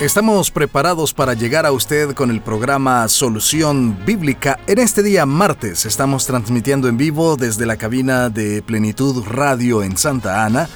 Estamos 0.00 0.50
preparados 0.50 1.12
para 1.12 1.34
llegar 1.34 1.66
a 1.66 1.72
usted 1.72 2.14
con 2.14 2.30
el 2.30 2.40
programa 2.40 3.06
Solución 3.06 4.02
Bíblica. 4.06 4.58
En 4.66 4.78
este 4.78 5.02
día 5.02 5.26
martes 5.26 5.84
estamos 5.84 6.24
transmitiendo 6.24 6.88
en 6.88 6.96
vivo 6.96 7.36
desde 7.36 7.66
la 7.66 7.76
cabina 7.76 8.30
de 8.30 8.62
Plenitud 8.62 9.22
Radio 9.26 9.82
en 9.82 9.98
Santa 9.98 10.46
Ana 10.46 10.70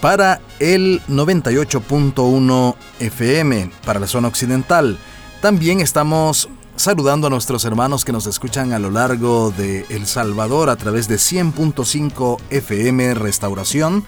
para 0.00 0.40
el 0.60 1.02
98.1 1.08 2.76
FM 3.00 3.72
para 3.84 3.98
la 3.98 4.06
zona 4.06 4.28
occidental. 4.28 5.00
También 5.42 5.80
estamos 5.80 6.48
saludando 6.76 7.26
a 7.26 7.30
nuestros 7.30 7.64
hermanos 7.64 8.04
que 8.04 8.12
nos 8.12 8.28
escuchan 8.28 8.72
a 8.72 8.78
lo 8.78 8.92
largo 8.92 9.50
de 9.50 9.84
El 9.88 10.06
Salvador 10.06 10.70
a 10.70 10.76
través 10.76 11.08
de 11.08 11.16
100.5 11.16 12.38
FM 12.50 13.14
Restauración. 13.14 14.04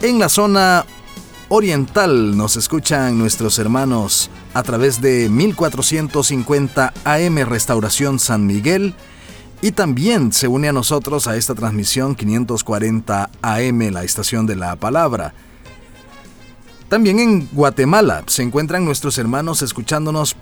En 0.00 0.18
la 0.18 0.30
zona 0.30 0.86
oriental. 1.54 2.36
Nos 2.36 2.56
escuchan 2.56 3.16
nuestros 3.16 3.60
hermanos 3.60 4.28
a 4.54 4.64
través 4.64 5.00
de 5.00 5.28
1450 5.28 6.92
AM 7.04 7.36
Restauración 7.48 8.18
San 8.18 8.44
Miguel. 8.44 8.94
Y 9.62 9.70
también 9.70 10.32
se 10.32 10.48
une 10.48 10.68
a 10.68 10.72
nosotros 10.72 11.28
a 11.28 11.36
esta 11.36 11.54
transmisión 11.54 12.16
540 12.16 13.30
AM 13.40 13.80
la 13.92 14.02
estación 14.02 14.46
de 14.46 14.56
la 14.56 14.74
palabra. 14.74 15.32
También 16.88 17.20
en 17.20 17.48
Guatemala 17.52 18.24
se 18.26 18.42
encuentran 18.42 18.84
nuestros 18.84 19.16
hermanos 19.18 19.62
escuchándonos 19.62 20.34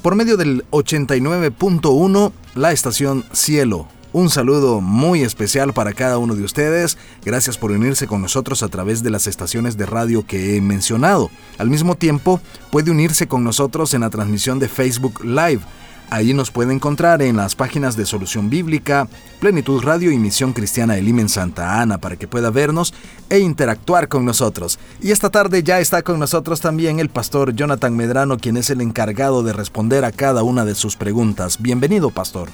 por 0.00 0.14
medio 0.14 0.38
del 0.38 0.64
89.1 0.70 2.32
la 2.54 2.72
estación 2.72 3.24
Cielo 3.32 3.86
un 4.14 4.30
saludo 4.30 4.80
muy 4.80 5.22
especial 5.22 5.72
para 5.72 5.92
cada 5.92 6.18
uno 6.18 6.36
de 6.36 6.44
ustedes. 6.44 6.96
Gracias 7.24 7.58
por 7.58 7.72
unirse 7.72 8.06
con 8.06 8.22
nosotros 8.22 8.62
a 8.62 8.68
través 8.68 9.02
de 9.02 9.10
las 9.10 9.26
estaciones 9.26 9.76
de 9.76 9.86
radio 9.86 10.24
que 10.24 10.56
he 10.56 10.60
mencionado. 10.60 11.30
Al 11.58 11.68
mismo 11.68 11.96
tiempo, 11.96 12.40
puede 12.70 12.92
unirse 12.92 13.26
con 13.26 13.42
nosotros 13.42 13.92
en 13.92 14.02
la 14.02 14.10
transmisión 14.10 14.60
de 14.60 14.68
Facebook 14.68 15.24
Live. 15.24 15.62
Ahí 16.10 16.32
nos 16.32 16.52
puede 16.52 16.72
encontrar 16.72 17.22
en 17.22 17.36
las 17.36 17.56
páginas 17.56 17.96
de 17.96 18.06
Solución 18.06 18.50
Bíblica, 18.50 19.08
Plenitud 19.40 19.82
Radio 19.82 20.12
y 20.12 20.18
Misión 20.18 20.52
Cristiana 20.52 20.94
del 20.94 21.08
en 21.08 21.28
Santa 21.28 21.80
Ana 21.80 21.98
para 21.98 22.14
que 22.14 22.28
pueda 22.28 22.50
vernos 22.50 22.94
e 23.30 23.40
interactuar 23.40 24.06
con 24.06 24.24
nosotros. 24.24 24.78
Y 25.02 25.10
esta 25.10 25.30
tarde 25.30 25.64
ya 25.64 25.80
está 25.80 26.02
con 26.02 26.20
nosotros 26.20 26.60
también 26.60 27.00
el 27.00 27.08
pastor 27.08 27.52
Jonathan 27.52 27.96
Medrano, 27.96 28.38
quien 28.38 28.58
es 28.58 28.70
el 28.70 28.80
encargado 28.80 29.42
de 29.42 29.54
responder 29.54 30.04
a 30.04 30.12
cada 30.12 30.44
una 30.44 30.64
de 30.64 30.76
sus 30.76 30.94
preguntas. 30.94 31.60
Bienvenido, 31.60 32.10
pastor. 32.10 32.48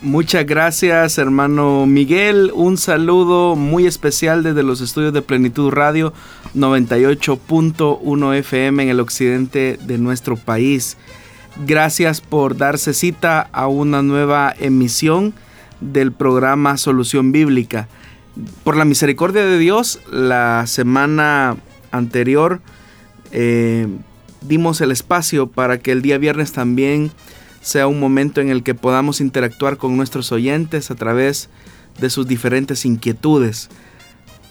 Muchas 0.00 0.46
gracias 0.46 1.18
hermano 1.18 1.84
Miguel, 1.84 2.52
un 2.54 2.76
saludo 2.76 3.56
muy 3.56 3.84
especial 3.84 4.44
desde 4.44 4.62
los 4.62 4.80
estudios 4.80 5.12
de 5.12 5.22
Plenitud 5.22 5.72
Radio 5.72 6.12
98.1 6.54 8.36
FM 8.36 8.84
en 8.84 8.88
el 8.90 9.00
occidente 9.00 9.76
de 9.82 9.98
nuestro 9.98 10.36
país. 10.36 10.96
Gracias 11.66 12.20
por 12.20 12.56
darse 12.56 12.94
cita 12.94 13.48
a 13.50 13.66
una 13.66 14.00
nueva 14.02 14.54
emisión 14.60 15.34
del 15.80 16.12
programa 16.12 16.76
Solución 16.76 17.32
Bíblica. 17.32 17.88
Por 18.62 18.76
la 18.76 18.84
misericordia 18.84 19.44
de 19.44 19.58
Dios, 19.58 19.98
la 20.12 20.68
semana 20.68 21.56
anterior 21.90 22.60
eh, 23.32 23.88
dimos 24.42 24.80
el 24.80 24.92
espacio 24.92 25.48
para 25.48 25.78
que 25.78 25.90
el 25.90 26.02
día 26.02 26.18
viernes 26.18 26.52
también 26.52 27.10
sea 27.60 27.86
un 27.86 28.00
momento 28.00 28.40
en 28.40 28.48
el 28.48 28.62
que 28.62 28.74
podamos 28.74 29.20
interactuar 29.20 29.76
con 29.76 29.96
nuestros 29.96 30.32
oyentes 30.32 30.90
a 30.90 30.94
través 30.94 31.48
de 31.98 32.10
sus 32.10 32.26
diferentes 32.26 32.84
inquietudes. 32.84 33.68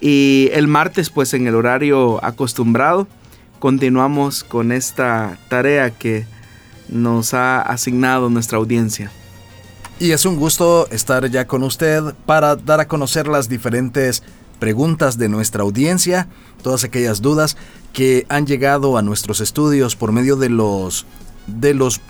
Y 0.01 0.49
el 0.53 0.67
martes, 0.67 1.09
pues 1.09 1.33
en 1.33 1.47
el 1.47 1.55
horario 1.55 2.23
acostumbrado, 2.23 3.07
continuamos 3.59 4.43
con 4.43 4.71
esta 4.71 5.37
tarea 5.49 5.91
que 5.91 6.25
nos 6.89 7.33
ha 7.33 7.61
asignado 7.61 8.29
nuestra 8.29 8.57
audiencia. 8.57 9.11
Y 9.99 10.11
es 10.11 10.25
un 10.25 10.37
gusto 10.37 10.87
estar 10.91 11.27
ya 11.29 11.47
con 11.47 11.63
usted 11.63 12.03
para 12.25 12.55
dar 12.55 12.79
a 12.79 12.87
conocer 12.87 13.27
las 13.27 13.49
diferentes 13.49 14.21
preguntas 14.59 15.17
de 15.17 15.29
nuestra 15.29 15.63
audiencia, 15.63 16.27
todas 16.61 16.83
aquellas 16.83 17.21
dudas 17.21 17.57
que 17.93 18.25
han 18.29 18.45
llegado 18.45 18.97
a 18.97 19.01
nuestros 19.01 19.41
estudios 19.41 19.95
por 19.95 20.11
medio 20.11 20.35
de 20.35 20.49
los 20.49 21.05
de 21.47 21.73
los 21.73 22.01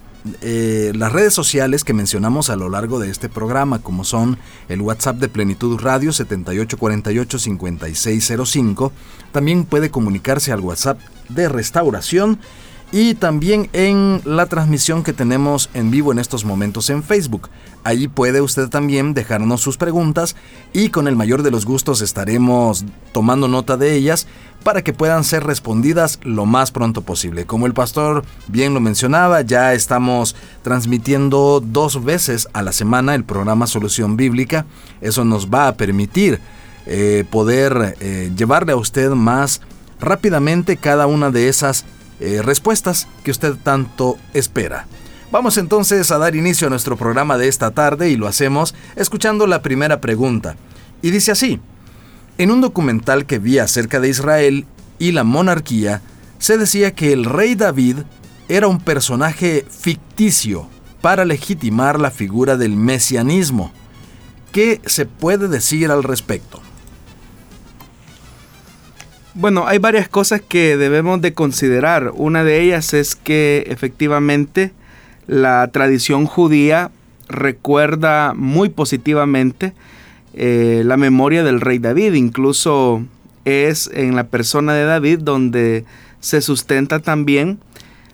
eh, 0.41 0.91
las 0.95 1.11
redes 1.11 1.33
sociales 1.33 1.83
que 1.83 1.93
mencionamos 1.93 2.49
a 2.49 2.55
lo 2.55 2.69
largo 2.69 2.99
de 2.99 3.09
este 3.09 3.27
programa, 3.29 3.79
como 3.79 4.03
son 4.03 4.37
el 4.69 4.81
WhatsApp 4.81 5.17
de 5.17 5.29
Plenitud 5.29 5.79
Radio 5.79 6.11
7848-5605, 6.11 8.91
también 9.31 9.65
puede 9.65 9.91
comunicarse 9.91 10.51
al 10.51 10.61
WhatsApp 10.61 10.99
de 11.29 11.49
Restauración 11.49 12.39
y 12.91 13.15
también 13.15 13.69
en 13.73 14.21
la 14.23 14.45
transmisión 14.45 15.03
que 15.03 15.13
tenemos 15.13 15.69
en 15.73 15.91
vivo 15.91 16.11
en 16.11 16.19
estos 16.19 16.45
momentos 16.45 16.89
en 16.89 17.03
Facebook. 17.03 17.49
Allí 17.83 18.07
puede 18.07 18.41
usted 18.41 18.69
también 18.69 19.13
dejarnos 19.13 19.61
sus 19.61 19.77
preguntas 19.77 20.35
y 20.73 20.89
con 20.89 21.07
el 21.07 21.15
mayor 21.15 21.43
de 21.43 21.51
los 21.51 21.65
gustos 21.65 22.01
estaremos 22.01 22.85
tomando 23.11 23.47
nota 23.47 23.77
de 23.77 23.93
ellas 23.93 24.27
para 24.63 24.81
que 24.81 24.93
puedan 24.93 25.23
ser 25.23 25.43
respondidas 25.43 26.19
lo 26.23 26.45
más 26.45 26.71
pronto 26.71 27.01
posible. 27.01 27.45
Como 27.45 27.65
el 27.65 27.73
pastor 27.73 28.25
bien 28.47 28.73
lo 28.73 28.79
mencionaba, 28.79 29.41
ya 29.41 29.73
estamos 29.73 30.35
transmitiendo 30.63 31.61
dos 31.65 32.03
veces 32.03 32.47
a 32.53 32.61
la 32.61 32.71
semana 32.71 33.15
el 33.15 33.23
programa 33.23 33.67
Solución 33.67 34.17
Bíblica. 34.17 34.65
Eso 34.99 35.23
nos 35.23 35.49
va 35.49 35.67
a 35.67 35.75
permitir 35.75 36.39
eh, 36.85 37.25
poder 37.29 37.97
eh, 37.99 38.31
llevarle 38.35 38.73
a 38.73 38.77
usted 38.77 39.11
más 39.11 39.61
rápidamente 39.99 40.77
cada 40.77 41.07
una 41.07 41.31
de 41.31 41.47
esas 41.47 41.85
eh, 42.19 42.41
respuestas 42.43 43.07
que 43.23 43.31
usted 43.31 43.55
tanto 43.55 44.17
espera. 44.33 44.87
Vamos 45.31 45.57
entonces 45.57 46.09
a 46.11 46.17
dar 46.17 46.35
inicio 46.35 46.67
a 46.67 46.69
nuestro 46.69 46.95
programa 46.95 47.37
de 47.37 47.47
esta 47.47 47.71
tarde 47.71 48.09
y 48.09 48.15
lo 48.15 48.27
hacemos 48.27 48.73
escuchando 48.95 49.45
la 49.45 49.61
primera 49.61 49.99
pregunta. 49.99 50.55
Y 51.01 51.11
dice 51.11 51.31
así, 51.31 51.59
en 52.37 52.51
un 52.51 52.61
documental 52.61 53.25
que 53.25 53.39
vi 53.39 53.59
acerca 53.59 53.99
de 53.99 54.09
Israel 54.09 54.65
y 54.99 55.11
la 55.11 55.23
monarquía, 55.23 56.01
se 56.39 56.57
decía 56.57 56.93
que 56.93 57.11
el 57.11 57.25
rey 57.25 57.55
David 57.55 57.97
era 58.47 58.67
un 58.67 58.79
personaje 58.79 59.65
ficticio 59.69 60.67
para 61.01 61.25
legitimar 61.25 61.99
la 61.99 62.11
figura 62.11 62.55
del 62.57 62.75
mesianismo. 62.77 63.71
¿Qué 64.51 64.81
se 64.85 65.05
puede 65.05 65.47
decir 65.47 65.91
al 65.91 66.03
respecto? 66.03 66.61
Bueno, 69.39 69.67
hay 69.67 69.77
varias 69.77 70.09
cosas 70.09 70.41
que 70.41 70.77
debemos 70.77 71.21
de 71.21 71.35
considerar. 71.35 72.11
Una 72.15 72.43
de 72.43 72.59
ellas 72.59 72.95
es 72.95 73.15
que 73.15 73.65
efectivamente 73.67 74.71
la 75.27 75.69
tradición 75.71 76.25
judía 76.25 76.89
recuerda 77.29 78.33
muy 78.35 78.69
positivamente 78.69 79.73
eh, 80.33 80.81
la 80.83 80.97
memoria 80.97 81.43
del 81.43 81.61
rey 81.61 81.77
David. 81.77 82.13
Incluso 82.13 83.05
es 83.45 83.91
en 83.93 84.15
la 84.15 84.23
persona 84.23 84.73
de 84.73 84.85
David 84.85 85.19
donde 85.19 85.85
se 86.19 86.41
sustenta 86.41 86.97
también 86.97 87.59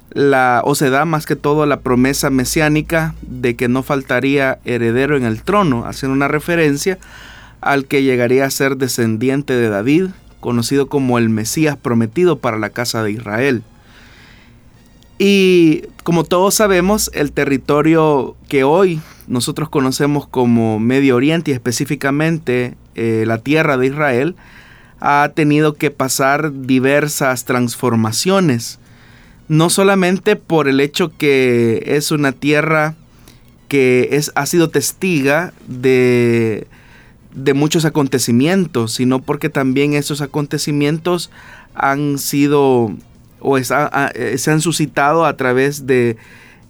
la, 0.10 0.62
o 0.66 0.76
se 0.76 0.90
da 0.90 1.06
más 1.06 1.26
que 1.26 1.38
todo 1.38 1.66
la 1.66 1.80
promesa 1.80 2.32
mesiánica 2.32 3.16
de 3.22 3.56
que 3.56 3.70
no 3.70 3.82
faltaría 3.82 4.60
heredero 4.66 5.16
en 5.16 5.24
el 5.24 5.42
trono, 5.42 5.86
haciendo 5.86 6.18
una 6.18 6.28
referencia 6.28 7.00
al 7.62 7.86
que 7.86 8.04
llegaría 8.04 8.44
a 8.44 8.50
ser 8.50 8.76
descendiente 8.76 9.54
de 9.54 9.70
David, 9.70 10.08
conocido 10.44 10.88
como 10.88 11.18
el 11.18 11.30
Mesías 11.30 11.78
prometido 11.78 12.38
para 12.38 12.60
la 12.60 12.70
casa 12.70 13.02
de 13.02 13.12
Israel. 13.12 13.64
Y 15.18 15.84
como 16.04 16.26
todos 16.26 16.54
sabemos, 16.54 17.10
el 17.14 17.32
territorio 17.32 18.36
que 18.50 18.66
hoy 18.66 19.00
nosotros 19.28 19.70
conocemos 19.70 20.28
como 20.28 20.80
Medio 20.80 21.16
Oriente 21.16 21.52
y 21.52 21.54
específicamente 21.54 22.76
eh, 22.96 23.24
la 23.26 23.38
tierra 23.38 23.78
de 23.78 23.88
Israel, 23.88 24.36
ha 25.00 25.32
tenido 25.34 25.76
que 25.76 25.92
pasar 25.92 26.52
diversas 26.66 27.46
transformaciones. 27.46 28.80
No 29.48 29.70
solamente 29.70 30.36
por 30.36 30.68
el 30.68 30.82
hecho 30.82 31.16
que 31.18 31.84
es 31.86 32.12
una 32.12 32.34
tierra 32.34 32.96
que 33.70 34.10
es, 34.12 34.34
ha 34.36 34.46
sido 34.46 34.70
testiga 34.70 35.54
de 35.68 36.68
de 37.36 37.54
muchos 37.54 37.86
acontecimientos, 37.86 38.94
sino 38.94 39.22
porque 39.22 39.50
también 39.50 39.94
esos 39.94 40.22
acontecimientos 40.22 41.32
han 41.74 42.18
sido 42.18 42.92
o 43.40 43.58
eh, 43.58 44.38
se 44.38 44.52
han 44.52 44.62
suscitado 44.62 45.26
a 45.26 45.36
través 45.36 45.86
de 45.86 46.18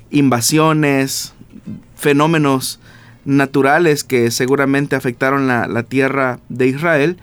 invasiones, 0.09 1.33
fenómenos 1.95 2.79
naturales 3.25 4.03
que 4.03 4.31
seguramente 4.31 4.95
afectaron 4.95 5.47
la, 5.47 5.67
la 5.67 5.83
tierra 5.83 6.39
de 6.49 6.67
Israel 6.67 7.17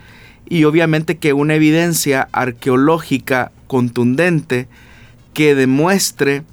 y 0.47 0.63
obviamente 0.63 1.17
que 1.17 1.33
una 1.33 1.55
evidencia 1.55 2.27
arqueológica 2.31 3.51
contundente 3.67 4.67
que 5.33 5.55
demuestre 5.55 6.43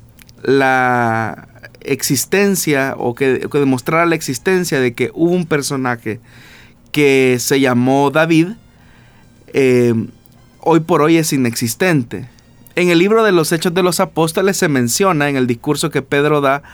la 0.43 1.49
existencia 1.81 2.95
o 2.97 3.15
que, 3.15 3.49
demostrara 3.53 4.07
la 4.07 4.15
existencia 4.15 4.81
de 4.81 4.93
que 4.95 5.11
hubo 5.15 5.33
un 5.33 5.47
personaje 5.47 6.21
que 6.99 7.37
se 7.39 7.61
llamó 7.61 8.11
David, 8.11 8.49
eh, 9.53 9.95
hoy 10.59 10.81
por 10.81 11.01
hoy 11.01 11.17
es 11.17 11.33
inexistente. 11.33 12.29
En 12.75 12.89
el 12.89 12.99
libro 12.99 13.23
de 13.23 13.31
los 13.31 13.53
Hechos 13.53 13.73
de 13.73 13.85
los 13.85 14.01
Apóstoles 14.01 14.57
se 14.57 14.67
menciona 14.67 15.29
en 15.29 15.37
el 15.37 15.47
discurso 15.47 15.91
que 15.91 16.03
Pedro 16.03 16.41
da 16.41 16.65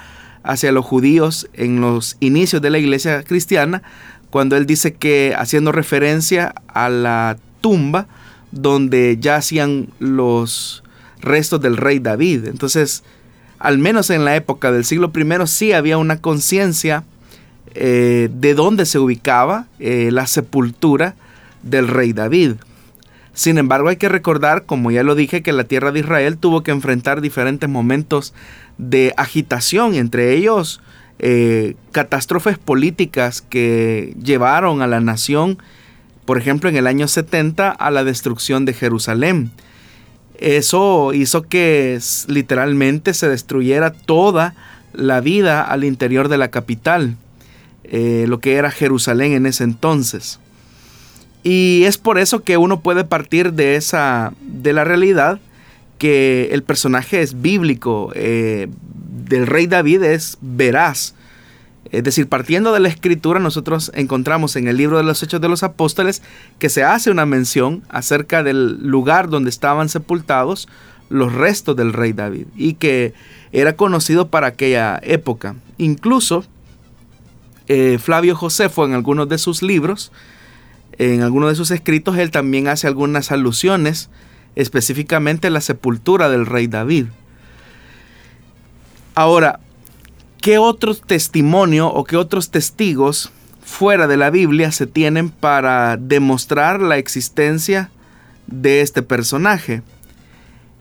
hacia 0.42 0.72
los 0.72 0.86
judíos 0.86 1.50
en 1.52 1.82
los 1.82 2.16
inicios 2.20 2.62
de 2.62 2.70
la 2.70 2.78
iglesia 2.78 3.22
cristiana, 3.22 3.82
cuando 4.30 4.56
él 4.56 4.64
dice 4.64 4.94
que 4.94 5.34
haciendo 5.36 5.72
referencia 5.72 6.54
a 6.68 6.88
la 6.88 7.36
tumba 7.60 8.06
donde 8.50 9.18
yacían 9.20 9.90
los 9.98 10.84
restos 11.20 11.60
del 11.60 11.76
rey 11.76 11.98
David. 11.98 12.46
Entonces, 12.46 13.04
al 13.58 13.76
menos 13.76 14.08
en 14.08 14.24
la 14.24 14.36
época 14.36 14.72
del 14.72 14.86
siglo 14.86 15.12
I, 15.14 15.46
sí 15.46 15.72
había 15.74 15.98
una 15.98 16.22
conciencia 16.22 17.04
eh, 17.74 18.28
de 18.32 18.54
dónde 18.54 18.86
se 18.86 18.98
ubicaba 18.98 19.66
eh, 19.78 20.10
la 20.12 20.26
sepultura 20.26 21.14
del 21.62 21.88
rey 21.88 22.12
David. 22.12 22.52
Sin 23.32 23.58
embargo, 23.58 23.88
hay 23.88 23.96
que 23.96 24.08
recordar, 24.08 24.64
como 24.64 24.92
ya 24.92 25.02
lo 25.02 25.16
dije, 25.16 25.42
que 25.42 25.52
la 25.52 25.64
tierra 25.64 25.90
de 25.90 26.00
Israel 26.00 26.38
tuvo 26.38 26.62
que 26.62 26.70
enfrentar 26.70 27.20
diferentes 27.20 27.68
momentos 27.68 28.32
de 28.78 29.12
agitación, 29.16 29.94
entre 29.94 30.34
ellos 30.34 30.80
eh, 31.18 31.74
catástrofes 31.90 32.58
políticas 32.58 33.42
que 33.42 34.14
llevaron 34.22 34.82
a 34.82 34.86
la 34.86 35.00
nación, 35.00 35.58
por 36.24 36.38
ejemplo, 36.38 36.68
en 36.68 36.76
el 36.76 36.86
año 36.86 37.08
70 37.08 37.70
a 37.70 37.90
la 37.90 38.04
destrucción 38.04 38.64
de 38.64 38.72
Jerusalén. 38.72 39.50
Eso 40.38 41.12
hizo 41.12 41.42
que 41.42 41.98
literalmente 42.28 43.14
se 43.14 43.28
destruyera 43.28 43.92
toda 43.92 44.54
la 44.92 45.20
vida 45.20 45.62
al 45.62 45.84
interior 45.84 46.28
de 46.28 46.38
la 46.38 46.48
capital, 46.48 47.16
eh, 47.84 48.26
lo 48.28 48.40
que 48.40 48.54
era 48.54 48.70
Jerusalén 48.70 49.32
en 49.32 49.46
ese 49.46 49.64
entonces. 49.64 50.40
Y 51.42 51.82
es 51.84 51.98
por 51.98 52.19
eso 52.19 52.42
que 52.42 52.56
uno 52.56 52.81
puede 52.81 53.04
partir 53.04 53.52
de 53.52 53.76
esa, 53.76 54.32
de 54.40 54.72
la 54.72 54.84
realidad 54.84 55.40
que 55.98 56.48
el 56.52 56.62
personaje 56.62 57.20
es 57.20 57.40
bíblico, 57.40 58.10
eh, 58.14 58.69
del 59.28 59.46
rey 59.46 59.66
David 59.66 60.02
es 60.02 60.38
veraz. 60.40 61.14
Es 61.92 62.02
decir, 62.02 62.28
partiendo 62.28 62.72
de 62.72 62.81
la 62.81 62.88
escritura, 62.88 63.40
nosotros 63.40 63.92
encontramos 63.94 64.56
en 64.56 64.69
el 64.69 64.76
libro 64.76 64.96
de 64.96 65.04
los 65.04 65.22
Hechos 65.22 65.40
de 65.40 65.48
los 65.48 65.62
Apóstoles 65.62 66.22
que 66.58 66.69
se 66.69 66.82
hace 66.82 67.10
una 67.10 67.26
mención 67.26 67.82
acerca 67.88 68.42
del 68.42 68.78
lugar 68.82 69.28
donde 69.28 69.50
estaban 69.50 69.88
sepultados 69.88 70.66
los 71.10 71.32
restos 71.32 71.76
del 71.76 71.92
rey 71.92 72.12
David 72.12 72.46
y 72.56 72.75
que 72.75 73.12
era 73.52 73.76
conocido 73.76 74.28
para 74.28 74.48
aquella 74.48 74.98
época. 75.02 75.56
Incluso 75.78 76.44
eh, 77.69 77.99
Flavio 77.99 78.37
Josefo 78.37 78.84
en 78.84 78.94
algunos 78.94 79.28
de 79.28 79.38
sus 79.38 79.62
libros, 79.62 80.12
en 80.99 81.22
algunos 81.22 81.50
de 81.50 81.56
sus 81.56 81.70
escritos, 81.70 82.19
él 82.19 82.31
también 82.31 82.69
hace 82.69 82.87
algunas 82.87 83.32
alusiones 83.32 84.11
específicamente 84.56 85.50
la 85.50 85.61
sepultura 85.61 86.28
del 86.28 86.46
rey 86.46 86.66
David. 86.66 87.06
Ahora, 89.14 89.61
¿qué 90.40 90.58
otros 90.58 91.02
testimonio 91.02 91.88
o 91.88 92.05
qué 92.05 92.16
otros 92.16 92.50
testigos 92.50 93.31
fuera 93.64 94.06
de 94.06 94.17
la 94.17 94.31
Biblia 94.31 94.72
se 94.72 94.87
tienen 94.87 95.31
para 95.31 95.96
demostrar 95.96 96.81
la 96.81 96.99
existencia 96.99 97.90
de 98.46 98.81
este 98.81 99.02
personaje? 99.02 99.82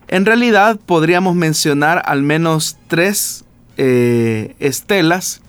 En 0.08 0.26
realidad 0.26 0.80
podríamos 0.86 1.36
mencionar 1.36 2.02
al 2.06 2.24
menos 2.24 2.78
tres 2.88 3.46
eh, 3.78 4.56
estelas 4.60 5.43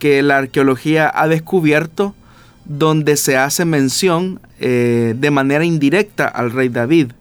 que 0.00 0.20
la 0.22 0.38
arqueología 0.38 1.08
ha 1.14 1.28
descubierto 1.28 2.16
donde 2.64 3.16
se 3.16 3.36
hace 3.36 3.64
mención 3.64 4.40
eh, 4.58 5.14
de 5.16 5.30
manera 5.30 5.64
indirecta 5.64 6.26
al 6.26 6.50
rey 6.50 6.68
David. 6.68 7.12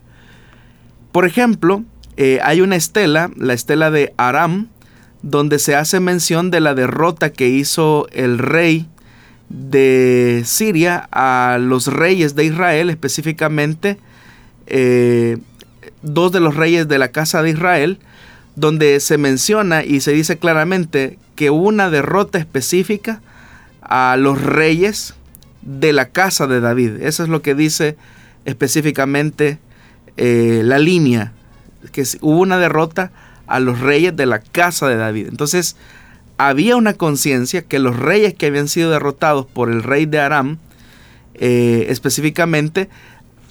Por 1.11 1.25
ejemplo, 1.25 1.83
eh, 2.17 2.39
hay 2.43 2.61
una 2.61 2.75
estela, 2.75 3.29
la 3.35 3.53
estela 3.53 3.91
de 3.91 4.13
Aram, 4.17 4.67
donde 5.21 5.59
se 5.59 5.75
hace 5.75 5.99
mención 5.99 6.49
de 6.49 6.61
la 6.61 6.73
derrota 6.73 7.31
que 7.31 7.49
hizo 7.49 8.07
el 8.11 8.37
rey 8.37 8.87
de 9.49 10.43
Siria 10.45 11.07
a 11.11 11.57
los 11.59 11.87
reyes 11.87 12.35
de 12.35 12.45
Israel, 12.45 12.89
específicamente 12.89 13.97
eh, 14.67 15.37
dos 16.01 16.31
de 16.31 16.39
los 16.39 16.55
reyes 16.55 16.87
de 16.87 16.99
la 16.99 17.09
casa 17.09 17.41
de 17.41 17.49
Israel, 17.49 17.99
donde 18.55 18.99
se 18.99 19.17
menciona 19.17 19.83
y 19.83 20.01
se 20.01 20.11
dice 20.11 20.37
claramente 20.37 21.17
que 21.35 21.49
hubo 21.49 21.67
una 21.67 21.89
derrota 21.89 22.37
específica 22.37 23.21
a 23.81 24.17
los 24.17 24.41
reyes 24.41 25.13
de 25.61 25.93
la 25.93 26.09
casa 26.09 26.47
de 26.47 26.59
David. 26.59 27.01
Eso 27.01 27.23
es 27.23 27.29
lo 27.29 27.41
que 27.41 27.55
dice 27.55 27.97
específicamente 28.45 29.59
eh, 30.17 30.61
la 30.63 30.79
línea, 30.79 31.33
que 31.91 32.03
hubo 32.21 32.39
una 32.39 32.57
derrota 32.57 33.11
a 33.47 33.59
los 33.59 33.79
reyes 33.79 34.15
de 34.15 34.25
la 34.25 34.39
casa 34.39 34.87
de 34.87 34.97
David. 34.97 35.27
Entonces, 35.29 35.75
había 36.37 36.75
una 36.75 36.93
conciencia 36.93 37.63
que 37.63 37.79
los 37.79 37.97
reyes 37.97 38.33
que 38.33 38.47
habían 38.47 38.67
sido 38.67 38.91
derrotados 38.91 39.45
por 39.45 39.69
el 39.69 39.83
rey 39.83 40.05
de 40.05 40.19
Aram, 40.19 40.57
eh, 41.35 41.87
específicamente, 41.89 42.89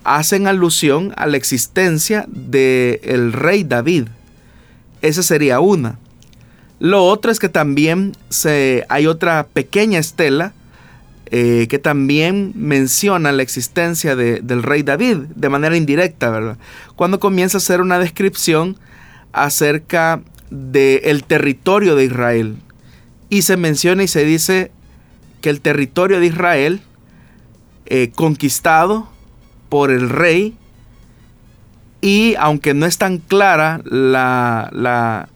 hacen 0.04 0.46
alusión 0.46 1.12
a 1.16 1.26
la 1.26 1.36
existencia 1.36 2.24
del 2.28 3.32
rey 3.32 3.64
David. 3.64 4.08
Esa 5.02 5.22
sería 5.22 5.60
una. 5.60 5.98
Lo 6.80 7.04
otro 7.04 7.30
es 7.30 7.38
que 7.38 7.48
también 7.48 8.16
se, 8.28 8.84
hay 8.88 9.06
otra 9.06 9.46
pequeña 9.46 9.98
estela 9.98 10.52
eh, 11.30 11.66
que 11.68 11.78
también 11.78 12.52
menciona 12.54 13.32
la 13.32 13.42
existencia 13.42 14.16
del 14.16 14.62
rey 14.62 14.82
David 14.82 15.18
de 15.34 15.48
manera 15.48 15.76
indirecta, 15.76 16.30
¿verdad? 16.30 16.56
Cuando 16.96 17.20
comienza 17.20 17.58
a 17.58 17.60
hacer 17.60 17.80
una 17.80 17.98
descripción 17.98 18.78
acerca 19.32 20.22
del 20.50 21.24
territorio 21.24 21.96
de 21.96 22.04
Israel. 22.04 22.56
Y 23.28 23.42
se 23.42 23.56
menciona 23.58 24.04
y 24.04 24.08
se 24.08 24.24
dice 24.24 24.70
que 25.42 25.50
el 25.50 25.60
territorio 25.60 26.20
de 26.20 26.26
Israel, 26.26 26.80
eh, 27.86 28.10
conquistado 28.14 29.10
por 29.68 29.90
el 29.90 30.08
rey, 30.08 30.56
y 32.00 32.34
aunque 32.38 32.74
no 32.74 32.86
es 32.86 32.98
tan 32.98 33.18
clara 33.18 33.80
la, 33.84 34.70
la, 34.72 35.28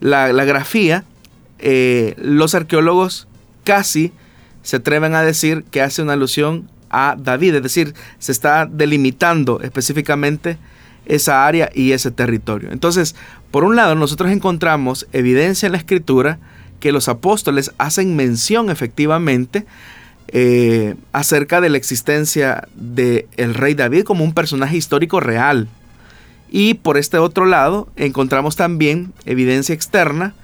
la, 0.00 0.44
grafía, 0.44 1.04
eh, 1.58 2.14
los 2.18 2.54
arqueólogos 2.54 3.28
casi 3.64 4.12
se 4.62 4.76
atreven 4.76 5.14
a 5.14 5.22
decir 5.22 5.64
que 5.70 5.82
hace 5.82 6.02
una 6.02 6.14
alusión 6.14 6.68
a 6.90 7.16
David, 7.18 7.56
es 7.56 7.62
decir, 7.62 7.94
se 8.18 8.32
está 8.32 8.66
delimitando 8.66 9.60
específicamente 9.60 10.58
esa 11.06 11.46
área 11.46 11.70
y 11.74 11.92
ese 11.92 12.10
territorio. 12.10 12.70
Entonces, 12.72 13.14
por 13.50 13.64
un 13.64 13.76
lado, 13.76 13.94
nosotros 13.94 14.30
encontramos 14.30 15.06
evidencia 15.12 15.66
en 15.66 15.72
la 15.72 15.78
escritura 15.78 16.38
que 16.80 16.92
los 16.92 17.08
apóstoles 17.08 17.72
hacen 17.78 18.14
mención 18.14 18.70
efectivamente 18.70 19.66
eh, 20.28 20.94
acerca 21.12 21.60
de 21.60 21.70
la 21.70 21.78
existencia 21.78 22.68
del 22.74 23.26
el 23.36 23.54
rey 23.54 23.74
David 23.74 24.04
como 24.04 24.24
un 24.24 24.34
personaje 24.34 24.76
histórico 24.76 25.20
real. 25.20 25.68
Y 26.50 26.74
por 26.74 26.96
este 26.96 27.18
otro 27.18 27.46
lado, 27.46 27.88
encontramos 27.96 28.56
también 28.56 29.12
evidencia 29.26 29.74
externa, 29.74 30.34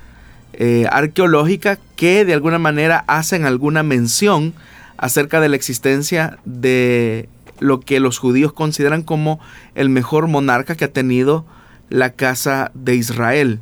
eh, 0.52 0.86
arqueológica, 0.90 1.78
que 1.96 2.24
de 2.24 2.34
alguna 2.34 2.58
manera 2.58 3.04
hacen 3.06 3.44
alguna 3.44 3.82
mención 3.82 4.54
acerca 4.96 5.40
de 5.40 5.48
la 5.48 5.56
existencia 5.56 6.38
de 6.44 7.28
lo 7.58 7.80
que 7.80 8.00
los 8.00 8.18
judíos 8.18 8.52
consideran 8.52 9.02
como 9.02 9.40
el 9.74 9.88
mejor 9.88 10.26
monarca 10.28 10.74
que 10.74 10.84
ha 10.84 10.92
tenido 10.92 11.44
la 11.88 12.10
casa 12.10 12.70
de 12.74 12.94
Israel. 12.94 13.60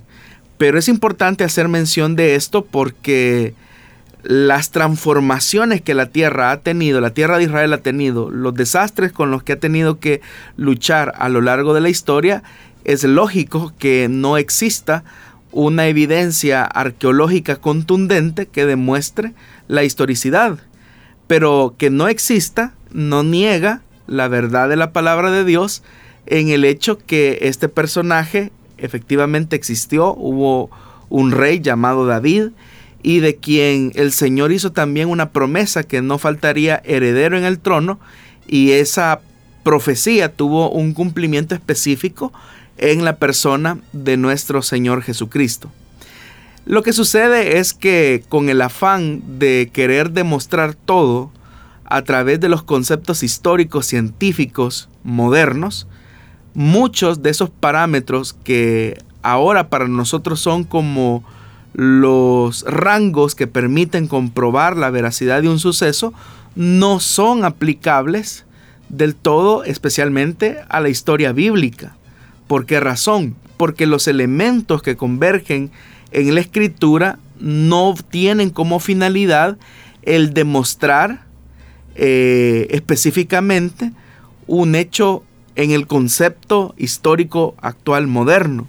Pero 0.59 0.79
es 0.79 0.89
importante 0.89 1.45
hacer 1.45 1.69
mención 1.69 2.17
de 2.17 2.35
esto 2.35 2.65
porque 2.65 3.55
las 4.23 4.71
transformaciones 4.71 5.83
que 5.83 5.95
la 5.95 6.07
tierra 6.07 6.53
ha 6.53 6.61
tenido, 6.61 7.01
la 7.01 7.15
tierra 7.15 7.39
de 7.39 7.45
Israel 7.45 7.73
ha 7.73 7.79
tenido, 7.79 8.31
los 8.31 8.55
desastres 8.55 9.13
con 9.13 9.31
los 9.31 9.43
que 9.43 9.55
ha 9.55 9.59
tenido 9.59 9.99
que 9.99 10.21
luchar 10.57 11.13
a 11.17 11.29
lo 11.29 11.41
largo 11.41 11.75
de 11.75 11.81
la 11.81 11.89
historia, 11.89 12.43
es 12.85 13.05
lógico 13.05 13.73
que 13.79 14.09
no 14.09 14.37
exista 14.37 15.05
una 15.51 15.87
evidencia 15.87 16.65
arqueológica 16.65 17.57
contundente 17.57 18.47
que 18.47 18.67
demuestre 18.67 19.35
la 19.69 19.85
historicidad. 19.85 20.59
Pero 21.27 21.75
que 21.79 21.91
no 21.91 22.09
exista 22.09 22.75
no 22.91 23.23
niega 23.23 23.83
la 24.07 24.29
verdad 24.29 24.69
de 24.69 24.77
la 24.77 24.93
palabra 24.93 25.31
de 25.31 25.45
Dios 25.45 25.83
en 26.27 26.49
el 26.49 26.65
hecho 26.65 26.99
que 26.99 27.39
este 27.43 27.69
personaje 27.69 28.53
efectivamente 28.79 29.57
existió, 29.57 30.15
hubo 30.15 30.71
un 31.09 31.31
rey 31.31 31.61
llamado 31.61 32.07
David 32.07 32.51
y 33.03 33.21
de 33.21 33.37
quien 33.37 33.93
el 33.95 34.13
Señor 34.13 34.53
hizo 34.53 34.73
también 34.73 35.09
una 35.09 35.31
promesa 35.31 35.83
que 35.83 36.03
no 36.03 36.19
faltaría 36.19 36.83
heredero 36.85 37.37
en 37.37 37.45
el 37.45 37.59
trono 37.59 37.99
y 38.47 38.73
esa 38.73 39.21
profecía 39.63 40.33
tuvo 40.33 40.71
un 40.71 40.93
cumplimiento 40.93 41.55
específico 41.55 42.33
en 42.79 43.05
la 43.05 43.17
persona 43.17 43.79
de 43.93 44.17
nuestro 44.17 44.63
Señor 44.63 45.03
Jesucristo. 45.03 45.71
Lo 46.65 46.83
que 46.83 46.93
sucede 46.93 47.59
es 47.59 47.75
que 47.75 48.25
con 48.29 48.49
el 48.49 48.61
afán 48.61 49.39
de 49.39 49.71
querer 49.73 50.13
demostrar 50.13 50.75
todo 50.75 51.33
a 51.85 52.03
través 52.03 52.41
de 52.41 52.49
los 52.49 52.63
conceptos 52.63 53.23
históricos 53.23 53.87
científicos 53.87 54.89
modernos, 55.03 55.89
muchos 56.55 57.23
de 57.23 57.31
esos 57.31 57.51
parámetros 57.51 58.33
que 58.33 58.99
ahora 59.23 59.69
para 59.69 59.89
nosotros 59.89 60.41
son 60.41 60.65
como 60.65 61.25
los 61.75 62.65
rangos 62.67 63.35
que 63.35 63.47
permiten 63.47 64.07
comprobar 64.07 64.77
la 64.77 64.91
veracidad 64.91 65.43
de 65.43 65.49
un 65.49 65.59
suceso, 65.59 66.13
no 66.55 67.01
son 67.01 67.45
aplicables 67.45 68.45
del 68.89 69.15
todo, 69.15 69.65
especialmente 69.65 70.59
a 70.69 70.81
la 70.81 70.91
historia 70.91 71.33
bíblica. 71.33 71.97
¿Por 72.47 72.67
qué 72.67 72.79
razón? 72.81 73.35
Porque 73.57 73.87
los 73.87 74.07
elementos 74.07 74.83
que 74.83 74.97
convergen 74.97 75.71
en 76.11 76.35
la 76.35 76.41
escritura 76.41 77.19
no 77.41 77.95
tienen 78.11 78.51
como 78.51 78.81
finalidad 78.81 79.57
el 80.03 80.35
demostrar 80.35 81.25
eh, 81.95 82.69
específicamente 82.71 83.93
un 84.47 84.75
hecho 84.75 85.23
en 85.55 85.71
el 85.71 85.87
concepto 85.87 86.75
histórico 86.77 87.55
actual 87.61 88.07
moderno, 88.07 88.67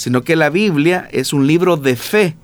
sino 0.00 0.22
que 0.22 0.34
la 0.34 0.48
Biblia 0.48 1.06
es 1.12 1.34
un 1.34 1.46
libro 1.46 1.76
de 1.76 1.94
fe 1.94 2.34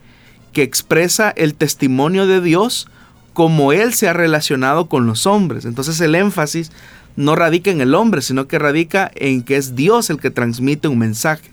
que 0.53 0.63
expresa 0.63 1.31
el 1.31 1.55
testimonio 1.55 2.27
de 2.27 2.43
Dios 2.43 2.87
como 3.33 3.73
Él 3.73 3.95
se 3.95 4.09
ha 4.09 4.13
relacionado 4.13 4.91
con 4.91 5.07
los 5.07 5.27
hombres. 5.27 5.65
Entonces 5.65 5.99
el 6.03 6.15
énfasis 6.15 6.71
no 7.17 7.35
radica 7.35 7.71
en 7.71 7.81
el 7.81 7.95
hombre, 7.95 8.21
sino 8.21 8.47
que 8.47 8.59
radica 8.59 9.11
en 9.15 9.43
que 9.43 9.57
es 9.57 9.75
Dios 9.75 10.11
el 10.11 10.19
que 10.19 10.31
transmite 10.31 10.87
un 10.89 10.99
mensaje. 10.99 11.49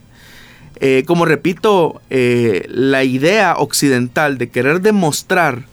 Eh, 0.82 1.06
como 1.08 1.24
repito, 1.24 2.02
eh, 2.10 2.66
la 2.68 3.06
idea 3.06 3.56
occidental 3.58 4.38
de 4.38 4.50
querer 4.50 4.82
demostrar 4.82 5.64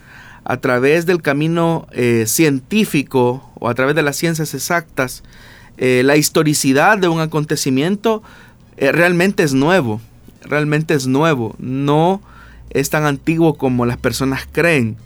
a 0.45 0.59
través 0.59 1.07
del 1.07 1.23
camino 1.23 1.89
eh, 1.91 2.23
científico 2.29 3.51
o 3.59 3.69
a 3.69 3.75
través 3.75 3.97
de 3.97 4.03
las 4.03 4.17
ciencias 4.17 4.55
exactas 4.55 5.25
la 5.77 6.17
historicidad 6.17 6.99
de 6.99 7.09
un 7.09 7.21
acontecimiento 7.21 8.23
realmente 8.77 9.43
es 9.45 9.55
nuevo, 9.55 9.99
realmente 10.43 10.95
es 10.95 11.07
nuevo, 11.07 11.55
no 11.59 12.21
es 12.71 12.91
tan 12.91 13.05
antiguo 13.05 13.55
como 13.55 13.87
las 13.87 13.97
personas 13.97 14.49
creen. 14.51 14.97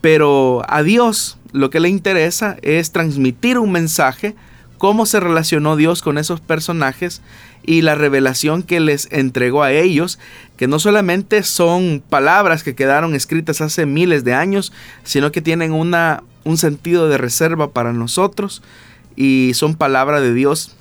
Pero 0.00 0.62
a 0.68 0.82
Dios 0.82 1.38
lo 1.52 1.70
que 1.70 1.80
le 1.80 1.88
interesa 1.88 2.56
es 2.62 2.90
transmitir 2.90 3.58
un 3.58 3.72
mensaje, 3.72 4.34
cómo 4.78 5.06
se 5.06 5.20
relacionó 5.20 5.76
Dios 5.76 6.02
con 6.02 6.18
esos 6.18 6.40
personajes 6.40 7.22
y 7.64 7.82
la 7.82 7.94
revelación 7.94 8.62
que 8.62 8.80
les 8.80 9.08
entregó 9.10 9.62
a 9.62 9.72
ellos, 9.72 10.18
que 10.56 10.68
no 10.68 10.78
solamente 10.78 11.42
son 11.42 12.02
palabras 12.08 12.62
que 12.62 12.74
quedaron 12.74 13.14
escritas 13.14 13.60
hace 13.60 13.86
miles 13.86 14.24
de 14.24 14.34
años, 14.34 14.72
sino 15.04 15.32
que 15.32 15.40
tienen 15.40 15.72
una, 15.72 16.22
un 16.44 16.58
sentido 16.58 17.08
de 17.08 17.16
reserva 17.16 17.70
para 17.70 17.92
nosotros 17.92 18.62
y 19.16 19.52
son 19.54 19.76
palabras 19.76 20.20
de 20.20 20.34
Dios 20.34 20.76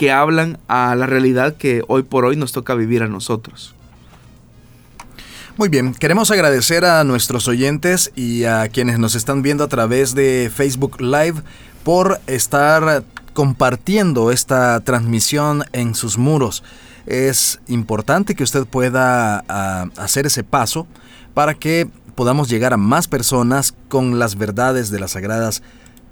que 0.00 0.10
hablan 0.10 0.58
a 0.66 0.94
la 0.94 1.04
realidad 1.04 1.56
que 1.58 1.82
hoy 1.86 2.04
por 2.04 2.24
hoy 2.24 2.34
nos 2.34 2.52
toca 2.52 2.74
vivir 2.74 3.02
a 3.02 3.06
nosotros. 3.06 3.74
Muy 5.58 5.68
bien, 5.68 5.92
queremos 5.92 6.30
agradecer 6.30 6.86
a 6.86 7.04
nuestros 7.04 7.48
oyentes 7.48 8.10
y 8.16 8.44
a 8.44 8.66
quienes 8.70 8.98
nos 8.98 9.14
están 9.14 9.42
viendo 9.42 9.62
a 9.62 9.68
través 9.68 10.14
de 10.14 10.50
Facebook 10.54 11.02
Live 11.02 11.42
por 11.84 12.18
estar 12.26 13.04
compartiendo 13.34 14.32
esta 14.32 14.80
transmisión 14.80 15.64
en 15.74 15.94
sus 15.94 16.16
muros. 16.16 16.64
Es 17.04 17.60
importante 17.68 18.34
que 18.34 18.42
usted 18.44 18.64
pueda 18.64 19.44
ah, 19.50 19.90
hacer 19.98 20.24
ese 20.24 20.44
paso 20.44 20.86
para 21.34 21.52
que 21.52 21.90
podamos 22.14 22.48
llegar 22.48 22.72
a 22.72 22.78
más 22.78 23.06
personas 23.06 23.74
con 23.88 24.18
las 24.18 24.38
verdades 24.38 24.88
de 24.88 24.98
las 24.98 25.10
sagradas 25.10 25.62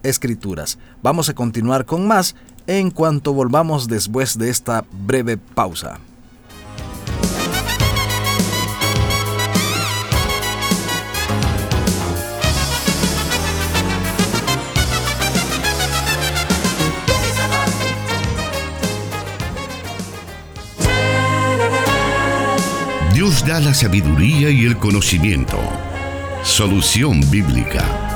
escrituras. 0.02 0.78
Vamos 1.02 1.30
a 1.30 1.34
continuar 1.34 1.86
con 1.86 2.06
más 2.06 2.36
en 2.68 2.90
cuanto 2.90 3.32
volvamos 3.32 3.88
después 3.88 4.38
de 4.38 4.50
esta 4.50 4.84
breve 4.92 5.38
pausa. 5.38 5.98
Dios 23.14 23.44
da 23.46 23.60
la 23.60 23.72
sabiduría 23.72 24.50
y 24.50 24.66
el 24.66 24.76
conocimiento. 24.76 25.58
Solución 26.44 27.20
bíblica. 27.30 28.07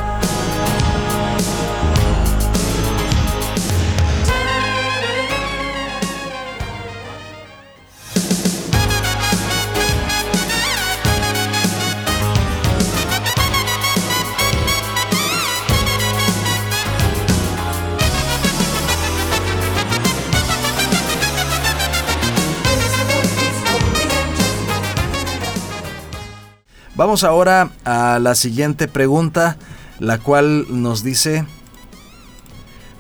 Vamos 26.95 27.25
ahora 27.25 27.71
a 27.87 28.19
la 28.19 28.35
siguiente 28.35 28.87
pregunta, 28.87 29.57
la 29.99 30.19
cual 30.19 30.67
nos 30.69 31.03
dice 31.03 31.47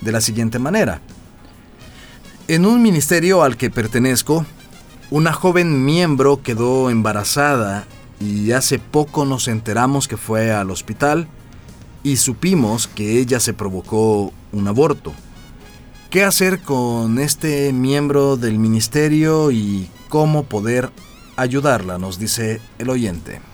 de 0.00 0.12
la 0.12 0.22
siguiente 0.22 0.58
manera. 0.58 1.02
En 2.49 2.64
un 2.64 2.80
ministerio 2.80 3.42
al 3.42 3.58
que 3.58 3.68
pertenezco, 3.68 4.46
una 5.11 5.34
joven 5.34 5.84
miembro 5.84 6.42
quedó 6.42 6.88
embarazada 6.88 7.84
y 8.18 8.52
hace 8.52 8.78
poco 8.78 9.26
nos 9.26 9.46
enteramos 9.46 10.08
que 10.08 10.16
fue 10.16 10.52
al 10.52 10.70
hospital 10.70 11.28
y 12.02 12.16
supimos 12.16 12.88
que 12.88 13.18
ella 13.18 13.40
se 13.40 13.52
provocó 13.52 14.32
un 14.52 14.68
aborto. 14.68 15.12
¿Qué 16.08 16.25
hacer 16.25 16.61
con 16.62 17.18
este 17.18 17.75
miembro 17.75 18.38
del 18.38 18.58
ministerio 18.58 19.50
y 19.50 19.90
cómo 20.08 20.44
poder 20.44 20.90
ayudarla? 21.37 21.99
Nos 21.99 22.18
dice 22.18 22.62
el 22.78 22.88
oyente. 22.88 23.51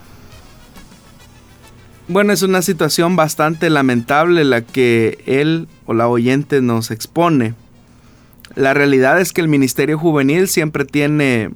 Bueno, 2.10 2.32
es 2.32 2.42
una 2.42 2.62
situación 2.62 3.16
bastante 3.16 3.68
lamentable 3.68 4.42
la 4.42 4.62
que 4.62 5.22
él 5.26 5.68
o 5.84 5.92
la 5.92 6.08
oyente 6.08 6.62
nos 6.62 6.90
expone. 6.90 7.52
La 8.54 8.72
realidad 8.72 9.20
es 9.20 9.34
que 9.34 9.42
el 9.42 9.48
Ministerio 9.48 9.98
Juvenil 9.98 10.48
siempre 10.48 10.86
tiene 10.86 11.50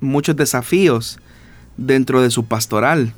muchos 0.00 0.34
desafíos 0.34 1.20
dentro 1.76 2.20
de 2.20 2.30
su 2.30 2.46
pastoral. 2.46 3.14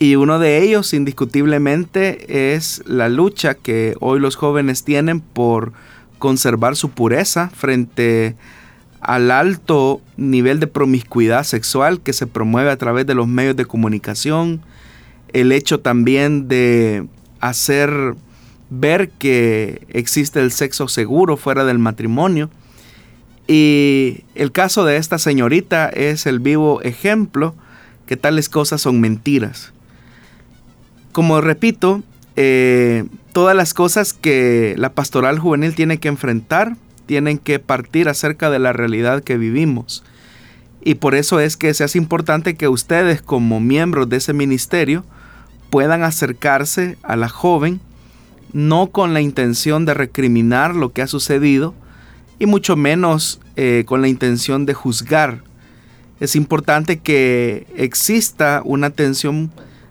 Y 0.00 0.16
uno 0.16 0.40
de 0.40 0.60
ellos 0.60 0.92
indiscutiblemente 0.92 2.54
es 2.56 2.82
la 2.84 3.08
lucha 3.08 3.54
que 3.54 3.94
hoy 4.00 4.18
los 4.18 4.34
jóvenes 4.34 4.82
tienen 4.82 5.20
por 5.20 5.72
conservar 6.18 6.74
su 6.74 6.90
pureza 6.90 7.48
frente 7.50 8.34
al 9.00 9.30
alto 9.30 10.00
nivel 10.16 10.58
de 10.58 10.66
promiscuidad 10.66 11.44
sexual 11.44 12.00
que 12.00 12.12
se 12.12 12.26
promueve 12.26 12.72
a 12.72 12.76
través 12.76 13.06
de 13.06 13.14
los 13.14 13.28
medios 13.28 13.54
de 13.54 13.66
comunicación, 13.66 14.62
el 15.36 15.52
hecho 15.52 15.80
también 15.80 16.48
de 16.48 17.06
hacer 17.40 18.14
ver 18.70 19.10
que 19.10 19.86
existe 19.90 20.40
el 20.40 20.50
sexo 20.50 20.88
seguro 20.88 21.36
fuera 21.36 21.66
del 21.66 21.78
matrimonio. 21.78 22.48
Y 23.46 24.24
el 24.34 24.50
caso 24.50 24.86
de 24.86 24.96
esta 24.96 25.18
señorita 25.18 25.90
es 25.90 26.24
el 26.24 26.40
vivo 26.40 26.80
ejemplo 26.80 27.54
que 28.06 28.16
tales 28.16 28.48
cosas 28.48 28.80
son 28.80 28.98
mentiras. 28.98 29.74
Como 31.12 31.42
repito, 31.42 32.02
eh, 32.36 33.04
todas 33.32 33.54
las 33.54 33.74
cosas 33.74 34.14
que 34.14 34.74
la 34.78 34.94
pastoral 34.94 35.38
juvenil 35.38 35.74
tiene 35.74 35.98
que 35.98 36.08
enfrentar 36.08 36.78
tienen 37.04 37.36
que 37.36 37.58
partir 37.58 38.08
acerca 38.08 38.48
de 38.48 38.58
la 38.58 38.72
realidad 38.72 39.22
que 39.22 39.36
vivimos. 39.36 40.02
Y 40.82 40.94
por 40.94 41.14
eso 41.14 41.40
es 41.40 41.58
que 41.58 41.74
se 41.74 41.84
hace 41.84 41.98
importante 41.98 42.54
que 42.54 42.68
ustedes 42.68 43.20
como 43.20 43.60
miembros 43.60 44.08
de 44.08 44.16
ese 44.16 44.32
ministerio 44.32 45.04
puedan 45.76 46.04
acercarse 46.04 46.96
a 47.02 47.16
la 47.16 47.28
joven 47.28 47.82
no 48.54 48.86
con 48.86 49.12
la 49.12 49.20
intención 49.20 49.84
de 49.84 49.92
recriminar 49.92 50.74
lo 50.74 50.90
que 50.90 51.02
ha 51.02 51.06
sucedido 51.06 51.74
y 52.38 52.46
mucho 52.46 52.76
menos 52.76 53.40
eh, 53.56 53.84
con 53.86 54.00
la 54.00 54.08
intención 54.08 54.64
de 54.64 54.72
juzgar. 54.72 55.42
es 56.18 56.34
importante 56.34 57.00
que 57.00 57.66
exista 57.76 58.62
una 58.64 58.86
atención 58.86 59.50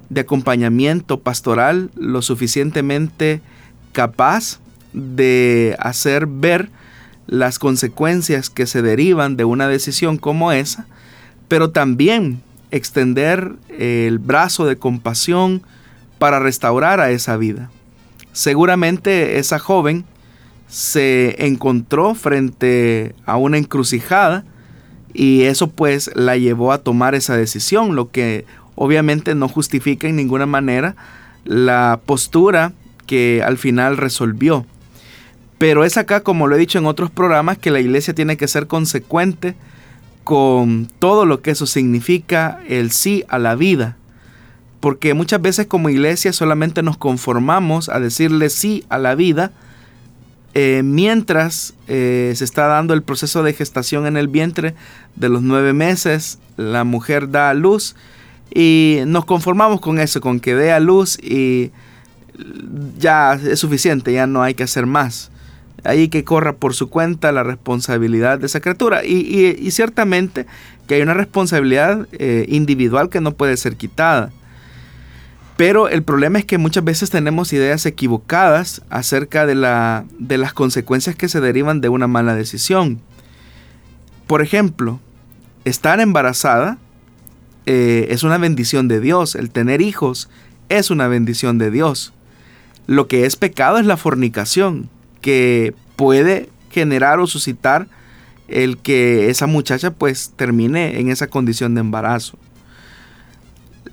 de 0.10 0.22
acompañamiento 0.22 1.20
pastoral 1.20 1.92
lo 1.96 2.24
suficientemente 2.24 3.42
capaz 3.92 4.60
de 4.92 5.76
hacer 5.78 6.26
ver 6.26 6.72
las 7.28 7.60
consecuencias 7.60 8.50
que 8.50 8.66
se 8.66 8.82
derivan 8.82 9.38
de 9.38 9.46
una 9.46 9.68
decisión 9.68 10.18
como 10.18 10.52
esa, 10.52 10.88
pero 11.48 11.70
también 11.70 12.42
extender 12.72 13.54
el 13.70 14.18
brazo 14.18 14.66
de 14.66 14.78
compasión 14.78 15.62
para 16.26 16.40
restaurar 16.40 17.02
a 17.02 17.12
esa 17.12 17.38
vida. 17.38 17.70
Seguramente 18.34 19.38
esa 19.38 19.60
joven 19.60 20.06
se 20.68 21.36
encontró 21.46 22.16
frente 22.16 23.14
a 23.28 23.38
una 23.38 23.60
encrucijada 23.60 24.44
y 25.14 25.44
eso 25.44 25.68
pues 25.70 26.10
la 26.16 26.36
llevó 26.36 26.72
a 26.72 26.80
tomar 26.80 27.14
esa 27.14 27.38
decisión, 27.38 27.96
lo 27.96 28.10
que 28.10 28.44
obviamente 28.74 29.36
no 29.36 29.48
justifica 29.48 30.08
en 30.08 30.16
ninguna 30.16 30.48
manera 30.48 30.96
la 31.44 32.00
postura 32.04 32.74
que 33.06 33.44
al 33.46 33.60
final 33.60 33.96
resolvió. 33.96 34.66
Pero 35.60 35.86
es 35.86 35.96
acá, 35.96 36.22
como 36.22 36.48
lo 36.48 36.56
he 36.56 36.58
dicho 36.58 36.80
en 36.80 36.88
otros 36.88 37.12
programas, 37.12 37.60
que 37.60 37.70
la 37.70 37.82
iglesia 37.82 38.16
tiene 38.16 38.36
que 38.36 38.48
ser 38.48 38.66
consecuente 38.66 39.54
con 40.24 40.90
todo 40.98 41.28
lo 41.28 41.44
que 41.44 41.52
eso 41.52 41.68
significa, 41.68 42.62
el 42.68 42.90
sí 42.90 43.26
a 43.28 43.38
la 43.38 43.54
vida. 43.54 43.96
Porque 44.86 45.16
muchas 45.16 45.42
veces 45.42 45.66
como 45.66 45.90
iglesia 45.90 46.32
solamente 46.32 46.84
nos 46.84 46.96
conformamos 46.96 47.90
a 47.90 48.00
decirle 48.00 48.52
sí 48.52 48.86
a 48.88 49.00
la 49.00 49.16
vida, 49.16 49.52
eh, 50.54 50.84
mientras 50.86 51.74
eh, 51.88 52.34
se 52.36 52.44
está 52.44 52.68
dando 52.68 52.94
el 52.94 53.02
proceso 53.02 53.42
de 53.42 53.54
gestación 53.54 54.06
en 54.06 54.16
el 54.16 54.28
vientre 54.28 54.76
de 55.16 55.30
los 55.30 55.42
nueve 55.42 55.74
meses, 55.74 56.38
la 56.56 56.84
mujer 56.84 57.32
da 57.32 57.50
a 57.50 57.56
luz 57.56 57.96
y 58.54 59.00
nos 59.08 59.26
conformamos 59.26 59.82
con 59.82 59.98
eso, 59.98 60.22
con 60.22 60.40
que 60.40 60.54
dé 60.54 60.72
a 60.72 60.80
luz 60.80 61.18
y 61.18 61.72
ya 63.00 63.34
es 63.34 63.58
suficiente, 63.58 64.14
ya 64.14 64.28
no 64.28 64.44
hay 64.44 64.54
que 64.54 64.62
hacer 64.62 64.86
más 64.86 65.32
ahí 65.84 66.10
que 66.10 66.24
corra 66.24 66.58
por 66.58 66.76
su 66.76 66.92
cuenta 66.92 67.32
la 67.32 67.42
responsabilidad 67.42 68.38
de 68.38 68.46
esa 68.46 68.60
criatura. 68.60 69.04
Y, 69.04 69.72
ciertamente 69.72 70.46
que 70.86 70.94
hay 70.94 71.02
una 71.02 71.16
responsabilidad 71.16 72.08
eh, 72.12 72.46
individual 72.50 73.10
que 73.10 73.20
no 73.20 73.32
puede 73.32 73.58
ser 73.58 73.78
quitada. 73.78 74.32
Pero 75.58 75.88
el 75.88 76.04
problema 76.04 76.40
es 76.40 76.46
que 76.46 76.58
muchas 76.58 76.84
veces 76.84 77.10
tenemos 77.10 77.54
ideas 77.54 77.86
equivocadas 77.86 78.82
acerca 78.90 79.46
de, 79.46 79.56
la, 79.56 80.06
de 80.20 80.38
las 80.38 80.54
consecuencias 80.54 81.16
que 81.16 81.30
se 81.30 81.40
derivan 81.40 81.80
de 81.80 81.90
una 81.90 82.08
mala 82.08 82.36
decisión. 82.36 83.00
Por 84.28 84.42
ejemplo, 84.42 85.00
estar 85.64 86.02
embarazada 86.02 86.78
eh, 87.66 88.08
es 88.10 88.24
una 88.24 88.38
bendición 88.38 88.88
de 88.88 89.00
Dios. 89.00 89.36
El 89.36 89.50
tener 89.50 89.82
hijos 89.82 90.30
es 90.68 90.92
una 90.92 91.08
bendición 91.08 91.58
de 91.58 91.72
Dios. 91.72 92.14
Lo 92.88 93.08
que 93.08 93.26
es 93.26 93.36
pecado 93.36 93.78
es 93.78 93.86
la 93.86 93.98
fornicación 93.98 94.90
que 95.22 95.74
puede 95.96 96.50
generar 96.70 97.20
o 97.20 97.28
suscitar 97.28 97.88
el 98.48 98.78
que 98.78 99.30
esa 99.30 99.48
muchacha 99.48 99.92
pues 99.92 100.34
termine 100.36 101.00
en 101.00 101.10
esa 101.10 101.28
condición 101.28 101.74
de 101.76 101.82
embarazo. 101.82 102.38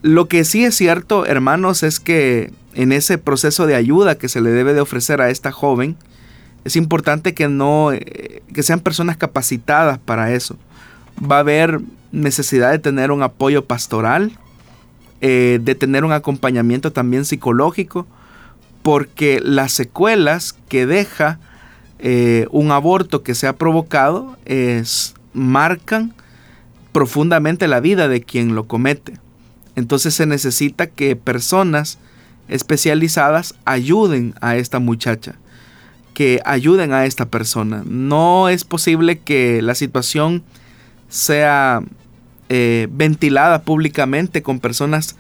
Lo 0.03 0.27
que 0.27 0.45
sí 0.45 0.65
es 0.65 0.75
cierto, 0.75 1.27
hermanos, 1.27 1.85
es 1.85 2.01
que 2.01 2.53
en 2.75 2.93
ese 2.93 3.19
proceso 3.19 3.67
de 3.67 3.77
ayuda 3.77 4.17
que 4.17 4.29
se 4.29 4.41
le 4.41 4.51
debe 4.51 4.75
de 4.75 4.81
ofrecer 4.81 5.21
a 5.21 5.31
esta 5.31 5.53
joven, 5.53 5.97
es 6.65 6.77
importante 6.77 7.35
que 7.35 7.49
no 7.49 7.93
eh, 7.93 8.43
que 8.53 8.63
sean 8.63 8.81
personas 8.81 9.17
capacitadas 9.17 9.99
para 9.99 10.33
eso. 10.33 10.57
Va 11.23 11.37
a 11.37 11.41
haber 11.41 11.81
necesidad 12.11 12.71
de 12.71 12.79
tener 12.79 13.11
un 13.11 13.23
apoyo 13.23 13.65
pastoral, 13.65 14.33
eh, 15.21 15.61
de 15.63 15.75
tener 15.75 16.05
un 16.05 16.13
acompañamiento 16.13 16.93
también 16.93 17.25
psicológico, 17.25 18.07
porque 18.83 19.41
las 19.43 19.73
secuelas 19.73 20.57
que 20.69 20.87
deja 20.87 21.39
eh, 22.01 22.47
un 22.51 22.73
aborto 22.73 23.23
que 23.23 23.37
se 23.37 23.47
ha 23.47 23.55
provocado 23.55 24.37
es, 24.45 25.15
marcan 25.33 26.15
profundamente 26.91 27.69
la 27.69 27.79
vida 27.79 28.09
de 28.09 28.23
quien 28.23 28.57
lo 28.57 28.67
comete. 28.67 29.22
Entonces 29.77 30.15
se 30.15 30.27
necesita 30.27 30.87
que 30.87 31.17
personas 31.17 31.99
especializadas 32.49 33.55
ayuden 33.65 34.35
a 34.41 34.57
esta 34.57 34.79
muchacha, 34.79 35.37
que 36.15 36.41
ayuden 36.45 36.93
a 36.93 37.07
esta 37.07 37.27
persona. 37.27 37.83
No 37.87 38.49
es 38.49 38.65
posible 38.65 39.19
que 39.19 39.63
la 39.63 39.75
situación 39.75 40.43
sea 41.09 41.83
eh, 42.49 42.89
ventilada 42.91 43.63
públicamente 43.63 44.43
con 44.43 44.61
personas 44.61 45.17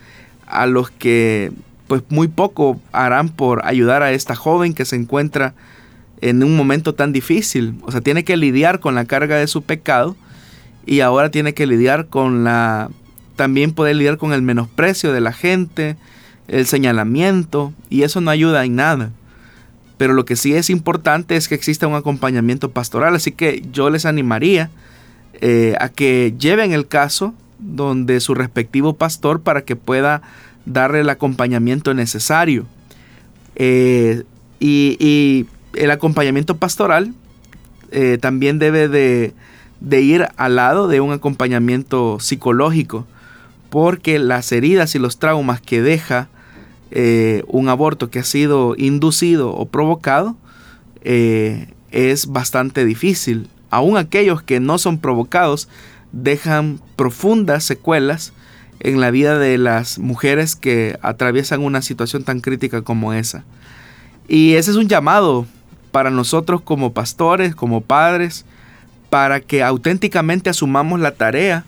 a 0.47 0.67
los 0.67 0.91
que 0.91 1.53
pues 1.87 2.03
muy 2.09 2.29
poco 2.29 2.81
harán 2.93 3.29
por 3.29 3.67
ayudar 3.67 4.03
a 4.03 4.13
esta 4.13 4.35
joven 4.35 4.75
que 4.75 4.85
se 4.85 4.97
encuentra 4.97 5.55
en 6.23 6.43
un 6.43 6.57
momento 6.57 6.95
tan 6.95 7.13
difícil. 7.13 7.75
O 7.83 7.93
sea, 7.93 8.01
tiene 8.01 8.25
que 8.25 8.37
lidiar 8.37 8.81
con 8.81 8.95
la 8.95 9.05
carga 9.05 9.37
de 9.37 9.47
su 9.47 9.63
pecado 9.63 10.17
y 10.87 11.01
ahora 11.01 11.31
tiene 11.31 11.53
que 11.53 11.67
lidiar 11.67 12.07
con 12.07 12.45
la... 12.45 12.91
También 13.37 13.73
puede 13.73 13.95
lidiar 13.95 14.19
con 14.19 14.33
el 14.33 14.43
menosprecio 14.43 15.13
de 15.13 15.21
la 15.21 15.33
gente, 15.33 15.97
el 16.49 16.67
señalamiento, 16.67 17.73
y 17.91 18.03
eso 18.03 18.21
no 18.21 18.31
ayuda 18.31 18.65
en 18.65 18.77
nada. 18.77 19.11
Pero 19.97 20.15
lo 20.15 20.25
que 20.25 20.37
sí 20.37 20.55
es 20.55 20.71
importante 20.71 21.37
es 21.37 21.49
que 21.49 21.55
exista 21.55 21.87
un 21.87 21.95
acompañamiento 21.95 22.71
pastoral, 22.71 23.15
así 23.15 23.33
que 23.33 23.63
yo 23.73 23.91
les 23.91 24.05
animaría 24.05 24.71
eh, 25.41 25.75
a 25.81 25.89
que 25.89 26.35
lleven 26.39 26.73
el 26.73 26.87
caso 26.87 27.35
donde 27.59 28.21
su 28.21 28.35
respectivo 28.35 28.95
pastor 28.95 29.41
para 29.41 29.63
que 29.63 29.77
pueda 29.77 30.23
darle 30.67 31.01
el 31.01 31.11
acompañamiento 31.11 31.95
necesario. 31.95 32.67
Eh, 33.57 34.25
y, 34.61 35.47
el 35.75 35.91
acompañamiento 35.91 36.59
pastoral 36.59 37.15
eh, 37.93 38.19
también 38.21 38.59
debe 38.59 38.89
de, 38.89 39.33
ir 40.01 40.29
al 40.37 40.57
lado 40.57 40.87
de 40.87 41.01
un 41.01 41.13
acompañamiento 41.13 42.21
psicológico, 42.21 43.07
porque 43.73 44.19
las 44.19 44.53
heridas 44.53 44.95
y 44.95 44.99
los 44.99 45.19
traumas 45.19 45.63
que 45.63 45.81
deja 45.81 46.29
eh, 46.91 47.43
un 47.47 47.71
aborto 47.71 48.11
que 48.11 48.19
ha 48.19 48.25
sido 48.25 48.75
inducido 48.77 49.51
o 49.51 49.65
provocado 49.65 50.37
es 51.03 52.27
bastante 52.27 52.85
difícil. 52.85 53.49
Aún 53.71 53.97
aquellos 53.97 54.43
que 54.43 54.61
no 54.61 54.77
son 54.77 54.99
provocados 54.99 55.71
dejan 56.13 56.81
profundas 56.97 57.65
secuelas 57.65 58.35
en 58.81 59.01
la 59.01 59.11
vida 59.11 59.39
de 59.39 59.57
las 59.57 59.99
mujeres 59.99 60.55
que 60.55 60.99
atraviesan 61.01 61.63
una 61.63 61.81
situación 61.81 62.25
tan 62.25 62.41
crítica 62.41 62.83
como 62.83 63.15
esa. 63.15 63.43
Y 64.29 64.53
ese 64.55 64.73
es 64.73 64.77
un 64.77 64.89
llamado 64.89 65.47
para 65.93 66.11
nosotros 66.11 66.61
como 66.61 66.93
pastores, 66.93 67.55
como 67.55 67.81
padres, 67.81 68.45
para 69.09 69.41
que 69.41 69.63
auténticamente 69.63 70.51
asumamos 70.51 71.01
la 71.01 71.15
tarea 71.15 71.65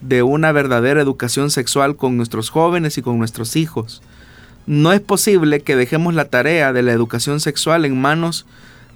de 0.00 0.22
una 0.22 0.52
verdadera 0.52 1.00
educación 1.00 1.50
sexual 1.50 1.96
con 1.96 2.16
nuestros 2.16 2.50
jóvenes 2.50 2.98
y 2.98 3.02
con 3.02 3.18
nuestros 3.18 3.56
hijos. 3.56 4.02
No 4.66 4.92
es 4.92 5.00
posible 5.00 5.60
que 5.60 5.76
dejemos 5.76 6.14
la 6.14 6.26
tarea 6.26 6.72
de 6.72 6.82
la 6.82 6.92
educación 6.92 7.40
sexual 7.40 7.84
en 7.84 8.00
manos 8.00 8.46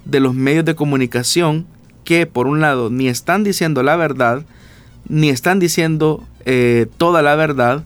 de 0.04 0.20
los 0.20 0.34
medios 0.34 0.64
de 0.64 0.74
comunicación 0.74 1.66
que, 2.04 2.26
por 2.26 2.46
un 2.46 2.60
lado, 2.60 2.90
ni 2.90 3.08
están 3.08 3.44
diciendo 3.44 3.82
la 3.82 3.96
verdad, 3.96 4.44
ni 5.08 5.30
están 5.30 5.58
diciendo 5.58 6.26
eh, 6.44 6.86
toda 6.98 7.22
la 7.22 7.34
verdad, 7.36 7.84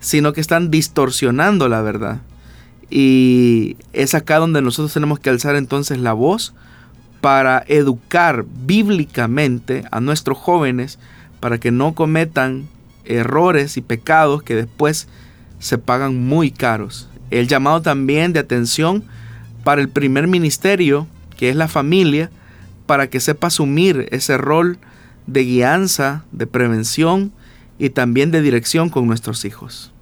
sino 0.00 0.32
que 0.32 0.40
están 0.40 0.70
distorsionando 0.70 1.68
la 1.68 1.82
verdad. 1.82 2.20
Y 2.90 3.76
es 3.92 4.14
acá 4.14 4.38
donde 4.38 4.62
nosotros 4.62 4.92
tenemos 4.92 5.18
que 5.18 5.30
alzar 5.30 5.56
entonces 5.56 5.98
la 5.98 6.12
voz 6.12 6.54
para 7.20 7.64
educar 7.68 8.44
bíblicamente 8.66 9.84
a 9.90 10.00
nuestros 10.00 10.36
jóvenes 10.36 10.98
para 11.44 11.58
que 11.58 11.70
no 11.70 11.94
cometan 11.94 12.66
errores 13.04 13.76
y 13.76 13.82
pecados 13.82 14.42
que 14.42 14.54
después 14.54 15.08
se 15.58 15.76
pagan 15.76 16.26
muy 16.26 16.50
caros. 16.50 17.10
El 17.30 17.48
llamado 17.48 17.82
también 17.82 18.32
de 18.32 18.40
atención 18.40 19.04
para 19.62 19.82
el 19.82 19.90
primer 19.90 20.26
ministerio, 20.26 21.06
que 21.36 21.50
es 21.50 21.56
la 21.56 21.68
familia, 21.68 22.30
para 22.86 23.10
que 23.10 23.20
sepa 23.20 23.48
asumir 23.48 24.08
ese 24.10 24.38
rol 24.38 24.78
de 25.26 25.44
guianza, 25.44 26.24
de 26.32 26.46
prevención 26.46 27.30
y 27.78 27.90
también 27.90 28.30
de 28.30 28.40
dirección 28.40 28.88
con 28.88 29.06
nuestros 29.06 29.44
hijos. 29.44 29.92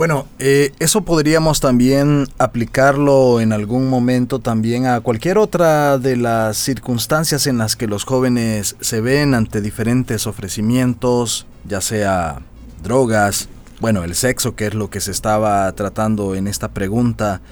Bueno, 0.00 0.26
eh, 0.38 0.72
eso 0.78 1.02
podríamos 1.02 1.60
también 1.60 2.26
aplicarlo 2.38 3.38
en 3.38 3.52
algún 3.52 3.90
momento 3.90 4.38
también 4.38 4.86
a 4.86 5.02
cualquier 5.02 5.36
otra 5.36 5.98
de 5.98 6.16
las 6.16 6.56
circunstancias 6.56 7.46
en 7.46 7.58
las 7.58 7.76
que 7.76 7.86
los 7.86 8.04
jóvenes 8.04 8.76
se 8.80 9.02
ven 9.02 9.34
ante 9.34 9.60
diferentes 9.60 10.26
ofrecimientos, 10.26 11.46
ya 11.68 11.82
sea 11.82 12.40
drogas, 12.82 13.50
bueno, 13.78 14.02
el 14.02 14.14
sexo, 14.14 14.56
que 14.56 14.68
es 14.68 14.74
lo 14.74 14.88
que 14.88 15.02
se 15.02 15.10
estaba 15.10 15.70
tratando 15.72 16.34
en 16.34 16.46
esta 16.46 16.68
pregunta, 16.68 17.42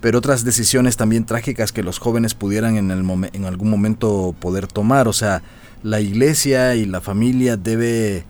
pero 0.00 0.18
otras 0.18 0.44
decisiones 0.44 0.96
también 0.96 1.26
trágicas 1.26 1.72
que 1.72 1.82
los 1.82 1.98
jóvenes 1.98 2.34
pudieran 2.34 2.76
en, 2.76 2.92
el 2.92 3.04
en 3.32 3.44
algún 3.44 3.70
momento 3.70 4.36
poder 4.38 4.68
tomar. 4.68 5.08
O 5.08 5.12
sea, 5.12 5.42
la 5.82 6.00
iglesia 6.00 6.76
y 6.76 6.86
la 6.86 7.00
familia 7.00 7.56
debe 7.56 8.24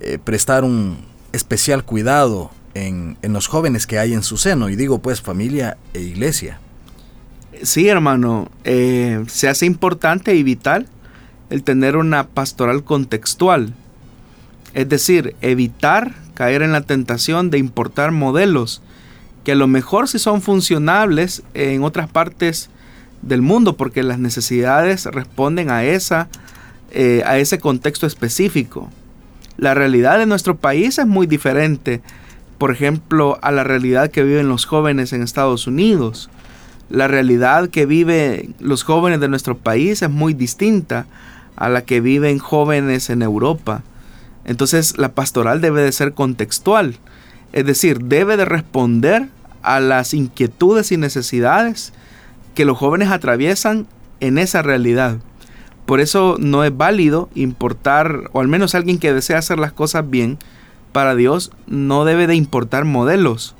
eh, 0.00 0.18
prestar 0.24 0.64
un 0.64 1.04
especial 1.34 1.84
cuidado 1.84 2.50
en, 2.74 3.16
los 3.22 3.46
jóvenes 3.46 3.86
que 3.86 3.98
hay 3.98 4.12
en 4.12 4.22
su 4.22 4.36
seno. 4.36 4.68
Y 4.68 4.76
digo 4.76 4.98
pues 4.98 5.20
familia 5.20 5.78
e 5.92 6.00
iglesia. 6.00 6.58
Sí, 7.62 7.88
hermano, 7.88 8.50
eh, 8.64 9.24
se 9.28 9.48
hace 9.48 9.64
importante 9.66 10.34
y 10.34 10.42
vital 10.42 10.88
el 11.50 11.62
tener 11.62 11.96
una 11.96 12.26
pastoral 12.26 12.84
contextual. 12.84 13.72
Es 14.74 14.88
decir, 14.88 15.36
evitar 15.40 16.14
caer 16.34 16.62
en 16.62 16.72
la 16.72 16.80
tentación 16.80 17.50
de 17.50 17.58
importar 17.58 18.10
modelos 18.10 18.82
que 19.44 19.52
a 19.52 19.56
lo 19.56 19.68
mejor 19.68 20.08
sí 20.08 20.18
son 20.18 20.42
funcionables 20.42 21.42
en 21.52 21.84
otras 21.84 22.08
partes 22.08 22.70
del 23.22 23.42
mundo 23.42 23.76
porque 23.76 24.02
las 24.02 24.18
necesidades 24.18 25.04
responden 25.06 25.70
a, 25.70 25.84
esa, 25.84 26.28
eh, 26.90 27.22
a 27.26 27.38
ese 27.38 27.58
contexto 27.58 28.06
específico. 28.06 28.90
La 29.56 29.74
realidad 29.74 30.18
de 30.18 30.26
nuestro 30.26 30.56
país 30.56 30.98
es 30.98 31.06
muy 31.06 31.26
diferente, 31.26 32.00
por 32.58 32.70
ejemplo, 32.70 33.38
a 33.42 33.50
la 33.50 33.64
realidad 33.64 34.10
que 34.10 34.22
viven 34.22 34.48
los 34.48 34.66
jóvenes 34.66 35.12
en 35.12 35.22
Estados 35.22 35.66
Unidos. 35.66 36.30
La 36.90 37.08
realidad 37.08 37.68
que 37.70 37.86
viven 37.86 38.54
los 38.60 38.84
jóvenes 38.84 39.20
de 39.20 39.28
nuestro 39.28 39.56
país 39.56 40.02
es 40.02 40.10
muy 40.10 40.34
distinta 40.34 41.06
a 41.56 41.68
la 41.68 41.82
que 41.82 42.00
viven 42.00 42.38
jóvenes 42.38 43.10
en 43.10 43.22
Europa. 43.22 43.82
Entonces 44.44 44.98
la 44.98 45.12
pastoral 45.12 45.60
debe 45.60 45.82
de 45.82 45.92
ser 45.92 46.12
contextual. 46.12 46.96
Es 47.52 47.64
decir, 47.64 48.00
debe 48.00 48.36
de 48.36 48.44
responder 48.44 49.28
a 49.62 49.80
las 49.80 50.12
inquietudes 50.14 50.92
y 50.92 50.96
necesidades 50.96 51.92
que 52.54 52.64
los 52.64 52.76
jóvenes 52.76 53.10
atraviesan 53.10 53.86
en 54.20 54.38
esa 54.38 54.62
realidad. 54.62 55.18
Por 55.86 56.00
eso 56.00 56.36
no 56.38 56.64
es 56.64 56.76
válido 56.76 57.28
importar, 57.34 58.30
o 58.32 58.40
al 58.40 58.48
menos 58.48 58.74
alguien 58.74 58.98
que 58.98 59.12
desea 59.12 59.38
hacer 59.38 59.58
las 59.58 59.72
cosas 59.72 60.08
bien 60.08 60.38
para 60.94 61.16
Dios, 61.16 61.50
no 61.66 62.04
debe 62.04 62.28
de 62.28 62.36
importar 62.36 62.84
modelos, 62.84 63.56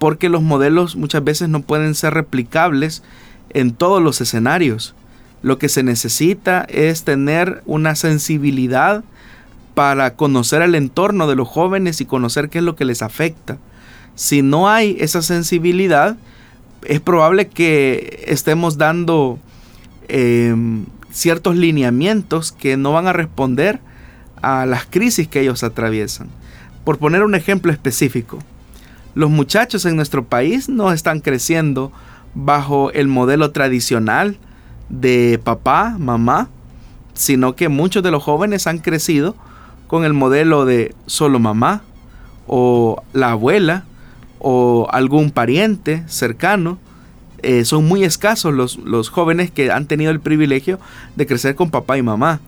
porque 0.00 0.28
los 0.28 0.42
modelos 0.42 0.96
muchas 0.96 1.22
veces 1.22 1.48
no 1.48 1.62
pueden 1.62 1.94
ser 1.94 2.12
replicables 2.12 3.04
en 3.50 3.72
todos 3.72 4.02
los 4.02 4.20
escenarios. 4.20 4.96
Lo 5.42 5.58
que 5.58 5.68
se 5.68 5.84
necesita 5.84 6.66
es 6.68 7.04
tener 7.04 7.62
una 7.66 7.94
sensibilidad 7.94 9.04
para 9.74 10.16
conocer 10.16 10.60
el 10.60 10.74
entorno 10.74 11.28
de 11.28 11.36
los 11.36 11.46
jóvenes 11.46 12.00
y 12.00 12.04
conocer 12.04 12.48
qué 12.48 12.58
es 12.58 12.64
lo 12.64 12.74
que 12.74 12.84
les 12.84 13.00
afecta. 13.00 13.58
Si 14.16 14.42
no 14.42 14.68
hay 14.68 14.96
esa 14.98 15.22
sensibilidad, 15.22 16.16
es 16.82 17.00
probable 17.00 17.46
que 17.46 18.24
estemos 18.26 18.76
dando 18.76 19.38
em, 20.08 20.86
ciertos 21.12 21.54
lineamientos 21.54 22.50
que 22.50 22.76
no 22.76 22.90
van 22.90 23.06
a 23.06 23.12
responder 23.12 23.78
a 24.42 24.66
las 24.66 24.84
crisis 24.86 25.28
que 25.28 25.42
ellos 25.42 25.62
atraviesan. 25.62 26.28
Por 26.86 26.98
poner 26.98 27.24
un 27.24 27.34
ejemplo 27.34 27.72
específico, 27.72 28.38
los 29.16 29.28
muchachos 29.28 29.84
en 29.86 29.96
nuestro 29.96 30.22
país 30.22 30.68
no 30.68 30.92
están 30.92 31.18
creciendo 31.18 31.90
bajo 32.32 32.92
el 32.92 33.08
modelo 33.08 33.50
tradicional 33.50 34.38
de 34.88 35.40
papá, 35.42 35.96
mamá, 35.98 36.48
sino 37.12 37.56
que 37.56 37.68
muchos 37.68 38.04
de 38.04 38.12
los 38.12 38.22
jóvenes 38.22 38.68
han 38.68 38.78
crecido 38.78 39.34
con 39.88 40.04
el 40.04 40.12
modelo 40.12 40.64
de 40.64 40.94
solo 41.06 41.40
mamá 41.40 41.82
o 42.46 43.02
la 43.12 43.32
abuela 43.32 43.82
o 44.38 44.86
algún 44.92 45.32
pariente 45.32 46.04
cercano. 46.06 46.78
Eh, 47.42 47.64
son 47.64 47.84
muy 47.84 48.04
escasos 48.04 48.54
los, 48.54 48.76
los 48.76 49.08
jóvenes 49.08 49.50
que 49.50 49.72
han 49.72 49.86
tenido 49.86 50.12
el 50.12 50.20
privilegio 50.20 50.78
de 51.16 51.26
crecer 51.26 51.56
con 51.56 51.68
papá 51.68 51.98
y 51.98 52.02
mamá. 52.02 52.38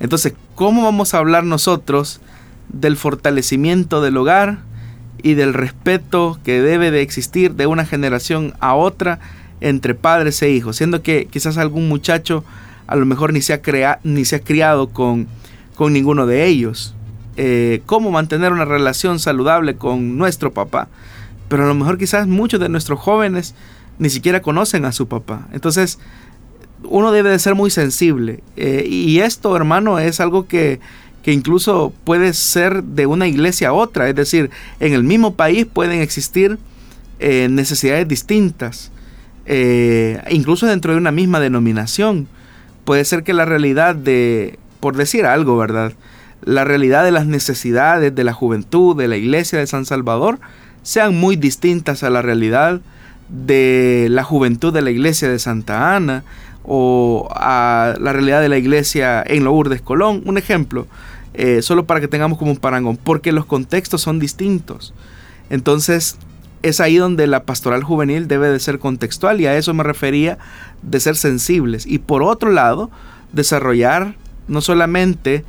Entonces, 0.00 0.32
¿cómo 0.54 0.84
vamos 0.84 1.12
a 1.12 1.18
hablar 1.18 1.44
nosotros 1.44 2.22
del 2.68 2.96
fortalecimiento 2.96 4.00
del 4.00 4.16
hogar 4.16 4.58
y 5.22 5.34
del 5.34 5.54
respeto 5.54 6.38
que 6.44 6.60
debe 6.60 6.90
de 6.90 7.02
existir 7.02 7.54
de 7.54 7.66
una 7.66 7.84
generación 7.84 8.54
a 8.60 8.74
otra 8.74 9.18
entre 9.60 9.94
padres 9.94 10.40
e 10.42 10.50
hijos? 10.50 10.76
Siendo 10.76 11.02
que 11.02 11.26
quizás 11.26 11.58
algún 11.58 11.88
muchacho 11.88 12.44
a 12.86 12.96
lo 12.96 13.04
mejor 13.04 13.32
ni 13.32 13.42
se 13.42 13.52
ha, 13.52 13.62
crea, 13.62 14.00
ni 14.02 14.24
se 14.24 14.36
ha 14.36 14.40
criado 14.40 14.88
con 14.88 15.28
con 15.78 15.92
ninguno 15.92 16.26
de 16.26 16.44
ellos. 16.46 16.92
Eh, 17.36 17.82
cómo 17.86 18.10
mantener 18.10 18.50
una 18.50 18.64
relación 18.64 19.20
saludable 19.20 19.76
con 19.76 20.18
nuestro 20.18 20.52
papá. 20.52 20.88
Pero 21.46 21.62
a 21.64 21.68
lo 21.68 21.74
mejor 21.76 21.98
quizás 21.98 22.26
muchos 22.26 22.58
de 22.58 22.68
nuestros 22.68 22.98
jóvenes 22.98 23.54
ni 24.00 24.10
siquiera 24.10 24.42
conocen 24.42 24.84
a 24.84 24.90
su 24.90 25.06
papá. 25.06 25.46
Entonces, 25.52 26.00
uno 26.82 27.12
debe 27.12 27.30
de 27.30 27.38
ser 27.38 27.54
muy 27.54 27.70
sensible. 27.70 28.42
Eh, 28.56 28.88
y 28.90 29.20
esto, 29.20 29.54
hermano, 29.54 30.00
es 30.00 30.18
algo 30.18 30.48
que, 30.48 30.80
que 31.28 31.34
incluso 31.34 31.92
puede 32.04 32.32
ser 32.32 32.82
de 32.82 33.04
una 33.04 33.26
iglesia 33.26 33.68
a 33.68 33.72
otra. 33.74 34.08
Es 34.08 34.14
decir, 34.14 34.48
en 34.80 34.94
el 34.94 35.04
mismo 35.04 35.34
país 35.34 35.66
pueden 35.70 36.00
existir 36.00 36.58
eh, 37.18 37.48
necesidades 37.50 38.08
distintas. 38.08 38.90
incluso 40.30 40.66
dentro 40.66 40.92
de 40.92 40.98
una 40.98 41.12
misma 41.12 41.38
denominación. 41.38 42.28
Puede 42.86 43.04
ser 43.04 43.24
que 43.24 43.34
la 43.34 43.44
realidad 43.44 43.94
de 43.94 44.58
por 44.80 44.96
decir 44.96 45.26
algo, 45.26 45.58
¿verdad? 45.58 45.92
La 46.40 46.64
realidad 46.64 47.04
de 47.04 47.10
las 47.10 47.26
necesidades 47.26 48.14
de 48.14 48.24
la 48.24 48.32
juventud 48.32 48.96
de 48.96 49.08
la 49.08 49.18
iglesia 49.18 49.58
de 49.58 49.66
San 49.66 49.84
Salvador 49.84 50.38
sean 50.82 51.14
muy 51.14 51.36
distintas 51.36 52.04
a 52.04 52.08
la 52.08 52.22
realidad 52.22 52.80
de 53.28 54.06
la 54.08 54.24
juventud 54.24 54.72
de 54.72 54.80
la 54.80 54.90
iglesia 54.90 55.28
de 55.28 55.38
Santa 55.38 55.94
Ana 55.94 56.24
o 56.64 57.28
a 57.34 57.94
la 57.98 58.12
realidad 58.12 58.40
de 58.40 58.48
la 58.48 58.58
iglesia 58.58 59.22
en 59.26 59.44
Lourdes 59.44 59.80
Colón. 59.80 60.22
Un 60.26 60.36
ejemplo, 60.36 60.86
eh, 61.38 61.62
solo 61.62 61.86
para 61.86 62.00
que 62.00 62.08
tengamos 62.08 62.36
como 62.36 62.50
un 62.50 62.56
parangón, 62.56 62.96
porque 62.96 63.30
los 63.30 63.46
contextos 63.46 64.02
son 64.02 64.18
distintos. 64.18 64.92
Entonces, 65.50 66.18
es 66.62 66.80
ahí 66.80 66.96
donde 66.96 67.28
la 67.28 67.44
pastoral 67.44 67.84
juvenil 67.84 68.26
debe 68.26 68.48
de 68.48 68.58
ser 68.58 68.80
contextual 68.80 69.40
y 69.40 69.46
a 69.46 69.56
eso 69.56 69.72
me 69.72 69.84
refería 69.84 70.38
de 70.82 70.98
ser 70.98 71.14
sensibles. 71.14 71.86
Y 71.86 72.00
por 72.00 72.24
otro 72.24 72.50
lado, 72.50 72.90
desarrollar 73.32 74.16
no 74.48 74.60
solamente 74.60 75.44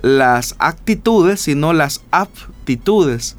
las 0.00 0.54
actitudes, 0.60 1.40
sino 1.40 1.72
las 1.72 2.02
aptitudes 2.12 3.36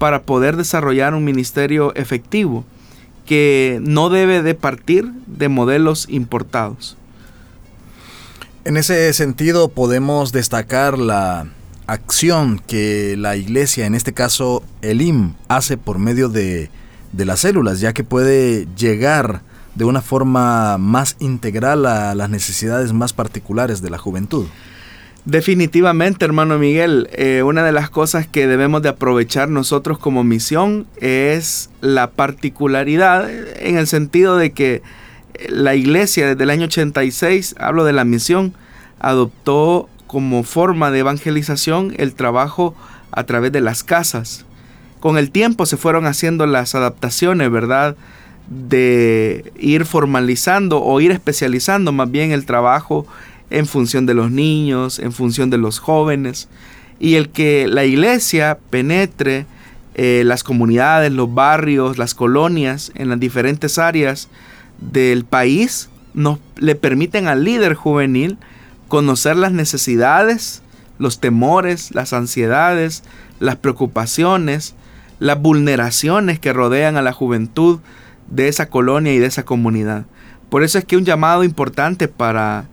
para 0.00 0.22
poder 0.22 0.56
desarrollar 0.56 1.14
un 1.14 1.24
ministerio 1.24 1.94
efectivo 1.94 2.64
que 3.26 3.78
no 3.80 4.10
debe 4.10 4.42
de 4.42 4.56
partir 4.56 5.12
de 5.26 5.48
modelos 5.48 6.08
importados. 6.10 6.96
En 8.64 8.78
ese 8.78 9.12
sentido 9.12 9.68
podemos 9.68 10.32
destacar 10.32 10.98
la 10.98 11.46
acción 11.86 12.58
que 12.66 13.14
la 13.18 13.36
iglesia, 13.36 13.84
en 13.84 13.94
este 13.94 14.14
caso 14.14 14.62
el 14.80 15.02
IM, 15.02 15.34
hace 15.48 15.76
por 15.76 15.98
medio 15.98 16.30
de, 16.30 16.70
de 17.12 17.24
las 17.26 17.40
células, 17.40 17.80
ya 17.80 17.92
que 17.92 18.04
puede 18.04 18.66
llegar 18.74 19.42
de 19.74 19.84
una 19.84 20.00
forma 20.00 20.78
más 20.78 21.16
integral 21.18 21.84
a 21.84 22.14
las 22.14 22.30
necesidades 22.30 22.94
más 22.94 23.12
particulares 23.12 23.82
de 23.82 23.90
la 23.90 23.98
juventud. 23.98 24.46
Definitivamente, 25.26 26.24
hermano 26.24 26.58
Miguel, 26.58 27.08
eh, 27.12 27.42
una 27.42 27.64
de 27.64 27.72
las 27.72 27.90
cosas 27.90 28.26
que 28.26 28.46
debemos 28.46 28.80
de 28.80 28.90
aprovechar 28.90 29.50
nosotros 29.50 29.98
como 29.98 30.24
misión 30.24 30.86
es 31.00 31.68
la 31.82 32.10
particularidad 32.10 33.30
en 33.58 33.76
el 33.76 33.86
sentido 33.86 34.38
de 34.38 34.52
que 34.52 34.82
la 35.48 35.74
iglesia 35.74 36.28
desde 36.28 36.44
el 36.44 36.50
año 36.50 36.66
86, 36.66 37.56
hablo 37.58 37.84
de 37.84 37.92
la 37.92 38.04
misión, 38.04 38.54
adoptó 39.00 39.88
como 40.06 40.44
forma 40.44 40.90
de 40.90 41.00
evangelización 41.00 41.94
el 41.96 42.14
trabajo 42.14 42.74
a 43.10 43.24
través 43.24 43.52
de 43.52 43.60
las 43.60 43.84
casas. 43.84 44.44
Con 45.00 45.18
el 45.18 45.30
tiempo 45.30 45.66
se 45.66 45.76
fueron 45.76 46.06
haciendo 46.06 46.46
las 46.46 46.74
adaptaciones, 46.74 47.50
¿verdad? 47.50 47.96
de 48.48 49.52
ir 49.58 49.86
formalizando 49.86 50.82
o 50.82 51.00
ir 51.00 51.10
especializando 51.10 51.92
más 51.92 52.10
bien 52.10 52.32
el 52.32 52.44
trabajo 52.44 53.06
en 53.50 53.66
función 53.66 54.06
de 54.06 54.14
los 54.14 54.30
niños, 54.30 54.98
en 54.98 55.12
función 55.12 55.50
de 55.50 55.58
los 55.58 55.78
jóvenes, 55.78 56.48
y 56.98 57.14
el 57.14 57.30
que 57.30 57.66
la 57.66 57.84
iglesia 57.84 58.58
penetre 58.70 59.46
eh, 59.94 60.22
las 60.24 60.42
comunidades, 60.42 61.12
los 61.12 61.32
barrios, 61.32 61.98
las 61.98 62.14
colonias, 62.14 62.92
en 62.94 63.08
las 63.08 63.20
diferentes 63.20 63.78
áreas 63.78 64.28
del 64.80 65.24
país, 65.24 65.88
nos 66.14 66.38
le 66.56 66.74
permiten 66.74 67.26
al 67.26 67.44
líder 67.44 67.74
juvenil 67.74 68.38
conocer 68.88 69.36
las 69.36 69.52
necesidades, 69.52 70.62
los 70.98 71.20
temores, 71.20 71.94
las 71.94 72.12
ansiedades, 72.12 73.02
las 73.40 73.56
preocupaciones, 73.56 74.74
las 75.18 75.40
vulneraciones 75.40 76.38
que 76.38 76.52
rodean 76.52 76.96
a 76.96 77.02
la 77.02 77.12
juventud 77.12 77.80
de 78.28 78.48
esa 78.48 78.68
colonia 78.68 79.12
y 79.12 79.18
de 79.18 79.26
esa 79.26 79.44
comunidad. 79.44 80.06
Por 80.48 80.62
eso 80.62 80.78
es 80.78 80.84
que 80.84 80.96
un 80.96 81.04
llamado 81.04 81.44
importante 81.44 82.08
para 82.08 82.66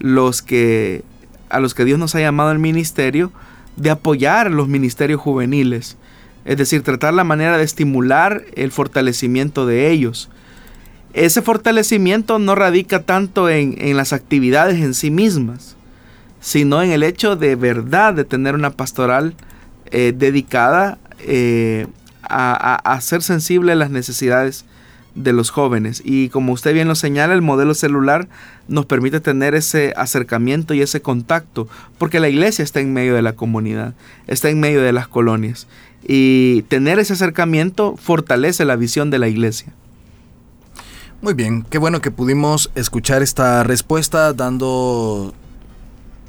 los 0.00 0.42
que 0.42 1.04
a 1.48 1.60
los 1.60 1.74
que 1.74 1.84
Dios 1.84 1.98
nos 1.98 2.14
ha 2.14 2.20
llamado 2.20 2.50
al 2.50 2.58
ministerio 2.58 3.32
de 3.76 3.90
apoyar 3.90 4.50
los 4.50 4.68
ministerios 4.68 5.20
juveniles, 5.20 5.96
es 6.44 6.56
decir, 6.56 6.82
tratar 6.82 7.14
la 7.14 7.24
manera 7.24 7.56
de 7.56 7.64
estimular 7.64 8.44
el 8.54 8.70
fortalecimiento 8.70 9.66
de 9.66 9.90
ellos. 9.90 10.28
Ese 11.14 11.42
fortalecimiento 11.42 12.38
no 12.38 12.54
radica 12.54 13.02
tanto 13.02 13.48
en, 13.48 13.96
las 13.96 14.12
actividades 14.12 14.80
en 14.80 14.94
sí 14.94 15.10
mismas, 15.10 15.76
sino 16.40 16.82
en 16.82 16.90
el 16.90 17.02
hecho 17.02 17.36
de 17.36 17.56
verdad 17.56 18.14
de 18.14 18.24
tener 18.24 18.54
una 18.54 18.70
pastoral 18.70 19.34
eh, 19.90 20.12
dedicada 20.16 20.98
eh, 21.20 21.86
a, 22.22 22.98
ser 23.00 23.22
sensible 23.22 23.72
a 23.72 23.76
las 23.76 23.90
necesidades 23.90 24.66
de 25.14 25.32
los 25.32 25.50
jóvenes. 25.50 26.02
Y 26.04 26.28
como 26.28 26.52
usted 26.52 26.74
bien 26.74 26.88
lo 26.88 26.94
señala, 26.94 27.34
el 27.34 27.42
modelo 27.42 27.74
celular 27.74 28.28
nos 28.68 28.86
permite 28.86 29.20
tener 29.20 29.54
ese 29.54 29.94
acercamiento 29.96 30.74
y 30.74 30.82
ese 30.82 31.00
contacto, 31.00 31.68
porque 31.96 32.20
la 32.20 32.28
iglesia 32.28 32.62
está 32.62 32.80
en 32.80 32.92
medio 32.92 33.14
de 33.14 33.22
la 33.22 33.32
comunidad, 33.32 33.94
está 34.26 34.50
en 34.50 34.60
medio 34.60 34.82
de 34.82 34.92
las 34.92 35.08
colonias. 35.08 35.66
Y 36.06 36.62
tener 36.68 36.98
ese 36.98 37.14
acercamiento 37.14 37.96
fortalece 37.96 38.64
la 38.64 38.76
visión 38.76 39.10
de 39.10 39.18
la 39.18 39.28
iglesia. 39.28 39.72
Muy 41.20 41.34
bien, 41.34 41.66
qué 41.68 41.78
bueno 41.78 42.00
que 42.00 42.12
pudimos 42.12 42.70
escuchar 42.76 43.22
esta 43.22 43.64
respuesta 43.64 44.32
dando 44.32 45.34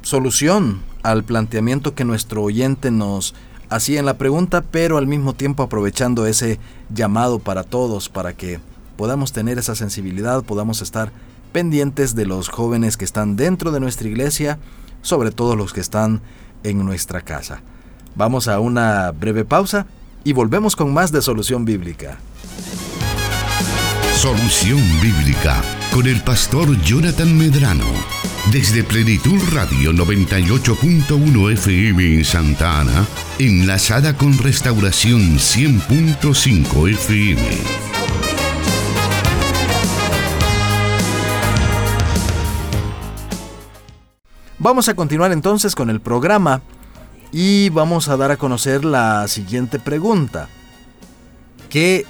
solución 0.02 0.82
al 1.04 1.22
planteamiento 1.22 1.94
que 1.94 2.04
nuestro 2.04 2.42
oyente 2.42 2.90
nos 2.90 3.36
hacía 3.68 4.00
en 4.00 4.06
la 4.06 4.18
pregunta, 4.18 4.64
pero 4.68 4.98
al 4.98 5.06
mismo 5.06 5.32
tiempo 5.32 5.62
aprovechando 5.62 6.26
ese 6.26 6.58
llamado 6.92 7.38
para 7.38 7.62
todos, 7.62 8.08
para 8.08 8.32
que 8.32 8.58
podamos 8.96 9.30
tener 9.30 9.58
esa 9.58 9.76
sensibilidad, 9.76 10.42
podamos 10.42 10.82
estar 10.82 11.12
pendientes 11.52 12.16
de 12.16 12.26
los 12.26 12.48
jóvenes 12.48 12.96
que 12.96 13.04
están 13.04 13.36
dentro 13.36 13.70
de 13.70 13.78
nuestra 13.78 14.08
iglesia, 14.08 14.58
sobre 15.02 15.30
todo 15.30 15.54
los 15.54 15.72
que 15.72 15.80
están 15.80 16.20
en 16.64 16.84
nuestra 16.84 17.20
casa. 17.20 17.62
Vamos 18.16 18.48
a 18.48 18.58
una 18.58 19.12
breve 19.12 19.44
pausa 19.44 19.86
y 20.24 20.32
volvemos 20.32 20.74
con 20.74 20.92
más 20.92 21.12
de 21.12 21.22
Solución 21.22 21.64
Bíblica. 21.64 22.18
Solución 24.20 24.82
Bíblica 25.00 25.62
con 25.94 26.06
el 26.06 26.22
pastor 26.22 26.78
Jonathan 26.82 27.38
Medrano. 27.38 27.86
Desde 28.52 28.84
Plenitud 28.84 29.40
Radio 29.50 29.92
98.1 29.92 31.52
FM 31.54 32.16
en 32.16 32.24
Santa 32.26 32.80
Ana, 32.80 33.06
enlazada 33.38 34.14
con 34.18 34.36
Restauración 34.36 35.38
100.5 35.38 36.90
FM. 36.90 37.42
Vamos 44.58 44.90
a 44.90 44.94
continuar 44.94 45.32
entonces 45.32 45.74
con 45.74 45.88
el 45.88 46.02
programa 46.02 46.60
y 47.32 47.70
vamos 47.70 48.10
a 48.10 48.18
dar 48.18 48.32
a 48.32 48.36
conocer 48.36 48.84
la 48.84 49.26
siguiente 49.28 49.78
pregunta. 49.78 50.50
¿Qué 51.70 52.04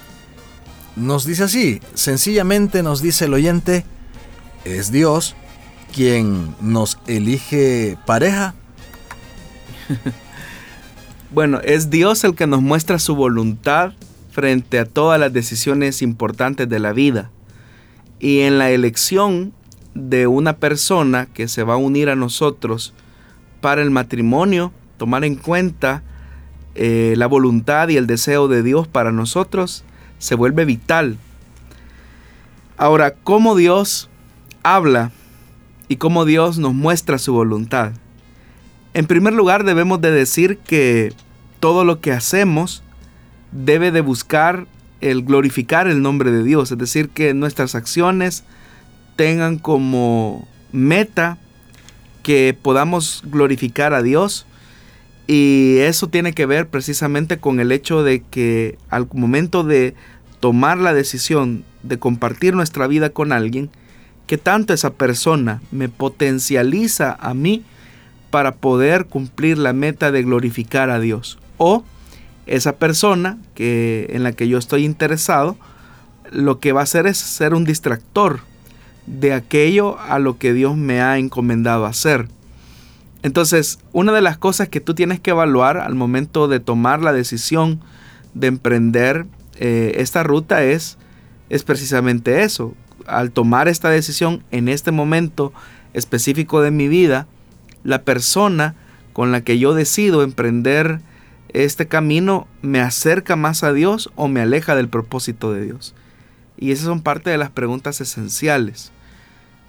nos 0.95 1.25
dice 1.25 1.43
así, 1.43 1.81
sencillamente 1.93 2.83
nos 2.83 3.01
dice 3.01 3.25
el 3.25 3.33
oyente, 3.33 3.85
¿es 4.65 4.91
Dios 4.91 5.35
quien 5.93 6.55
nos 6.61 6.99
elige 7.07 7.97
pareja? 8.05 8.53
bueno, 11.31 11.59
es 11.61 11.89
Dios 11.89 12.23
el 12.23 12.35
que 12.35 12.47
nos 12.47 12.61
muestra 12.61 12.99
su 12.99 13.15
voluntad 13.15 13.93
frente 14.31 14.79
a 14.79 14.85
todas 14.85 15.19
las 15.19 15.33
decisiones 15.33 16.01
importantes 16.01 16.67
de 16.67 16.79
la 16.79 16.93
vida. 16.93 17.31
Y 18.19 18.41
en 18.41 18.57
la 18.57 18.71
elección 18.71 19.53
de 19.93 20.27
una 20.27 20.57
persona 20.57 21.25
que 21.25 21.47
se 21.47 21.63
va 21.63 21.73
a 21.73 21.77
unir 21.77 22.09
a 22.09 22.15
nosotros 22.15 22.93
para 23.61 23.81
el 23.81 23.91
matrimonio, 23.91 24.71
tomar 24.97 25.25
en 25.25 25.35
cuenta 25.35 26.03
eh, 26.75 27.15
la 27.17 27.27
voluntad 27.27 27.89
y 27.89 27.97
el 27.97 28.07
deseo 28.07 28.47
de 28.47 28.63
Dios 28.63 28.87
para 28.87 29.11
nosotros 29.11 29.83
se 30.21 30.35
vuelve 30.35 30.65
vital. 30.65 31.17
Ahora, 32.77 33.15
¿cómo 33.23 33.55
Dios 33.55 34.07
habla 34.61 35.11
y 35.87 35.95
cómo 35.97 36.25
Dios 36.25 36.59
nos 36.59 36.75
muestra 36.75 37.17
su 37.17 37.33
voluntad? 37.33 37.93
En 38.93 39.07
primer 39.07 39.33
lugar, 39.33 39.63
debemos 39.63 39.99
de 39.99 40.11
decir 40.11 40.59
que 40.59 41.11
todo 41.59 41.83
lo 41.83 42.01
que 42.01 42.11
hacemos 42.11 42.83
debe 43.51 43.91
de 43.91 44.01
buscar 44.01 44.67
el 45.01 45.23
glorificar 45.23 45.87
el 45.87 46.03
nombre 46.03 46.31
de 46.31 46.43
Dios, 46.43 46.71
es 46.71 46.77
decir, 46.77 47.09
que 47.09 47.33
nuestras 47.33 47.73
acciones 47.73 48.43
tengan 49.15 49.57
como 49.57 50.47
meta 50.71 51.39
que 52.21 52.55
podamos 52.61 53.23
glorificar 53.25 53.95
a 53.95 54.03
Dios 54.03 54.45
y 55.33 55.77
eso 55.79 56.09
tiene 56.09 56.33
que 56.33 56.45
ver 56.45 56.67
precisamente 56.67 57.37
con 57.37 57.61
el 57.61 57.71
hecho 57.71 58.03
de 58.03 58.21
que 58.21 58.77
al 58.89 59.07
momento 59.13 59.63
de 59.63 59.95
tomar 60.41 60.77
la 60.77 60.93
decisión 60.93 61.63
de 61.83 61.99
compartir 61.99 62.53
nuestra 62.55 62.87
vida 62.87 63.11
con 63.11 63.31
alguien, 63.31 63.69
que 64.27 64.37
tanto 64.37 64.73
esa 64.73 64.91
persona 64.93 65.61
me 65.71 65.87
potencializa 65.87 67.15
a 67.19 67.33
mí 67.33 67.63
para 68.31 68.55
poder 68.55 69.05
cumplir 69.05 69.57
la 69.57 69.71
meta 69.71 70.11
de 70.11 70.23
glorificar 70.23 70.89
a 70.89 70.99
Dios. 70.99 71.37
O 71.57 71.83
esa 72.47 72.77
persona 72.77 73.37
que, 73.55 74.07
en 74.09 74.23
la 74.23 74.31
que 74.33 74.47
yo 74.47 74.57
estoy 74.57 74.83
interesado, 74.83 75.57
lo 76.31 76.59
que 76.59 76.71
va 76.71 76.81
a 76.81 76.83
hacer 76.83 77.07
es 77.07 77.17
ser 77.17 77.53
un 77.53 77.65
distractor 77.65 78.39
de 79.05 79.33
aquello 79.33 79.99
a 79.99 80.17
lo 80.19 80.37
que 80.37 80.53
Dios 80.53 80.75
me 80.75 81.01
ha 81.01 81.17
encomendado 81.17 81.85
hacer. 81.85 82.27
Entonces, 83.23 83.79
una 83.91 84.11
de 84.11 84.21
las 84.21 84.37
cosas 84.37 84.69
que 84.69 84.79
tú 84.79 84.95
tienes 84.95 85.19
que 85.19 85.31
evaluar 85.31 85.77
al 85.77 85.93
momento 85.93 86.47
de 86.47 86.59
tomar 86.59 87.01
la 87.01 87.13
decisión 87.13 87.79
de 88.33 88.47
emprender 88.47 89.25
eh, 89.57 89.93
esta 89.97 90.23
ruta 90.23 90.63
es, 90.63 90.97
es 91.49 91.63
precisamente 91.63 92.43
eso. 92.43 92.73
Al 93.05 93.31
tomar 93.31 93.67
esta 93.67 93.89
decisión 93.89 94.43
en 94.51 94.69
este 94.69 94.91
momento 94.91 95.53
específico 95.93 96.61
de 96.61 96.71
mi 96.71 96.87
vida, 96.87 97.27
la 97.83 98.03
persona 98.03 98.75
con 99.13 99.31
la 99.31 99.41
que 99.41 99.59
yo 99.59 99.73
decido 99.73 100.23
emprender 100.23 101.01
este 101.49 101.87
camino 101.87 102.47
me 102.61 102.79
acerca 102.79 103.35
más 103.35 103.63
a 103.63 103.73
Dios 103.73 104.09
o 104.15 104.27
me 104.27 104.41
aleja 104.41 104.75
del 104.75 104.87
propósito 104.87 105.51
de 105.51 105.65
Dios. 105.65 105.93
Y 106.57 106.71
esas 106.71 106.85
son 106.85 107.01
parte 107.01 107.29
de 107.29 107.37
las 107.37 107.49
preguntas 107.49 107.99
esenciales. 108.01 108.91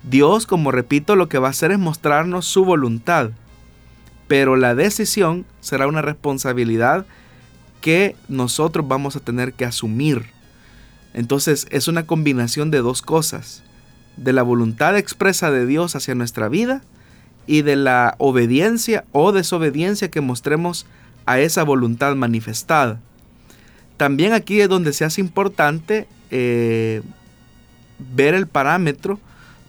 Dios, 0.03 0.47
como 0.47 0.71
repito, 0.71 1.17
lo 1.17 1.29
que 1.29 1.39
va 1.39 1.49
a 1.49 1.53
hacer 1.53 1.73
es 1.73 1.79
mostrarnos 1.79 2.45
su 2.45 2.65
voluntad, 2.65 3.31
pero 4.29 4.57
la 4.57 4.75
decisión 4.75 5.45
será 5.61 5.87
una 5.87 6.03
responsabilidad 6.03 7.07
que 7.83 8.17
nosotros 8.29 8.89
vamos 8.89 9.17
a 9.17 9.21
tener 9.21 9.53
que 9.53 9.67
asumir. 9.67 10.31
Entonces 11.13 11.67
es 11.71 11.89
una 11.89 12.07
combinación 12.07 12.71
de 12.71 12.79
dos 12.79 13.03
cosas, 13.03 13.63
de 14.17 14.33
la 14.33 14.43
voluntad 14.43 14.97
expresa 14.97 15.51
de 15.51 15.67
Dios 15.67 15.95
hacia 15.95 16.15
nuestra 16.15 16.49
vida 16.49 16.83
y 17.47 17.61
de 17.61 17.77
la 17.77 18.15
obediencia 18.17 19.05
o 19.13 19.33
desobediencia 19.33 20.11
que 20.11 20.23
mostremos 20.23 20.87
a 21.27 21.41
esa 21.41 21.65
voluntad 21.65 22.15
manifestada. 22.15 23.01
También 23.99 24.33
aquí 24.33 24.61
es 24.61 24.69
donde 24.69 24.93
se 24.93 25.05
hace 25.05 25.21
importante 25.21 26.09
eh, 26.31 27.03
ver 27.99 28.35
el 28.35 28.47
parámetro 28.47 29.21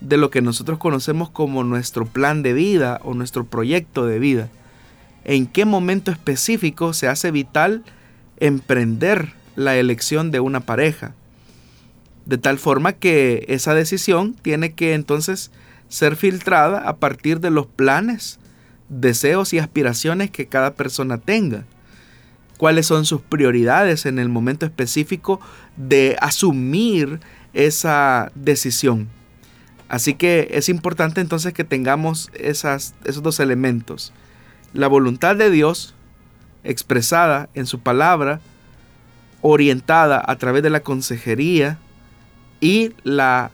de 0.01 0.17
lo 0.17 0.29
que 0.29 0.41
nosotros 0.41 0.77
conocemos 0.79 1.29
como 1.29 1.63
nuestro 1.63 2.05
plan 2.05 2.43
de 2.43 2.53
vida 2.53 2.99
o 3.03 3.13
nuestro 3.13 3.45
proyecto 3.45 4.05
de 4.05 4.19
vida. 4.19 4.49
En 5.25 5.47
qué 5.47 5.65
momento 5.65 6.11
específico 6.11 6.93
se 6.93 7.07
hace 7.07 7.31
vital 7.31 7.83
emprender 8.43 9.31
la 9.55 9.77
elección 9.77 10.29
de 10.29 10.41
una 10.41 10.59
pareja. 10.59 11.15
De 12.25 12.37
tal 12.37 12.59
forma 12.59 12.91
que 12.91 13.45
esa 13.47 13.73
decisión 13.73 14.33
tiene 14.33 14.73
que 14.73 14.95
entonces 14.95 15.49
ser 15.87 16.17
filtrada 16.17 16.89
a 16.89 16.97
partir 16.97 17.39
de 17.39 17.51
los 17.51 17.67
planes, 17.67 18.39
deseos 18.89 19.53
y 19.53 19.59
aspiraciones 19.59 20.29
que 20.29 20.47
cada 20.47 20.73
persona 20.73 21.19
tenga. 21.19 21.63
Cuáles 22.57 22.85
son 22.85 23.05
sus 23.05 23.21
prioridades 23.21 24.05
en 24.05 24.19
el 24.19 24.27
momento 24.27 24.65
específico 24.65 25.39
de 25.77 26.17
asumir 26.19 27.21
esa 27.53 28.29
decisión. 28.35 29.07
Así 29.87 30.15
que 30.15 30.49
es 30.51 30.67
importante 30.67 31.21
entonces 31.21 31.53
que 31.53 31.63
tengamos 31.63 32.29
esos 32.33 32.93
dos 33.23 33.39
elementos. 33.39 34.11
La 34.73 34.87
voluntad 34.87 35.37
de 35.37 35.49
Dios 35.49 35.95
expresada 36.63 37.49
en 37.53 37.65
su 37.65 37.79
palabra, 37.79 38.39
orientada 39.41 40.23
a 40.25 40.35
través 40.37 40.63
de 40.63 40.69
la 40.69 40.81
consejería 40.81 41.77
y 42.61 42.93
la 43.03 43.51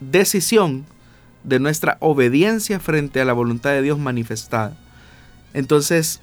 decisión 0.00 0.84
de 1.44 1.58
nuestra 1.58 1.96
obediencia 2.00 2.78
frente 2.80 3.20
a 3.20 3.24
la 3.24 3.32
voluntad 3.32 3.70
de 3.70 3.82
Dios 3.82 3.98
manifestada. 3.98 4.76
Entonces, 5.54 6.20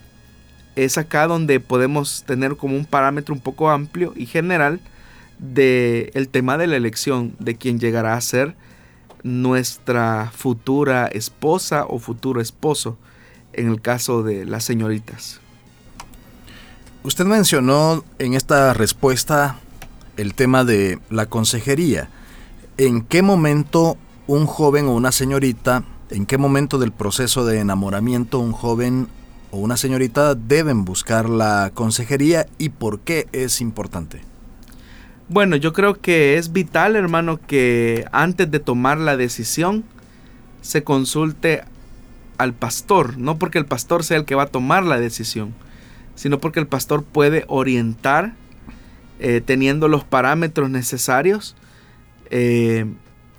es 0.76 0.98
acá 0.98 1.28
donde 1.28 1.60
podemos 1.60 2.24
tener 2.26 2.56
como 2.56 2.76
un 2.76 2.86
parámetro 2.86 3.34
un 3.34 3.42
poco 3.42 3.70
amplio 3.70 4.14
y 4.16 4.26
general 4.26 4.80
del 5.40 6.12
el 6.14 6.30
tema 6.30 6.58
de 6.58 6.68
la 6.68 6.76
elección 6.76 7.36
de 7.40 7.56
quien 7.56 7.80
llegará 7.80 8.14
a 8.14 8.22
ser 8.22 8.56
nuestra 9.24 10.32
futura 10.34 11.08
esposa 11.08 11.86
o 11.86 12.00
futuro 12.00 12.42
esposo 12.42 12.98
en 13.54 13.68
el 13.68 13.82
caso 13.82 14.24
de 14.24 14.46
las 14.46 14.64
señoritas. 14.64 15.42
Usted 17.02 17.24
mencionó 17.24 18.04
en 18.20 18.34
esta 18.34 18.74
respuesta 18.74 19.56
el 20.18 20.34
tema 20.34 20.66
de 20.66 21.00
la 21.10 21.28
consejería. 21.28 22.10
¿En 22.78 23.04
qué 23.04 23.22
momento 23.22 23.98
un 24.28 24.46
joven 24.46 24.88
o 24.88 24.96
una 24.96 25.14
señorita, 25.14 25.86
en 26.10 26.26
qué 26.26 26.38
momento 26.38 26.78
del 26.78 26.92
proceso 26.92 27.46
de 27.46 27.60
enamoramiento 27.60 28.40
un 28.40 28.52
joven 28.52 29.08
o 29.50 29.60
una 29.60 29.78
señorita 29.78 30.36
deben 30.36 30.84
buscar 30.84 31.30
la 31.30 31.72
consejería 31.74 32.48
y 32.58 32.68
por 32.68 33.00
qué 33.00 33.28
es 33.32 33.62
importante? 33.62 34.22
Bueno, 35.30 35.56
yo 35.56 35.72
creo 35.72 35.94
que 35.94 36.38
es 36.38 36.52
vital, 36.52 36.98
hermano, 36.98 37.40
que 37.40 38.06
antes 38.12 38.52
de 38.52 38.60
tomar 38.60 38.98
la 38.98 39.16
decisión 39.16 39.86
se 40.62 40.84
consulte 40.84 41.64
al 42.38 42.54
pastor, 42.54 43.18
no 43.18 43.38
porque 43.38 43.58
el 43.58 43.66
pastor 43.66 44.04
sea 44.04 44.18
el 44.18 44.26
que 44.26 44.36
va 44.36 44.44
a 44.44 44.48
tomar 44.48 44.84
la 44.84 45.00
decisión, 45.00 45.54
sino 46.20 46.40
porque 46.40 46.60
el 46.60 46.68
pastor 46.68 47.06
puede 47.06 47.46
orientar 47.48 48.34
eh, 49.22 49.40
teniendo 49.40 49.88
los 49.88 50.04
parámetros 50.04 50.70
necesarios 50.70 51.56
eh, 52.30 52.86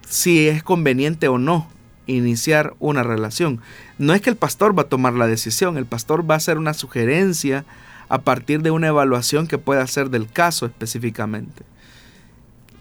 si 0.08 0.48
es 0.48 0.62
conveniente 0.62 1.28
o 1.28 1.36
no 1.36 1.68
iniciar 2.06 2.72
una 2.78 3.02
relación. 3.02 3.60
No 3.98 4.14
es 4.14 4.22
que 4.22 4.30
el 4.30 4.36
pastor 4.36 4.78
va 4.78 4.84
a 4.84 4.88
tomar 4.88 5.12
la 5.12 5.26
decisión, 5.26 5.76
el 5.76 5.84
pastor 5.84 6.28
va 6.28 6.36
a 6.36 6.36
hacer 6.38 6.56
una 6.56 6.72
sugerencia 6.72 7.66
a 8.08 8.22
partir 8.22 8.62
de 8.62 8.70
una 8.70 8.86
evaluación 8.86 9.46
que 9.46 9.58
pueda 9.58 9.82
hacer 9.82 10.08
del 10.08 10.26
caso 10.26 10.64
específicamente. 10.64 11.64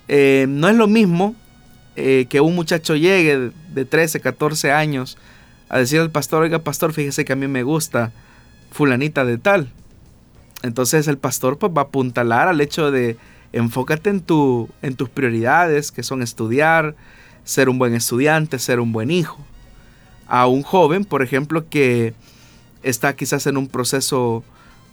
Eh, 0.08 0.46
no 0.48 0.70
es 0.70 0.78
lo 0.78 0.88
mismo 0.88 1.36
que 1.96 2.40
un 2.40 2.56
muchacho 2.56 2.96
llegue 2.96 3.52
de 3.74 3.84
13, 3.84 4.22
14 4.22 4.72
años 4.72 5.18
a 5.68 5.80
decir 5.80 6.00
al 6.00 6.10
pastor, 6.10 6.44
oiga 6.44 6.60
pastor, 6.60 6.94
fíjese 6.94 7.26
que 7.26 7.34
a 7.34 7.36
mí 7.36 7.50
me 7.50 7.64
gusta 7.64 8.14
fulanita 8.72 9.26
de 9.26 9.38
tal. 9.38 9.74
Entonces 10.64 11.08
el 11.08 11.18
pastor 11.18 11.58
pues, 11.58 11.72
va 11.76 11.82
a 11.82 11.86
apuntalar 11.86 12.48
al 12.48 12.62
hecho 12.62 12.92
de 12.92 13.18
enfócate 13.54 14.10
en, 14.10 14.22
tu, 14.22 14.70
en 14.82 14.96
tus 14.96 15.10
prioridades, 15.10 15.92
que 15.92 16.04
son 16.04 16.22
estudiar, 16.22 16.96
ser 17.44 17.70
un 17.70 17.80
buen 17.80 17.96
estudiante, 17.96 18.60
ser 18.60 18.80
un 18.80 18.92
buen 18.92 19.12
hijo. 19.12 19.38
A 20.28 20.48
un 20.48 20.62
joven, 20.62 21.06
por 21.06 21.24
ejemplo, 21.24 21.68
que 21.70 22.14
está 22.84 23.16
quizás 23.16 23.48
en 23.48 23.58
un 23.58 23.68
proceso 23.68 24.44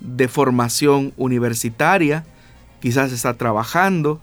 de 0.00 0.28
formación 0.28 1.12
universitaria, 1.16 2.24
quizás 2.80 3.12
está 3.12 3.34
trabajando 3.34 4.20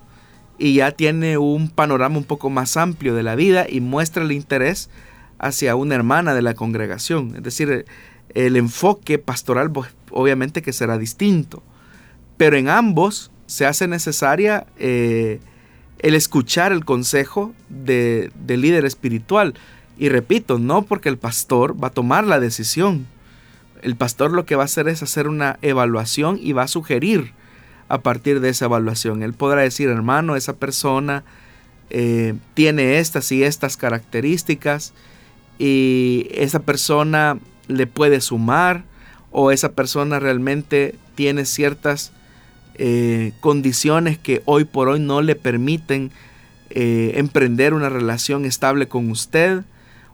y 0.57 0.75
ya 0.75 0.91
tiene 0.91 1.37
un 1.37 1.69
panorama 1.69 2.17
un 2.17 2.23
poco 2.23 2.49
más 2.49 2.77
amplio 2.77 3.15
de 3.15 3.23
la 3.23 3.35
vida 3.35 3.65
y 3.69 3.81
muestra 3.81 4.23
el 4.23 4.31
interés 4.31 4.89
hacia 5.39 5.75
una 5.75 5.95
hermana 5.95 6.33
de 6.33 6.41
la 6.41 6.53
congregación. 6.53 7.35
Es 7.35 7.43
decir, 7.43 7.85
el 8.33 8.55
enfoque 8.55 9.19
pastoral 9.19 9.71
pues, 9.71 9.89
obviamente 10.13 10.61
que 10.61 10.73
será 10.73 10.97
distinto, 10.97 11.63
pero 12.37 12.57
en 12.57 12.69
ambos 12.69 13.31
se 13.45 13.65
hace 13.65 13.87
necesaria 13.87 14.65
eh, 14.77 15.39
el 15.99 16.15
escuchar 16.15 16.71
el 16.71 16.85
consejo 16.85 17.53
del 17.69 18.31
líder 18.47 18.85
espiritual. 18.85 19.53
Y 19.97 20.09
repito, 20.09 20.57
no 20.59 20.81
porque 20.83 21.09
el 21.09 21.17
pastor 21.17 21.81
va 21.81 21.89
a 21.89 21.91
tomar 21.91 22.25
la 22.25 22.39
decisión. 22.39 23.05
El 23.81 23.95
pastor 23.95 24.31
lo 24.31 24.45
que 24.45 24.55
va 24.55 24.63
a 24.63 24.65
hacer 24.65 24.87
es 24.87 25.03
hacer 25.03 25.27
una 25.27 25.59
evaluación 25.61 26.39
y 26.41 26.53
va 26.53 26.63
a 26.63 26.67
sugerir 26.67 27.33
a 27.89 28.01
partir 28.01 28.39
de 28.39 28.49
esa 28.49 28.65
evaluación. 28.65 29.23
Él 29.23 29.33
podrá 29.33 29.61
decir, 29.61 29.89
hermano, 29.89 30.35
esa 30.35 30.53
persona 30.53 31.23
eh, 31.89 32.33
tiene 32.53 32.97
estas 32.97 33.31
y 33.31 33.43
estas 33.43 33.77
características 33.77 34.93
y 35.59 36.27
esa 36.31 36.59
persona 36.59 37.37
le 37.67 37.85
puede 37.87 38.19
sumar 38.19 38.83
o 39.33 39.51
esa 39.51 39.73
persona 39.73 40.19
realmente 40.19 40.95
tiene 41.15 41.45
ciertas 41.45 42.13
eh, 42.75 43.33
condiciones 43.41 44.17
que 44.17 44.41
hoy 44.45 44.63
por 44.63 44.87
hoy 44.87 44.99
no 44.99 45.21
le 45.21 45.35
permiten 45.35 46.11
eh, 46.69 47.13
emprender 47.15 47.73
una 47.73 47.89
relación 47.89 48.45
estable 48.45 48.87
con 48.87 49.11
usted 49.11 49.63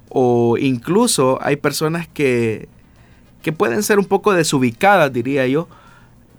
o 0.10 0.58
incluso 0.58 1.38
hay 1.42 1.58
personas 1.58 2.08
que, 2.08 2.68
que 3.44 3.52
pueden 3.52 3.84
ser 3.84 4.00
un 4.00 4.06
poco 4.06 4.34
desubicadas, 4.34 5.14
diría 5.14 5.46
yo, 5.48 5.68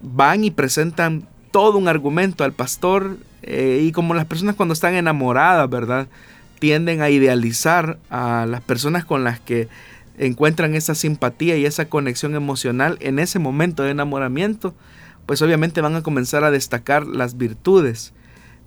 van 0.02 0.42
y 0.44 0.50
presentan 0.50 1.28
todo 1.50 1.78
un 1.78 1.86
argumento 1.86 2.44
al 2.44 2.52
pastor 2.52 3.18
eh, 3.42 3.82
y 3.84 3.92
como 3.92 4.14
las 4.14 4.24
personas 4.24 4.56
cuando 4.56 4.72
están 4.72 4.94
enamoradas, 4.94 5.68
¿verdad? 5.68 6.08
Tienden 6.58 7.02
a 7.02 7.10
idealizar 7.10 7.98
a 8.10 8.46
las 8.48 8.62
personas 8.62 9.04
con 9.04 9.22
las 9.22 9.38
que 9.38 9.68
encuentran 10.20 10.74
esa 10.74 10.94
simpatía 10.94 11.56
y 11.56 11.64
esa 11.64 11.86
conexión 11.86 12.34
emocional 12.34 12.98
en 13.00 13.18
ese 13.18 13.38
momento 13.38 13.82
de 13.82 13.90
enamoramiento, 13.90 14.74
pues 15.24 15.40
obviamente 15.40 15.80
van 15.80 15.96
a 15.96 16.02
comenzar 16.02 16.44
a 16.44 16.50
destacar 16.50 17.06
las 17.06 17.38
virtudes. 17.38 18.12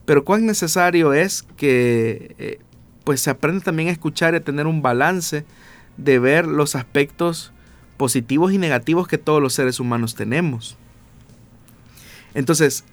Pero 0.05 0.25
cuán 0.25 0.47
necesario 0.47 1.13
es 1.13 1.43
que 1.55 2.35
eh, 2.39 2.59
pues 3.03 3.21
se 3.21 3.29
aprenda 3.29 3.63
también 3.63 3.89
a 3.89 3.91
escuchar 3.91 4.33
y 4.33 4.37
a 4.37 4.43
tener 4.43 4.65
un 4.65 4.81
balance 4.81 5.45
de 5.95 6.19
ver 6.19 6.47
los 6.47 6.75
aspectos 6.75 7.53
positivos 7.97 8.51
y 8.51 8.57
negativos 8.57 9.07
que 9.07 9.19
todos 9.19 9.39
los 9.39 9.53
seres 9.53 9.79
humanos 9.79 10.15
tenemos. 10.15 10.75
Entonces, 12.33 12.83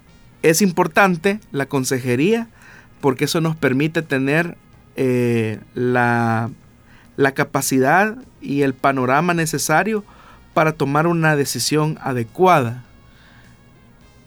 es 0.43 0.61
importante 0.61 1.41
la 1.51 1.65
consejería 1.65 2.51
porque 3.01 3.25
eso 3.25 3.41
nos 3.41 3.57
permite 3.57 4.03
tener 4.03 4.59
eh, 4.97 5.61
la 5.73 6.51
la 7.21 7.33
capacidad 7.33 8.17
y 8.41 8.63
el 8.63 8.73
panorama 8.73 9.35
necesario 9.35 10.05
para 10.55 10.73
tomar 10.73 11.07
una 11.07 11.37
decisión 11.37 11.99
adecuada. 12.01 12.83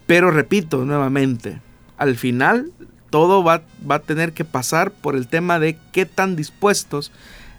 Pero 0.06 0.30
repito 0.30 0.84
nuevamente, 0.84 1.60
al 1.98 2.14
final 2.16 2.70
todo 3.10 3.42
va, 3.42 3.62
va, 3.90 3.96
a 3.96 4.02
tener 4.02 4.32
que 4.32 4.44
pasar 4.44 4.92
por 4.92 5.16
el 5.16 5.26
tema 5.26 5.58
de 5.58 5.76
qué 5.90 6.06
tan 6.06 6.36
dispuestos 6.36 7.10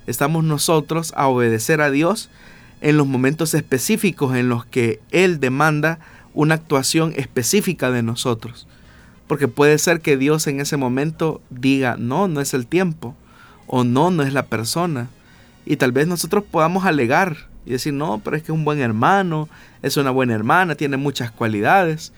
estamos 0.07 0.45
nosotros 0.45 1.13
a 1.17 1.27
obedecer 1.27 1.81
a 1.81 1.91
Dios 1.91 2.29
en 2.79 2.95
los 2.95 3.05
momentos 3.05 3.53
específicos 3.53 4.37
en 4.37 4.47
los 4.47 4.65
que 4.65 5.01
Él 5.11 5.41
demanda 5.41 5.99
una 6.33 6.55
actuación 6.55 7.11
específica 7.17 7.91
de 7.91 8.03
nosotros. 8.03 8.69
Porque 9.27 9.49
puede 9.49 9.79
ser 9.79 9.99
que 9.99 10.15
Dios 10.15 10.47
en 10.47 10.61
ese 10.61 10.77
momento 10.77 11.41
diga, 11.49 11.97
no, 11.99 12.29
no 12.29 12.39
es 12.39 12.53
el 12.53 12.67
tiempo, 12.67 13.17
o 13.67 13.83
no, 13.83 14.11
no 14.11 14.23
es 14.23 14.31
la 14.31 14.45
persona, 14.45 15.09
y 15.65 15.77
tal 15.77 15.91
vez 15.91 16.07
nosotros 16.07 16.43
podamos 16.49 16.85
alegar 16.85 17.37
y 17.65 17.71
decir, 17.71 17.93
no, 17.93 18.21
pero 18.23 18.37
es 18.37 18.43
que 18.43 18.51
es 18.51 18.57
un 18.57 18.65
buen 18.65 18.79
hermano, 18.79 19.49
es 19.81 19.97
una 19.97 20.11
buena 20.11 20.35
hermana, 20.35 20.75
tiene 20.75 20.97
muchas 20.97 21.31
cualidades. 21.31 22.13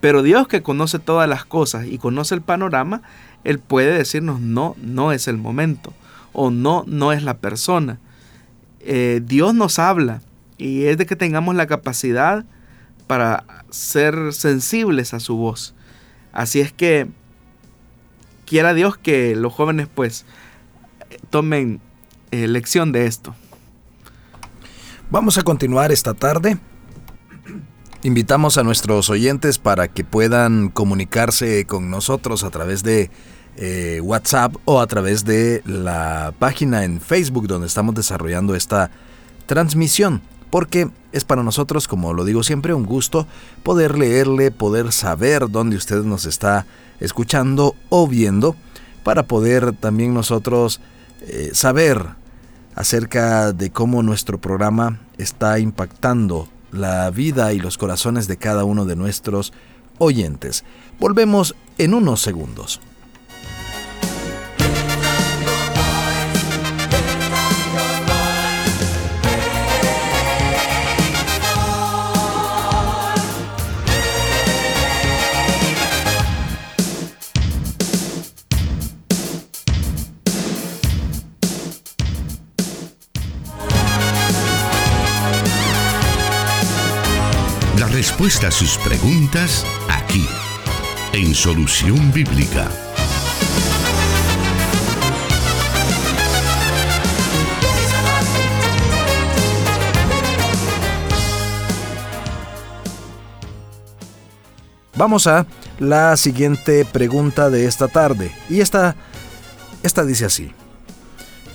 Pero 0.00 0.22
Dios 0.22 0.48
que 0.48 0.62
conoce 0.62 0.98
todas 0.98 1.28
las 1.28 1.44
cosas 1.44 1.86
y 1.86 1.98
conoce 1.98 2.34
el 2.34 2.42
panorama, 2.42 3.02
Él 3.44 3.60
puede 3.60 3.96
decirnos, 3.96 4.40
no, 4.40 4.76
no 4.80 5.12
es 5.12 5.28
el 5.28 5.36
momento. 5.36 5.92
O 6.32 6.50
no, 6.50 6.84
no 6.86 7.12
es 7.12 7.22
la 7.22 7.38
persona. 7.38 7.98
Eh, 8.80 9.20
Dios 9.24 9.54
nos 9.54 9.78
habla 9.78 10.22
y 10.56 10.84
es 10.84 10.98
de 10.98 11.06
que 11.06 11.16
tengamos 11.16 11.54
la 11.54 11.66
capacidad 11.66 12.44
para 13.06 13.44
ser 13.70 14.32
sensibles 14.32 15.14
a 15.14 15.20
su 15.20 15.36
voz. 15.36 15.74
Así 16.32 16.60
es 16.60 16.72
que 16.72 17.08
quiera 18.44 18.74
Dios 18.74 18.96
que 18.96 19.34
los 19.36 19.52
jóvenes 19.52 19.88
pues 19.92 20.24
tomen 21.30 21.80
eh, 22.30 22.48
lección 22.48 22.92
de 22.92 23.06
esto. 23.06 23.34
Vamos 25.10 25.38
a 25.38 25.42
continuar 25.42 25.90
esta 25.90 26.14
tarde. 26.14 26.58
Invitamos 28.02 28.58
a 28.58 28.62
nuestros 28.62 29.10
oyentes 29.10 29.58
para 29.58 29.88
que 29.88 30.04
puedan 30.04 30.68
comunicarse 30.68 31.64
con 31.66 31.90
nosotros 31.90 32.44
a 32.44 32.50
través 32.50 32.82
de 32.82 33.10
eh, 33.56 34.00
WhatsApp 34.02 34.54
o 34.66 34.80
a 34.80 34.86
través 34.86 35.24
de 35.24 35.62
la 35.64 36.32
página 36.38 36.84
en 36.84 37.00
Facebook 37.00 37.48
donde 37.48 37.66
estamos 37.66 37.94
desarrollando 37.94 38.54
esta 38.54 38.90
transmisión. 39.46 40.22
Porque 40.50 40.88
es 41.12 41.24
para 41.24 41.42
nosotros, 41.42 41.88
como 41.88 42.14
lo 42.14 42.24
digo 42.24 42.42
siempre, 42.42 42.72
un 42.72 42.86
gusto 42.86 43.26
poder 43.62 43.98
leerle, 43.98 44.50
poder 44.50 44.92
saber 44.92 45.50
dónde 45.50 45.76
usted 45.76 46.02
nos 46.04 46.24
está 46.24 46.66
escuchando 47.00 47.74
o 47.88 48.06
viendo, 48.06 48.56
para 49.02 49.24
poder 49.24 49.72
también 49.72 50.14
nosotros 50.14 50.80
eh, 51.22 51.50
saber 51.52 52.04
acerca 52.74 53.52
de 53.52 53.70
cómo 53.70 54.02
nuestro 54.02 54.38
programa 54.38 55.00
está 55.16 55.58
impactando 55.58 56.48
la 56.70 57.10
vida 57.10 57.52
y 57.52 57.58
los 57.58 57.78
corazones 57.78 58.28
de 58.28 58.36
cada 58.36 58.64
uno 58.64 58.84
de 58.84 58.96
nuestros 58.96 59.52
oyentes. 59.98 60.64
Volvemos 61.00 61.56
en 61.76 61.94
unos 61.94 62.20
segundos. 62.20 62.80
respuesta 88.18 88.48
a 88.48 88.50
sus 88.50 88.76
preguntas 88.78 89.64
aquí, 89.88 90.26
en 91.12 91.36
Solución 91.36 92.12
Bíblica. 92.12 92.68
Vamos 104.96 105.28
a 105.28 105.46
la 105.78 106.16
siguiente 106.16 106.84
pregunta 106.84 107.50
de 107.50 107.66
esta 107.66 107.86
tarde. 107.86 108.32
Y 108.50 108.62
esta, 108.62 108.96
esta 109.84 110.04
dice 110.04 110.24
así. 110.24 110.50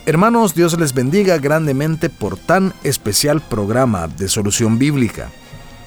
Hermanos, 0.05 0.55
Dios 0.55 0.79
les 0.79 0.93
bendiga 0.93 1.37
grandemente 1.39 2.09
por 2.09 2.37
tan 2.37 2.73
especial 2.85 3.41
programa 3.41 4.07
de 4.07 4.29
solución 4.29 4.79
bíblica. 4.79 5.29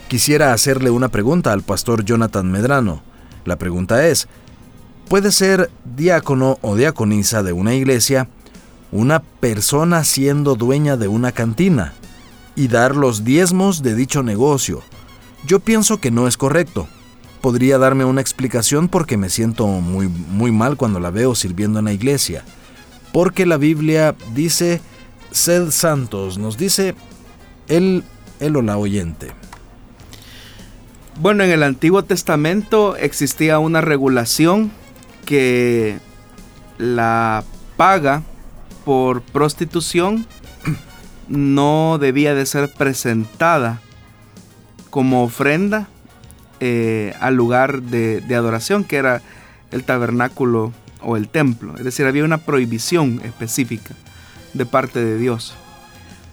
Quisiera 0.08 0.52
hacerle 0.52 0.90
una 0.90 1.08
pregunta 1.08 1.52
al 1.52 1.62
pastor 1.62 2.04
Jonathan 2.04 2.50
Medrano. 2.50 3.02
La 3.44 3.56
pregunta 3.56 4.06
es, 4.06 4.28
¿puede 5.08 5.32
ser 5.32 5.70
diácono 5.84 6.58
o 6.62 6.76
diaconisa 6.76 7.42
de 7.42 7.52
una 7.52 7.74
iglesia 7.74 8.28
una 8.92 9.20
persona 9.20 10.04
siendo 10.04 10.54
dueña 10.54 10.96
de 10.96 11.08
una 11.08 11.32
cantina 11.32 11.92
y 12.54 12.68
dar 12.68 12.94
los 12.94 13.24
diezmos 13.24 13.82
de 13.82 13.94
dicho 13.94 14.22
negocio? 14.22 14.82
Yo 15.44 15.60
pienso 15.60 15.98
que 15.98 16.10
no 16.10 16.26
es 16.26 16.36
correcto. 16.36 16.88
¿Podría 17.40 17.78
darme 17.78 18.04
una 18.04 18.20
explicación 18.20 18.88
porque 18.88 19.16
me 19.16 19.28
siento 19.28 19.66
muy, 19.66 20.08
muy 20.08 20.52
mal 20.52 20.76
cuando 20.76 21.00
la 21.00 21.10
veo 21.10 21.34
sirviendo 21.34 21.78
en 21.78 21.84
la 21.86 21.92
iglesia? 21.92 22.44
porque 23.16 23.46
la 23.46 23.56
Biblia 23.56 24.14
dice, 24.34 24.82
sed 25.30 25.70
santos, 25.70 26.36
nos 26.36 26.58
dice 26.58 26.94
el, 27.66 28.04
el 28.40 28.56
o 28.56 28.60
la 28.60 28.76
oyente. 28.76 29.32
Bueno, 31.18 31.44
en 31.44 31.50
el 31.50 31.62
Antiguo 31.62 32.04
Testamento 32.04 32.94
existía 32.96 33.58
una 33.58 33.80
regulación 33.80 34.70
que 35.24 35.98
la 36.76 37.42
paga 37.78 38.22
por 38.84 39.22
prostitución 39.22 40.26
no 41.28 41.96
debía 41.98 42.34
de 42.34 42.44
ser 42.44 42.70
presentada 42.70 43.80
como 44.90 45.24
ofrenda 45.24 45.88
eh, 46.60 47.14
al 47.18 47.34
lugar 47.34 47.82
de, 47.82 48.20
de, 48.20 48.34
adoración 48.34 48.84
que 48.84 48.96
era 48.96 49.22
el 49.70 49.84
tabernáculo 49.84 50.74
o 51.00 51.16
el 51.16 51.28
templo. 51.28 51.78
Es 51.78 51.84
decir, 51.84 52.04
había 52.04 52.24
una 52.24 52.38
prohibición 52.38 53.22
específica 53.24 53.94
de 54.52 54.66
parte 54.66 55.02
de 55.02 55.16
Dios. 55.16 55.54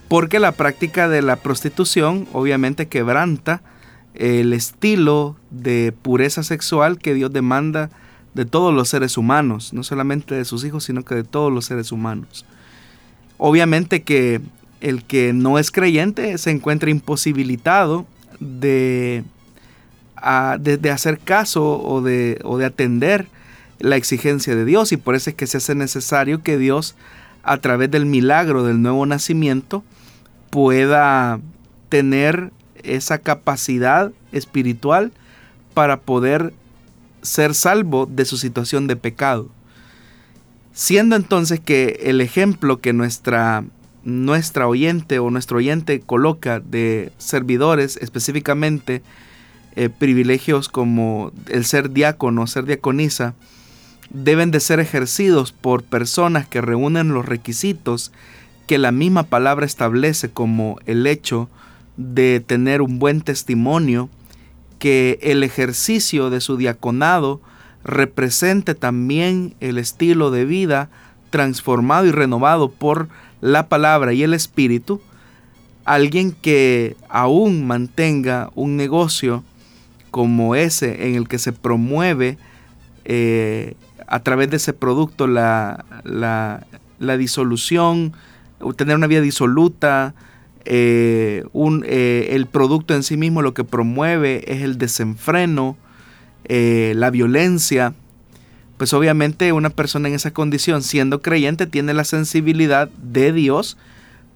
Porque 0.08 0.40
la 0.40 0.52
práctica 0.52 1.08
de 1.08 1.22
la 1.22 1.36
prostitución 1.36 2.28
obviamente 2.34 2.86
quebranta 2.86 3.62
el 4.14 4.52
estilo 4.52 5.36
de 5.50 5.92
pureza 6.02 6.42
sexual 6.42 6.98
que 6.98 7.14
Dios 7.14 7.32
demanda 7.32 7.90
de 8.34 8.44
todos 8.44 8.74
los 8.74 8.88
seres 8.88 9.16
humanos, 9.16 9.72
no 9.72 9.82
solamente 9.82 10.34
de 10.34 10.44
sus 10.44 10.64
hijos, 10.64 10.84
sino 10.84 11.04
que 11.04 11.14
de 11.14 11.24
todos 11.24 11.52
los 11.52 11.64
seres 11.66 11.92
humanos. 11.92 12.44
Obviamente 13.38 14.02
que 14.02 14.40
el 14.80 15.04
que 15.04 15.32
no 15.32 15.58
es 15.58 15.70
creyente 15.70 16.36
se 16.38 16.50
encuentra 16.50 16.90
imposibilitado 16.90 18.06
de, 18.38 19.24
de, 20.60 20.90
hacer 20.90 21.18
caso 21.18 21.80
o 21.82 22.02
de, 22.02 22.40
o 22.44 22.58
de 22.58 22.66
atender 22.66 23.28
la 23.78 23.96
exigencia 23.96 24.54
de 24.54 24.64
Dios 24.64 24.92
y 24.92 24.96
por 24.96 25.14
eso 25.14 25.30
es 25.30 25.36
que 25.36 25.46
se 25.46 25.58
hace 25.58 25.74
necesario 25.74 26.42
que 26.42 26.58
Dios 26.58 26.94
a 27.42 27.58
través 27.58 27.90
del 27.90 28.06
milagro 28.06 28.64
del 28.64 28.82
nuevo 28.82 29.04
nacimiento 29.06 29.84
pueda 30.50 31.40
tener 31.88 32.52
esa 32.84 33.18
capacidad 33.18 34.12
espiritual 34.32 35.12
para 35.74 36.00
poder 36.00 36.54
ser 37.22 37.54
salvo 37.54 38.06
de 38.06 38.24
su 38.24 38.36
situación 38.36 38.86
de 38.86 38.96
pecado. 38.96 39.48
Siendo 40.72 41.16
entonces 41.16 41.60
que 41.60 42.00
el 42.04 42.20
ejemplo 42.20 42.80
que 42.80 42.92
nuestra, 42.92 43.64
nuestra 44.02 44.66
oyente 44.66 45.18
o 45.18 45.30
nuestro 45.30 45.58
oyente 45.58 46.00
coloca 46.00 46.60
de 46.60 47.12
servidores, 47.18 47.96
específicamente 47.96 49.02
eh, 49.76 49.88
privilegios 49.88 50.68
como 50.68 51.32
el 51.48 51.64
ser 51.64 51.90
diácono, 51.90 52.46
ser 52.46 52.64
diaconisa, 52.64 53.34
deben 54.10 54.50
de 54.50 54.60
ser 54.60 54.80
ejercidos 54.80 55.52
por 55.52 55.82
personas 55.82 56.46
que 56.46 56.60
reúnen 56.60 57.14
los 57.14 57.26
requisitos 57.26 58.12
que 58.66 58.78
la 58.78 58.92
misma 58.92 59.24
palabra 59.24 59.66
establece 59.66 60.30
como 60.30 60.78
el 60.86 61.06
hecho 61.06 61.48
de 61.96 62.40
tener 62.40 62.82
un 62.82 62.98
buen 62.98 63.20
testimonio, 63.20 64.08
que 64.78 65.18
el 65.22 65.42
ejercicio 65.42 66.30
de 66.30 66.40
su 66.40 66.56
diaconado 66.56 67.40
represente 67.84 68.74
también 68.74 69.54
el 69.60 69.78
estilo 69.78 70.30
de 70.30 70.44
vida 70.44 70.90
transformado 71.30 72.06
y 72.06 72.10
renovado 72.10 72.70
por 72.70 73.08
la 73.40 73.68
palabra 73.68 74.12
y 74.12 74.22
el 74.22 74.34
espíritu, 74.34 75.00
alguien 75.84 76.32
que 76.32 76.96
aún 77.08 77.66
mantenga 77.66 78.50
un 78.54 78.76
negocio 78.76 79.44
como 80.10 80.54
ese 80.54 81.08
en 81.08 81.14
el 81.16 81.28
que 81.28 81.38
se 81.38 81.52
promueve 81.52 82.38
eh, 83.04 83.74
a 84.06 84.20
través 84.20 84.50
de 84.50 84.56
ese 84.56 84.72
producto 84.72 85.26
la, 85.26 85.84
la, 86.04 87.16
disolución, 87.16 88.12
tener 88.76 88.96
una 88.96 89.06
vida 89.06 89.20
disoluta, 89.20 90.14
eh, 90.64 91.44
un, 91.52 91.84
eh, 91.86 92.28
el 92.30 92.46
producto 92.46 92.94
en 92.94 93.02
sí 93.02 93.16
mismo 93.16 93.42
lo 93.42 93.54
que 93.54 93.64
promueve 93.64 94.44
es 94.52 94.62
el 94.62 94.78
desenfreno, 94.78 95.76
eh, 96.44 96.92
la 96.96 97.10
violencia, 97.10 97.94
pues 98.76 98.92
obviamente 98.92 99.52
una 99.52 99.70
persona 99.70 100.08
en 100.08 100.14
esa 100.14 100.32
condición, 100.32 100.82
siendo 100.82 101.22
creyente, 101.22 101.66
tiene 101.66 101.94
la 101.94 102.04
sensibilidad 102.04 102.88
de 103.02 103.32
Dios 103.32 103.76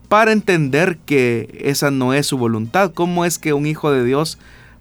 para 0.08 0.32
entender 0.32 0.98
que 1.04 1.60
esa 1.62 1.90
no 1.90 2.14
es 2.14 2.26
su 2.26 2.38
voluntad. 2.38 2.92
¿Cómo 2.92 3.24
es 3.24 3.38
que 3.38 3.52
un 3.52 3.66
hijo 3.66 3.90
de 3.90 4.04
Dios 4.04 4.38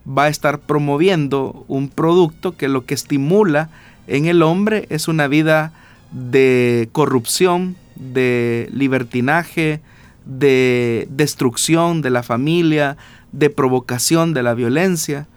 va 0.07 0.25
a 0.25 0.29
estar 0.29 0.59
promoviendo 0.59 1.65
un 1.67 1.89
producto 1.89 2.55
que 2.55 2.67
lo 2.67 2.85
que 2.85 2.93
estimula 2.93 3.69
en 4.07 4.25
el 4.25 4.41
hombre 4.41 4.85
es 4.89 5.07
una 5.07 5.27
vida 5.27 5.73
de 6.11 6.87
corrupción, 6.93 7.75
de 7.95 8.69
libertinaje, 8.71 9.81
de 10.28 11.07
destrucción 11.09 12.01
de 12.01 12.09
la 12.09 12.23
familia, 12.23 12.97
de 13.32 13.49
provocación 13.49 14.34
de 14.34 14.43
la 14.43 14.53
violencia. 14.53 15.28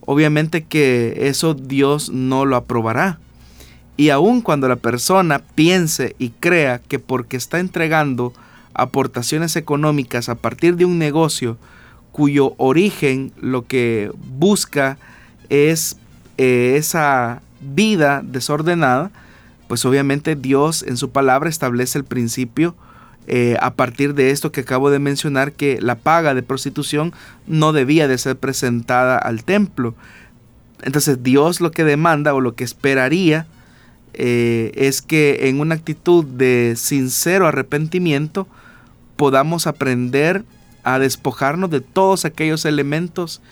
Obviamente 0.00 0.64
que 0.64 1.28
eso 1.28 1.54
Dios 1.54 2.10
no 2.10 2.46
lo 2.46 2.56
aprobará. 2.56 3.18
Y 3.96 4.10
aun 4.10 4.40
cuando 4.40 4.68
la 4.68 4.76
persona 4.76 5.40
piense 5.54 6.14
y 6.18 6.30
crea 6.30 6.80
que 6.80 6.98
porque 6.98 7.36
está 7.36 7.58
entregando 7.58 8.32
aportaciones 8.72 9.56
económicas 9.56 10.28
a 10.28 10.36
partir 10.36 10.76
de 10.76 10.84
un 10.84 10.98
negocio 10.98 11.58
cuyo 12.12 12.54
origen 12.56 13.32
lo 13.40 13.66
que 13.66 14.10
busca 14.38 14.98
es 15.48 15.98
eh, 16.36 16.74
esa 16.76 17.42
vida 17.60 18.22
desordenada, 18.24 19.10
pues 19.66 19.84
obviamente 19.84 20.36
Dios 20.36 20.84
en 20.84 20.96
su 20.96 21.10
palabra 21.10 21.50
establece 21.50 21.98
el 21.98 22.04
principio 22.04 22.74
eh, 23.30 23.58
a 23.60 23.74
partir 23.74 24.14
de 24.14 24.30
esto 24.30 24.52
que 24.52 24.62
acabo 24.62 24.88
de 24.88 24.98
mencionar, 24.98 25.52
que 25.52 25.82
la 25.82 25.96
paga 25.96 26.32
de 26.32 26.42
prostitución 26.42 27.12
no 27.46 27.74
debía 27.74 28.08
de 28.08 28.16
ser 28.16 28.36
presentada 28.36 29.18
al 29.18 29.44
templo. 29.44 29.94
Entonces 30.82 31.22
Dios 31.22 31.60
lo 31.60 31.70
que 31.70 31.84
demanda 31.84 32.32
o 32.32 32.40
lo 32.40 32.54
que 32.54 32.64
esperaría 32.64 33.46
eh, 34.14 34.72
es 34.74 35.02
que 35.02 35.48
en 35.50 35.60
una 35.60 35.74
actitud 35.74 36.24
de 36.24 36.72
sincero 36.76 37.46
arrepentimiento 37.46 38.48
podamos 39.16 39.66
aprender 39.66 40.42
a 40.82 40.98
despojarnos 40.98 41.68
de 41.68 41.82
todos 41.82 42.24
aquellos 42.24 42.64
elementos 42.64 43.42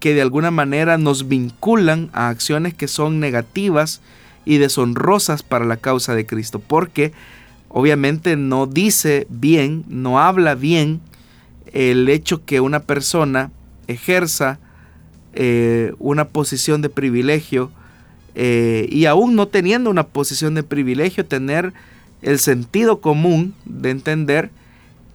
que 0.00 0.12
de 0.12 0.20
alguna 0.20 0.50
manera 0.50 0.98
nos 0.98 1.28
vinculan 1.28 2.10
a 2.12 2.28
acciones 2.28 2.74
que 2.74 2.88
son 2.88 3.20
negativas 3.20 4.02
y 4.44 4.58
deshonrosas 4.58 5.42
para 5.42 5.64
la 5.64 5.78
causa 5.78 6.14
de 6.14 6.26
Cristo, 6.26 6.58
porque 6.58 7.14
obviamente 7.76 8.36
no 8.36 8.66
dice 8.66 9.26
bien, 9.28 9.84
no 9.88 10.20
habla 10.20 10.54
bien 10.54 11.00
el 11.72 12.08
hecho 12.08 12.44
que 12.44 12.60
una 12.60 12.78
persona 12.78 13.50
ejerza 13.88 14.60
eh, 15.32 15.92
una 15.98 16.26
posición 16.26 16.82
de 16.82 16.88
privilegio 16.88 17.72
eh, 18.36 18.86
y 18.92 19.06
aún 19.06 19.34
no 19.34 19.48
teniendo 19.48 19.90
una 19.90 20.04
posición 20.04 20.54
de 20.54 20.62
privilegio, 20.62 21.26
tener 21.26 21.72
el 22.22 22.38
sentido 22.38 23.00
común 23.00 23.54
de 23.64 23.90
entender 23.90 24.50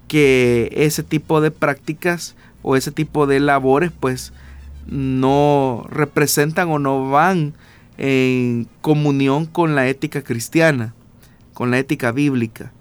que 0.10 0.70
ese 0.74 1.02
tipo 1.02 1.40
de 1.40 1.52
prácticas 1.52 2.36
o 2.62 2.76
ese 2.76 2.92
tipo 2.92 3.26
de 3.26 3.40
labores 3.40 3.94
pues 3.98 4.34
no 4.86 5.88
representan 5.90 6.68
o 6.68 6.78
no 6.78 7.10
van 7.10 7.54
en 7.98 8.68
comunión 8.82 9.46
con 9.46 9.76
la 9.76 9.88
ética 9.88 10.24
cristiana, 10.24 10.94
con 11.60 11.72
la 11.72 11.78
ética 11.78 12.14
bíblica. 12.14 12.72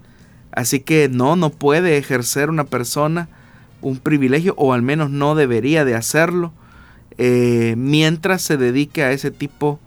Así 0.53 0.79
que 0.79 1.09
no, 1.09 1.35
no 1.35 1.51
puede 1.51 1.99
ejercer 1.99 2.49
una 2.49 2.63
persona 2.63 3.29
un 3.81 3.99
privilegio, 3.99 4.55
o 4.57 4.73
al 4.73 4.83
menos 4.83 5.11
no 5.11 5.35
debería 5.35 5.85
de 5.85 5.97
hacerlo, 5.97 6.53
eh, 7.17 7.75
mientras 7.77 8.41
se 8.41 8.57
dedique 8.57 9.03
a 9.03 9.11
ese 9.11 9.33
tipo 9.33 9.81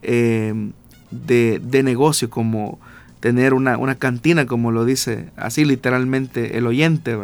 eh, 0.00 0.70
de, 1.10 1.82
negocio, 1.82 2.30
como 2.30 2.80
tener 3.20 3.52
una, 3.52 3.76
una, 3.76 3.96
cantina, 3.96 4.46
como 4.46 4.72
lo 4.72 4.86
dice 4.86 5.28
así 5.36 5.66
literalmente 5.66 6.56
el 6.56 6.66
oyente. 6.66 7.18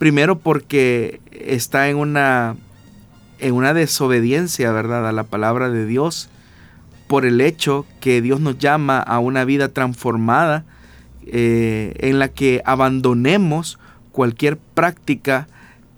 Primero 0.00 0.40
porque 0.40 1.20
está 1.30 1.88
en 1.88 1.98
una 1.98 2.56
en 3.38 3.54
una 3.54 3.74
desobediencia, 3.74 4.72
¿verdad?, 4.72 5.08
a 5.08 5.12
la 5.12 5.22
palabra 5.22 5.70
de 5.70 5.86
Dios, 5.86 6.28
por 7.12 7.26
el 7.26 7.42
hecho 7.42 7.84
que 8.00 8.22
Dios 8.22 8.40
nos 8.40 8.56
llama 8.56 8.98
a 8.98 9.18
una 9.18 9.44
vida 9.44 9.68
transformada, 9.68 10.64
eh, 11.26 11.92
en 11.98 12.18
la 12.18 12.28
que 12.28 12.62
abandonemos 12.64 13.78
cualquier 14.12 14.56
práctica 14.56 15.46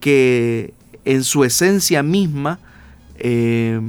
que 0.00 0.74
en 1.04 1.22
su 1.22 1.44
esencia 1.44 2.02
misma 2.02 2.58
eh, 3.20 3.80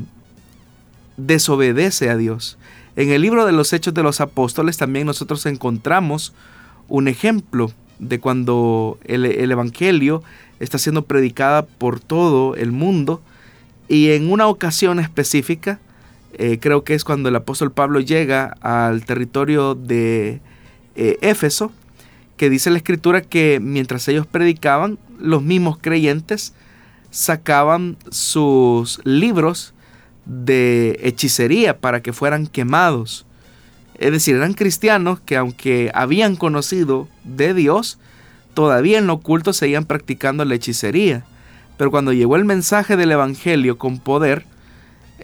desobedece 1.17 2.11
a 2.11 2.15
Dios. 2.15 2.59
En 2.95 3.09
el 3.09 3.23
libro 3.23 3.47
de 3.47 3.53
los 3.53 3.73
Hechos 3.73 3.95
de 3.95 4.03
los 4.03 4.21
Apóstoles 4.21 4.77
también 4.77 5.07
nosotros 5.07 5.47
encontramos 5.47 6.31
un 6.89 7.07
ejemplo 7.07 7.71
de 7.97 8.19
cuando 8.19 8.99
el, 9.03 9.25
Evangelio 9.51 10.21
está 10.59 10.77
siendo 10.77 11.05
predicada 11.05 11.65
por 11.65 11.99
todo 11.99 12.55
el 12.55 12.71
mundo 12.71 13.19
y 13.87 14.11
en 14.11 14.31
una 14.31 14.45
ocasión 14.45 14.99
específica, 14.99 15.79
eh, 16.37 16.59
creo 16.59 16.83
que 16.83 16.95
es 16.95 17.05
cuando 17.05 17.29
el 17.29 17.35
apóstol 17.37 17.71
Pablo 17.71 18.01
llega 18.01 18.57
al 18.59 19.05
territorio 19.05 19.73
de 19.73 20.41
eh, 20.95 21.17
Éfeso, 21.21 21.71
que 22.35 22.49
dice 22.49 22.69
la 22.69 22.77
escritura 22.77 23.21
que 23.21 23.59
mientras 23.61 24.05
ellos 24.09 24.27
predicaban, 24.27 24.99
los 25.17 25.43
mismos 25.43 25.77
creyentes 25.79 26.53
sacaban 27.09 27.95
sus 28.09 28.99
libros 29.05 29.73
de 30.25 30.99
hechicería 31.03 31.79
para 31.79 32.01
que 32.01 32.11
fueran 32.11 32.47
quemados. 32.47 33.25
Es 33.97 34.11
decir, 34.11 34.35
eran 34.35 34.55
cristianos 34.55 35.21
que 35.21 35.37
aunque 35.37 35.89
habían 35.93 36.35
conocido 36.35 37.07
de 37.23 37.53
Dios, 37.53 37.97
todavía 38.53 38.97
en 38.97 39.07
lo 39.07 39.13
oculto 39.13 39.53
seguían 39.53 39.85
practicando 39.85 40.43
la 40.43 40.55
hechicería. 40.55 41.23
Pero 41.77 41.91
cuando 41.91 42.11
llegó 42.11 42.35
el 42.35 42.43
mensaje 42.43 42.97
del 42.97 43.13
Evangelio 43.13 43.77
con 43.77 43.99
poder, 43.99 44.45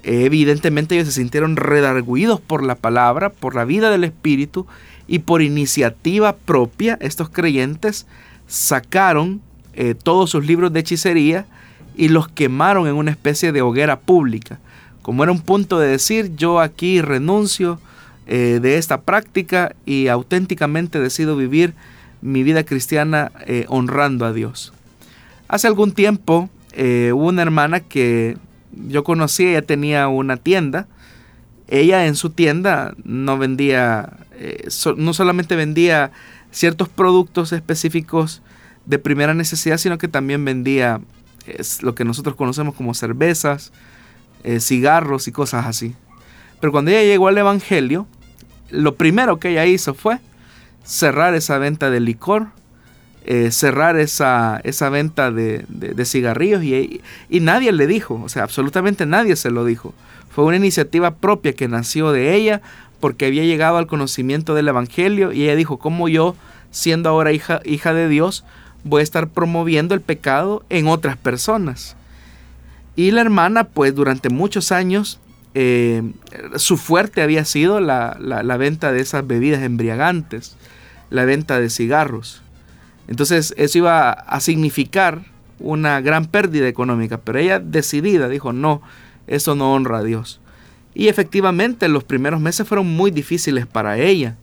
evidentemente 0.04 0.96
ellos 0.96 1.08
se 1.08 1.20
sintieron 1.20 1.56
redarguidos 1.56 2.40
por 2.40 2.64
la 2.64 2.76
palabra, 2.76 3.30
por 3.30 3.56
la 3.56 3.66
vida 3.66 3.90
del 3.90 4.04
Espíritu 4.04 4.68
y 5.08 5.20
por 5.20 5.42
iniciativa 5.42 6.36
propia, 6.38 6.98
estos 7.02 7.30
creyentes 7.30 8.08
sacaron 8.48 9.42
eh, 9.74 9.94
todos 9.94 10.30
sus 10.30 10.46
libros 10.46 10.74
de 10.74 10.80
hechicería 10.82 11.46
y 11.96 12.10
los 12.10 12.28
quemaron 12.28 12.88
en 12.88 12.96
una 12.96 13.12
especie 13.12 13.52
de 13.52 13.62
hoguera 13.62 14.00
pública. 14.00 14.60
Como 15.02 15.24
era 15.24 15.32
un 15.32 15.42
punto 15.42 15.80
de 15.80 15.90
decir, 15.90 16.36
yo 16.36 16.60
aquí 16.60 17.02
renuncio 17.02 17.80
eh, 18.28 18.60
de 18.62 18.78
esta 18.78 19.02
práctica 19.02 19.76
y 19.86 20.08
auténticamente 20.08 21.00
decido 21.00 21.36
vivir 21.36 21.74
mi 22.22 22.44
vida 22.44 22.64
cristiana 22.64 23.32
eh, 23.48 23.66
honrando 23.68 24.26
a 24.26 24.34
Dios. 24.34 24.74
Hace 25.48 25.68
algún 25.68 25.92
tiempo 25.92 26.50
hubo 26.74 27.28
una 27.28 27.42
hermana 27.42 27.82
que 27.82 28.38
yo 28.88 29.04
conocí, 29.04 29.46
ella 29.46 29.62
tenía 29.62 30.08
una 30.08 30.38
tienda. 30.38 30.88
Ella 31.68 32.06
en 32.06 32.16
su 32.16 32.32
tienda 32.32 32.94
no 33.04 33.38
vendía 33.38 34.18
eh, 34.38 34.68
no 34.98 35.14
solamente 35.14 35.56
vendía 35.56 36.12
ciertos 36.52 36.90
productos 36.90 37.54
específicos 37.54 38.42
de 38.86 39.00
primera 39.00 39.34
necesidad, 39.34 39.78
sino 39.78 39.98
que 39.98 40.08
también 40.08 40.44
vendía 40.44 41.00
es 41.46 41.84
lo 41.84 41.96
que 41.96 42.06
nosotros 42.06 42.36
conocemos 42.36 42.76
como 42.76 42.94
cervezas, 42.94 43.72
eh, 44.44 44.60
cigarros 44.60 45.28
y 45.28 45.32
cosas 45.32 45.66
así. 45.66 45.96
Pero 46.60 46.72
cuando 46.72 46.92
ella 46.92 47.04
llegó 47.04 47.28
al 47.28 47.38
Evangelio, 47.38 48.08
lo 48.70 48.96
primero 48.96 49.40
que 49.40 49.50
ella 49.50 49.66
hizo 49.66 49.94
fue 49.94 50.20
cerrar 50.84 51.34
esa 51.36 51.58
venta 51.58 51.90
de 51.90 52.00
licor, 52.00 52.48
eh, 53.26 53.52
cerrar 53.52 53.98
esa, 54.00 54.60
esa 54.64 54.90
venta 54.90 55.32
de, 55.32 55.66
de, 55.68 56.06
cigarrillos 56.06 56.64
y, 56.64 57.02
nadie 57.30 57.72
le 57.72 57.88
dijo, 57.88 58.20
o 58.24 58.30
sea, 58.30 58.44
absolutamente 58.44 59.06
nadie 59.06 59.36
se 59.36 59.52
lo 59.52 59.66
dijo. 59.66 59.94
Fue 60.30 60.46
una 60.46 60.58
iniciativa 60.58 61.12
propia 61.16 61.54
que 61.54 61.68
nació 61.68 62.12
de 62.12 62.36
ella 62.36 62.62
porque 63.00 63.26
había 63.26 63.44
llegado 63.44 63.78
al 63.78 63.88
conocimiento 63.88 64.56
del 64.56 64.70
Evangelio 64.70 65.34
y 65.34 65.44
ella 65.44 65.56
dijo, 65.56 65.78
¿cómo 65.78 66.08
yo, 66.08 66.36
siendo 66.72 67.10
ahora 67.10 67.32
hija, 67.32 67.62
hija 67.66 67.94
de 67.94 68.08
Dios, 68.08 68.44
voy 68.84 69.02
a 69.02 69.04
estar 69.04 69.28
promoviendo 69.28 69.94
el 69.94 70.02
pecado 70.02 70.64
en 70.70 70.88
otras 70.88 71.18
personas? 71.18 71.96
Y 72.96 73.12
la 73.12 73.22
hermana, 73.22 73.66
pues 73.66 73.96
durante 73.96 74.30
muchos 74.30 74.72
años, 74.72 75.20
eh, 75.54 76.02
su 76.56 76.78
fuerte 76.78 77.22
había 77.22 77.44
sido 77.46 77.80
la, 77.82 78.18
venta 78.58 78.92
de 78.92 79.02
esas 79.02 79.26
bebidas 79.26 79.64
embriagantes, 79.64 80.56
la 81.10 81.26
venta 81.26 81.60
de 81.60 81.70
cigarros. 81.70 82.42
Entonces 83.08 83.54
eso 83.58 83.80
iba 83.80 84.12
a 84.12 84.40
significar 84.40 85.24
una 85.60 86.02
gran 86.02 86.26
pérdida 86.26 86.68
económica, 86.68 87.20
pero 87.20 87.40
ella 87.40 87.60
decidida 87.60 88.30
dijo, 88.30 88.54
no, 88.54 88.82
eso 89.28 89.56
no 89.56 89.74
honra 89.74 90.00
a 90.00 90.04
Dios. 90.04 90.40
Y 90.94 91.08
efectivamente 91.08 91.88
los 91.88 92.04
primeros 92.04 92.42
meses 92.42 92.68
fueron 92.68 92.88
muy 92.88 93.12
difíciles 93.12 93.66
para 93.66 93.98
ella. 93.98 94.36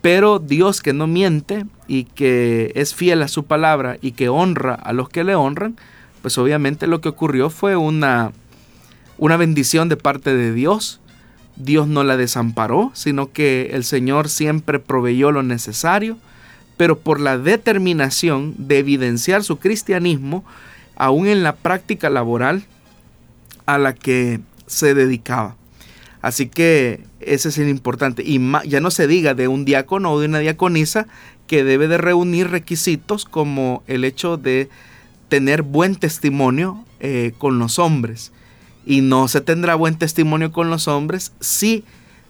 Pero 0.00 0.38
Dios 0.38 0.82
que 0.82 0.92
no 0.92 1.06
miente 1.06 1.64
y 1.86 2.04
que 2.04 2.72
es 2.74 2.94
fiel 2.94 3.22
a 3.22 3.28
su 3.28 3.44
palabra 3.44 3.98
y 4.00 4.12
que 4.12 4.28
honra 4.28 4.74
a 4.74 4.92
los 4.92 5.08
que 5.08 5.24
le 5.24 5.34
honran, 5.34 5.76
pues 6.22 6.38
obviamente 6.38 6.86
lo 6.86 7.00
que 7.00 7.08
ocurrió 7.08 7.50
fue 7.50 7.76
una, 7.76 8.32
una 9.18 9.36
bendición 9.36 9.88
de 9.88 9.96
parte 9.96 10.34
de 10.34 10.52
Dios. 10.52 11.00
Dios 11.56 11.86
no 11.86 12.02
la 12.02 12.16
desamparó, 12.16 12.90
sino 12.94 13.32
que 13.32 13.70
el 13.72 13.84
Señor 13.84 14.28
siempre 14.28 14.78
proveyó 14.78 15.30
lo 15.30 15.42
necesario, 15.42 16.18
pero 16.76 16.98
por 16.98 17.20
la 17.20 17.38
determinación 17.38 18.54
de 18.58 18.78
evidenciar 18.78 19.44
su 19.44 19.58
cristianismo, 19.58 20.44
aún 20.96 21.26
en 21.26 21.42
la 21.42 21.56
práctica 21.56 22.10
laboral 22.10 22.64
a 23.66 23.78
la 23.78 23.94
que 23.94 24.40
se 24.66 24.94
dedicaba. 24.94 25.56
Así 26.20 26.48
que 26.48 27.04
ese 27.20 27.48
es 27.48 27.58
el 27.58 27.68
importante. 27.68 28.22
Y 28.24 28.40
ya 28.66 28.80
no 28.80 28.90
se 28.90 29.06
diga 29.06 29.34
de 29.34 29.48
un 29.48 29.64
diácono 29.64 30.12
o 30.12 30.20
de 30.20 30.26
una 30.26 30.38
diaconisa 30.38 31.06
que 31.46 31.64
debe 31.64 31.88
de 31.88 31.98
reunir 31.98 32.48
requisitos 32.50 33.24
como 33.24 33.82
el 33.86 34.04
hecho 34.04 34.36
de 34.36 34.68
tener 35.28 35.62
buen 35.62 35.96
testimonio 35.96 36.84
eh, 37.00 37.32
con 37.38 37.58
los 37.58 37.78
hombres. 37.78 38.32
Y 38.86 39.00
no 39.00 39.28
se 39.28 39.40
tendrá 39.40 39.74
buen 39.74 39.96
testimonio 39.96 40.52
con 40.52 40.70
los 40.70 40.88
hombres 40.88 41.32
si 41.40 41.84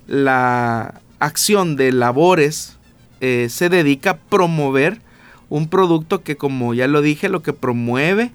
la 0.06 1.00
acción 1.18 1.76
de 1.76 1.92
labores 1.92 2.78
eh, 3.24 3.46
se 3.50 3.68
dedica 3.68 4.10
a 4.10 4.16
promover 4.16 5.00
un 5.48 5.68
producto 5.68 6.24
que, 6.24 6.36
como 6.36 6.74
ya 6.74 6.88
lo 6.88 7.02
dije, 7.02 7.28
lo 7.28 7.40
que 7.40 7.52
promueve 7.52 8.32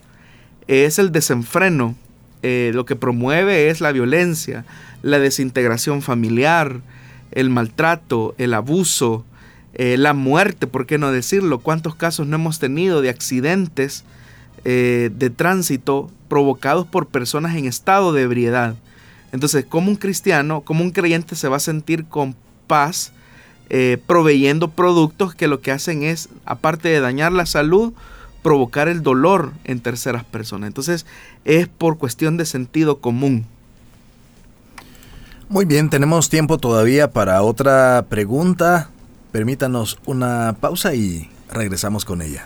es 0.68 0.98
el 0.98 1.12
desenfreno, 1.12 1.94
eh, 2.42 2.72
lo 2.74 2.86
que 2.86 2.96
promueve 2.96 3.70
es 3.70 3.82
la 3.82 3.92
violencia, 3.92 4.64
la 5.02 5.20
desintegración 5.20 6.02
familiar, 6.02 6.80
el 7.32 7.50
maltrato, 7.50 8.34
el 8.38 8.54
abuso, 8.54 9.26
eh, 9.74 9.98
la 9.98 10.14
muerte, 10.14 10.68
¿por 10.68 10.86
qué 10.86 10.98
no 10.98 11.12
decirlo? 11.12 11.60
¿Cuántos 11.60 11.94
casos 11.96 12.26
no 12.26 12.38
hemos 12.38 12.60
tenido 12.60 13.02
de 13.02 13.10
accidentes 13.10 14.06
de 14.64 15.32
tránsito 15.36 16.12
provocados 16.28 16.88
por 16.88 17.08
personas 17.08 17.58
en 17.58 17.66
estado 17.66 18.14
de 18.14 18.22
ebriedad? 18.22 18.76
Entonces, 19.34 19.66
¿cómo 19.68 19.90
un 19.90 19.98
cristiano, 19.98 20.62
como 20.62 20.82
un 20.82 20.92
creyente 20.92 21.36
se 21.36 21.50
va 21.50 21.58
a 21.58 21.60
sentir 21.60 22.06
con 22.06 22.36
paz 22.68 23.12
eh, 23.70 23.98
proveyendo 24.06 24.70
productos 24.70 25.36
que 25.36 25.48
lo 25.48 25.62
que 25.62 25.72
hacen 25.72 26.04
es, 26.04 26.30
aparte 26.46 26.90
de 26.90 27.00
dañar 27.00 27.32
la 27.32 27.46
salud, 27.46 27.94
provocar 28.44 28.88
el 28.88 29.04
dolor 29.04 29.52
en 29.64 29.80
terceras 29.80 30.24
personas? 30.24 30.68
Entonces, 30.68 31.06
es 31.46 31.68
por 31.68 31.98
cuestión 31.98 32.38
de 32.38 32.46
sentido 32.46 33.00
común. 33.00 33.46
Muy 35.50 35.66
bien, 35.66 35.90
tenemos 35.90 36.30
tiempo 36.30 36.58
todavía 36.58 37.12
para 37.12 37.42
otra 37.42 38.06
pregunta. 38.10 38.90
Permítanos 39.32 39.98
una 40.06 40.58
pausa 40.60 40.94
y 40.94 41.30
regresamos 41.50 42.04
con 42.04 42.22
ella. 42.22 42.46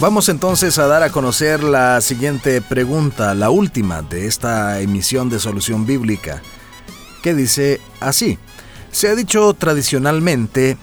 Vamos 0.00 0.30
entonces 0.30 0.78
a 0.78 0.86
dar 0.86 1.02
a 1.02 1.10
conocer 1.10 1.62
la 1.62 2.00
siguiente 2.00 2.62
pregunta, 2.62 3.34
la 3.34 3.50
última 3.50 4.00
de 4.00 4.26
esta 4.26 4.80
emisión 4.80 5.28
de 5.28 5.38
Solución 5.38 5.84
Bíblica, 5.84 6.40
que 7.22 7.34
dice 7.34 7.82
así. 8.00 8.38
Se 8.92 9.08
ha 9.08 9.14
dicho 9.14 9.52
tradicionalmente 9.52 10.78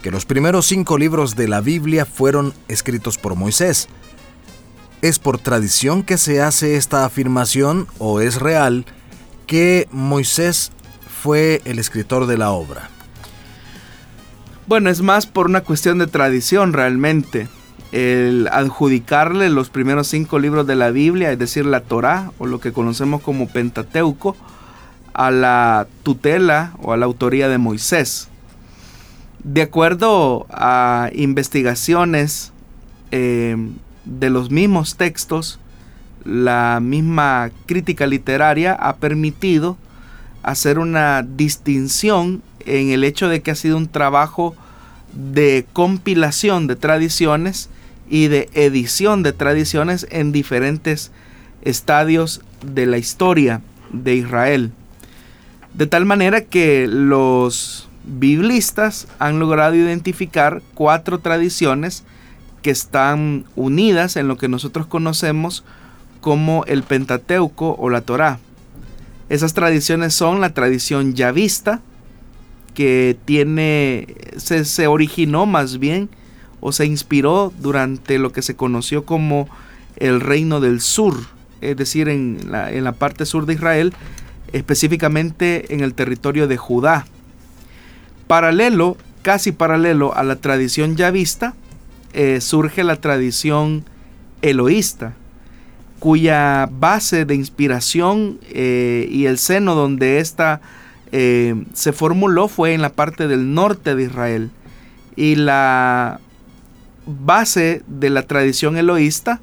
que 0.00 0.10
los 0.10 0.24
primeros 0.24 0.64
cinco 0.64 0.96
libros 0.96 1.36
de 1.36 1.46
la 1.46 1.60
Biblia 1.60 2.06
fueron 2.06 2.54
escritos 2.68 3.18
por 3.18 3.34
Moisés. 3.34 3.88
¿Es 5.02 5.18
por 5.18 5.36
tradición 5.36 6.02
que 6.02 6.16
se 6.16 6.40
hace 6.40 6.76
esta 6.76 7.04
afirmación 7.04 7.86
o 7.98 8.22
es 8.22 8.40
real 8.40 8.86
que 9.46 9.88
Moisés 9.90 10.72
fue 11.22 11.60
el 11.66 11.78
escritor 11.78 12.26
de 12.26 12.38
la 12.38 12.52
obra? 12.52 12.88
Bueno, 14.66 14.88
es 14.88 15.02
más 15.02 15.26
por 15.26 15.48
una 15.48 15.60
cuestión 15.60 15.98
de 15.98 16.06
tradición 16.06 16.72
realmente. 16.72 17.46
El 17.92 18.48
adjudicarle 18.50 19.50
los 19.50 19.68
primeros 19.68 20.08
cinco 20.08 20.38
libros 20.38 20.66
de 20.66 20.76
la 20.76 20.90
Biblia, 20.90 21.30
es 21.30 21.38
decir, 21.38 21.66
la 21.66 21.80
Torá 21.80 22.32
o 22.38 22.46
lo 22.46 22.58
que 22.58 22.72
conocemos 22.72 23.20
como 23.20 23.48
Pentateuco, 23.48 24.34
a 25.12 25.30
la 25.30 25.86
tutela 26.02 26.72
o 26.80 26.92
a 26.92 26.96
la 26.96 27.04
autoría 27.04 27.48
de 27.48 27.58
Moisés. 27.58 28.28
De 29.44 29.62
acuerdo 29.62 30.46
a 30.50 31.10
investigaciones 31.12 32.52
eh, 33.10 33.56
de 34.04 34.30
los 34.30 34.50
mismos 34.50 34.96
textos, 34.96 35.58
la 36.24 36.80
misma 36.80 37.50
crítica 37.66 38.06
literaria 38.06 38.72
ha 38.72 38.96
permitido 38.96 39.76
hacer 40.42 40.78
una 40.78 41.22
distinción 41.22 42.42
en 42.64 42.90
el 42.90 43.04
hecho 43.04 43.28
de 43.28 43.42
que 43.42 43.50
ha 43.50 43.56
sido 43.56 43.76
un 43.76 43.88
trabajo 43.88 44.54
de 45.12 45.66
compilación 45.72 46.66
de 46.66 46.76
tradiciones 46.76 47.68
y 48.12 48.28
de 48.28 48.50
edición 48.52 49.22
de 49.22 49.32
tradiciones 49.32 50.06
en 50.10 50.32
diferentes 50.32 51.12
estadios 51.62 52.42
de 52.62 52.84
la 52.84 52.98
historia 52.98 53.62
de 53.90 54.16
Israel. 54.16 54.70
De 55.72 55.86
tal 55.86 56.04
manera 56.04 56.42
que 56.42 56.86
los 56.86 57.88
biblistas 58.04 59.08
han 59.18 59.38
logrado 59.38 59.76
identificar 59.76 60.60
cuatro 60.74 61.20
tradiciones 61.20 62.04
que 62.60 62.70
están 62.70 63.46
unidas 63.56 64.16
en 64.16 64.28
lo 64.28 64.36
que 64.36 64.46
nosotros 64.46 64.86
conocemos 64.86 65.64
como 66.20 66.66
el 66.66 66.82
Pentateuco 66.82 67.76
o 67.78 67.88
la 67.88 68.02
Torá. 68.02 68.40
Esas 69.30 69.54
tradiciones 69.54 70.12
son 70.12 70.42
la 70.42 70.52
tradición 70.52 71.14
yavista, 71.14 71.80
que 72.74 73.16
tiene, 73.24 74.06
se, 74.36 74.86
originó 74.86 75.46
más 75.46 75.78
bien 75.78 76.10
o 76.62 76.72
se 76.72 76.86
inspiró 76.86 77.52
durante 77.60 78.18
lo 78.18 78.32
que 78.32 78.40
se 78.40 78.56
conoció 78.56 79.04
como 79.04 79.48
el 79.96 80.20
reino 80.20 80.60
del 80.60 80.80
sur, 80.80 81.14
es 81.60 81.76
decir, 81.76 82.08
en 82.08 82.38
la, 82.48 82.72
en 82.72 82.84
la 82.84 82.92
parte 82.92 83.26
sur 83.26 83.44
de 83.44 83.54
Israel, 83.54 83.92
específicamente 84.52 85.74
en 85.74 85.80
el 85.80 85.92
territorio 85.92 86.46
de 86.46 86.56
Judá. 86.56 87.04
Paralelo, 88.28 88.96
casi 89.22 89.52
paralelo 89.52 90.14
a 90.16 90.22
la 90.22 90.36
tradición 90.36 90.96
yavista, 90.96 91.54
eh, 92.14 92.40
surge 92.40 92.84
la 92.84 92.96
tradición 92.96 93.84
eloísta, 94.40 95.14
cuya 95.98 96.68
base 96.70 97.24
de 97.24 97.34
inspiración 97.34 98.38
eh, 98.50 99.08
y 99.10 99.26
el 99.26 99.38
seno 99.38 99.74
donde 99.74 100.18
ésta 100.18 100.60
eh, 101.10 101.64
se 101.74 101.92
formuló 101.92 102.48
fue 102.48 102.74
en 102.74 102.82
la 102.82 102.92
parte 102.92 103.28
del 103.28 103.52
norte 103.52 103.94
de 103.94 104.04
Israel. 104.04 104.50
Y 105.16 105.34
la 105.34 106.20
base 107.06 107.82
de 107.86 108.10
la 108.10 108.22
tradición 108.22 108.76
eloísta 108.76 109.40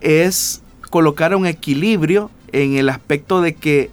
es 0.00 0.62
colocar 0.90 1.34
un 1.34 1.46
equilibrio 1.46 2.30
en 2.52 2.76
el 2.76 2.88
aspecto 2.88 3.40
de 3.40 3.54
que 3.54 3.90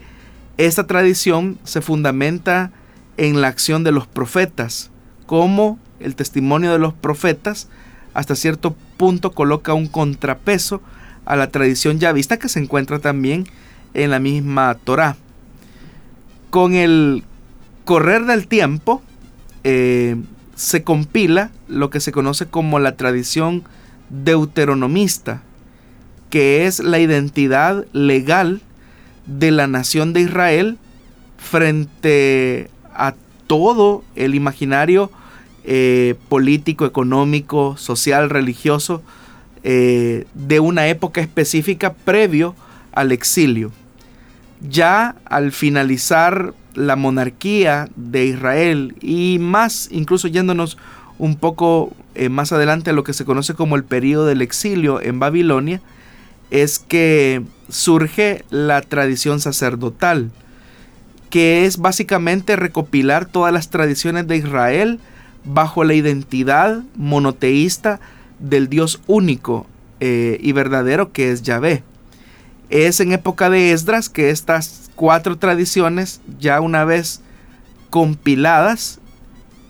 esta 0.58 0.88
tradición 0.88 1.60
se 1.64 1.82
fundamenta 1.82 2.72
en 3.18 3.42
la 3.42 3.48
acción 3.48 3.84
de 3.84 3.92
los 3.92 4.08
profetas, 4.08 4.90
como 5.26 5.78
el 6.00 6.16
testimonio 6.16 6.72
de 6.72 6.80
los 6.80 6.94
profetas 6.94 7.70
hasta 8.14 8.36
cierto 8.36 8.76
punto 8.98 9.32
coloca 9.32 9.76
un 9.76 9.88
contrapeso 9.88 10.82
a 11.26 11.36
la 11.36 11.52
tradición 11.52 12.00
yavista 12.00 12.38
que 12.40 12.50
se 12.50 12.60
encuentra 12.60 12.98
también 12.98 13.46
en 13.94 14.10
la 14.10 14.20
misma 14.20 14.76
Torá. 14.84 15.18
Con 16.50 16.74
el 16.74 17.24
correr 17.86 18.26
del 18.26 18.48
tiempo 18.48 19.04
eh, 19.64 20.16
se 20.58 20.84
compila 20.84 21.52
lo 21.70 21.90
que 21.90 22.00
se 22.00 22.12
conoce 22.12 22.48
como 22.48 22.80
la 22.80 22.98
tradición 22.98 23.64
deuteronomista, 24.10 25.44
que 26.32 26.66
es 26.66 26.80
la 26.80 27.00
identidad 27.00 27.86
legal 27.94 28.62
de 29.28 29.52
la 29.52 29.68
nación 29.68 30.14
de 30.14 30.22
Israel 30.22 30.78
frente 31.38 32.72
a 32.94 33.14
todo 33.46 34.04
el 34.16 34.34
imaginario 34.34 35.12
eh, 35.64 36.16
político, 36.28 36.86
económico, 36.86 37.78
social, 37.78 38.30
religioso 38.30 39.04
eh, 39.64 40.26
de 40.34 40.60
una 40.60 40.88
época 40.88 41.22
específica 41.22 41.94
previo 41.94 42.56
al 42.94 43.12
exilio. 43.12 43.72
Ya 44.68 45.16
al 45.26 45.52
finalizar 45.52 46.56
la 46.78 46.96
monarquía 46.96 47.90
de 47.96 48.26
Israel 48.26 48.96
y 49.02 49.40
más, 49.40 49.90
incluso 49.92 50.28
yéndonos 50.28 50.78
un 51.18 51.36
poco 51.36 51.92
eh, 52.14 52.30
más 52.30 52.52
adelante 52.52 52.92
a 52.92 52.94
lo 52.94 53.04
que 53.04 53.14
se 53.14 53.26
conoce 53.26 53.56
como 53.56 53.76
el 53.76 53.84
periodo 53.84 54.28
del 54.28 54.44
exilio 54.44 55.02
en 55.02 55.20
Babilonia, 55.20 55.82
es 56.52 56.78
que 56.78 57.42
surge 57.68 58.46
la 58.52 58.82
tradición 58.82 59.40
sacerdotal, 59.40 60.30
que 61.32 61.66
es 61.66 61.80
básicamente 61.80 62.56
recopilar 62.56 63.26
todas 63.26 63.52
las 63.52 63.70
tradiciones 63.70 64.28
de 64.28 64.38
Israel 64.38 65.00
bajo 65.44 65.84
la 65.84 65.96
identidad 65.96 66.84
monoteísta 66.96 68.00
del 68.38 68.70
Dios 68.70 69.02
único 69.08 69.66
eh, 70.00 70.38
y 70.42 70.52
verdadero 70.52 71.12
que 71.12 71.32
es 71.32 71.42
Yahvé. 71.42 71.84
Es 72.70 73.00
en 73.00 73.14
época 73.14 73.50
de 73.50 73.72
Esdras 73.72 74.10
que 74.10 74.30
estas 74.30 74.90
cuatro 74.96 75.38
tradiciones, 75.38 76.22
ya 76.40 76.60
una 76.60 76.84
vez 76.84 77.22
compiladas 77.90 79.00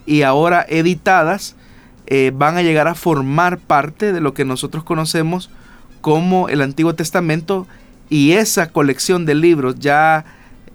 y 0.05 0.23
ahora 0.23 0.65
editadas, 0.67 1.55
eh, 2.07 2.31
van 2.33 2.57
a 2.57 2.63
llegar 2.63 2.87
a 2.87 2.95
formar 2.95 3.59
parte 3.59 4.13
de 4.13 4.21
lo 4.21 4.33
que 4.33 4.45
nosotros 4.45 4.83
conocemos 4.83 5.49
como 6.01 6.49
el 6.49 6.61
Antiguo 6.61 6.95
Testamento 6.95 7.67
y 8.09 8.31
esa 8.31 8.69
colección 8.71 9.25
de 9.25 9.35
libros 9.35 9.75
ya 9.79 10.25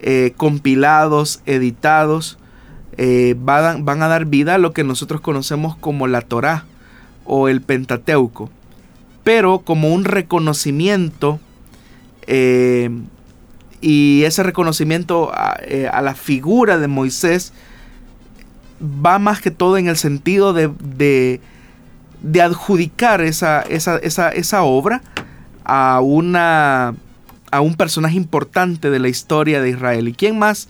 eh, 0.01 0.35
compilados, 0.37 1.41
editados, 1.47 2.39
eh, 2.99 3.35
van, 3.39 4.03
a 4.03 4.09
dar 4.09 4.27
vida 4.27 4.57
a 4.57 4.59
lo 4.59 4.73
que 4.73 4.85
nosotros 4.85 5.21
conocemos 5.21 5.77
como 5.77 6.07
la 6.07 6.21
Torá 6.21 6.67
o 7.25 7.49
el 7.49 7.63
Pentateuco, 7.63 8.51
pero 9.25 9.61
como 9.61 9.95
un 9.95 10.05
reconocimiento 10.05 11.41
eh, 12.27 12.91
y 13.81 14.23
ese 14.25 14.43
reconocimiento 14.43 15.33
eh, 15.63 15.89
a, 15.93 16.01
la 16.03 16.15
figura 16.15 16.79
de 16.79 16.87
Moisés 16.87 17.53
va 18.83 19.19
más 19.19 19.41
que 19.41 19.51
todo 19.51 19.77
en 19.77 19.89
el 19.89 19.97
sentido 19.97 20.53
de, 20.53 20.71
de, 22.23 22.43
adjudicar 22.43 23.21
esa, 23.21 23.63
esa, 23.63 23.99
esa, 23.99 24.63
obra 24.63 25.03
a, 25.65 26.01
una, 26.01 26.95
a 27.51 27.61
un 27.61 27.75
personaje 27.75 28.17
importante 28.17 28.91
de 28.91 28.99
la 28.99 29.09
historia 29.09 29.61
de 29.61 29.71
Israel. 29.71 30.09
¿Y 30.09 30.15
quién 30.15 30.39
más? 30.39 30.69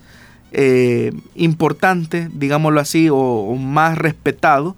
Eh, 0.55 1.13
importante, 1.35 2.29
digámoslo 2.33 2.81
así, 2.81 3.09
o, 3.11 3.55
más 3.57 3.97
respetado 3.97 4.77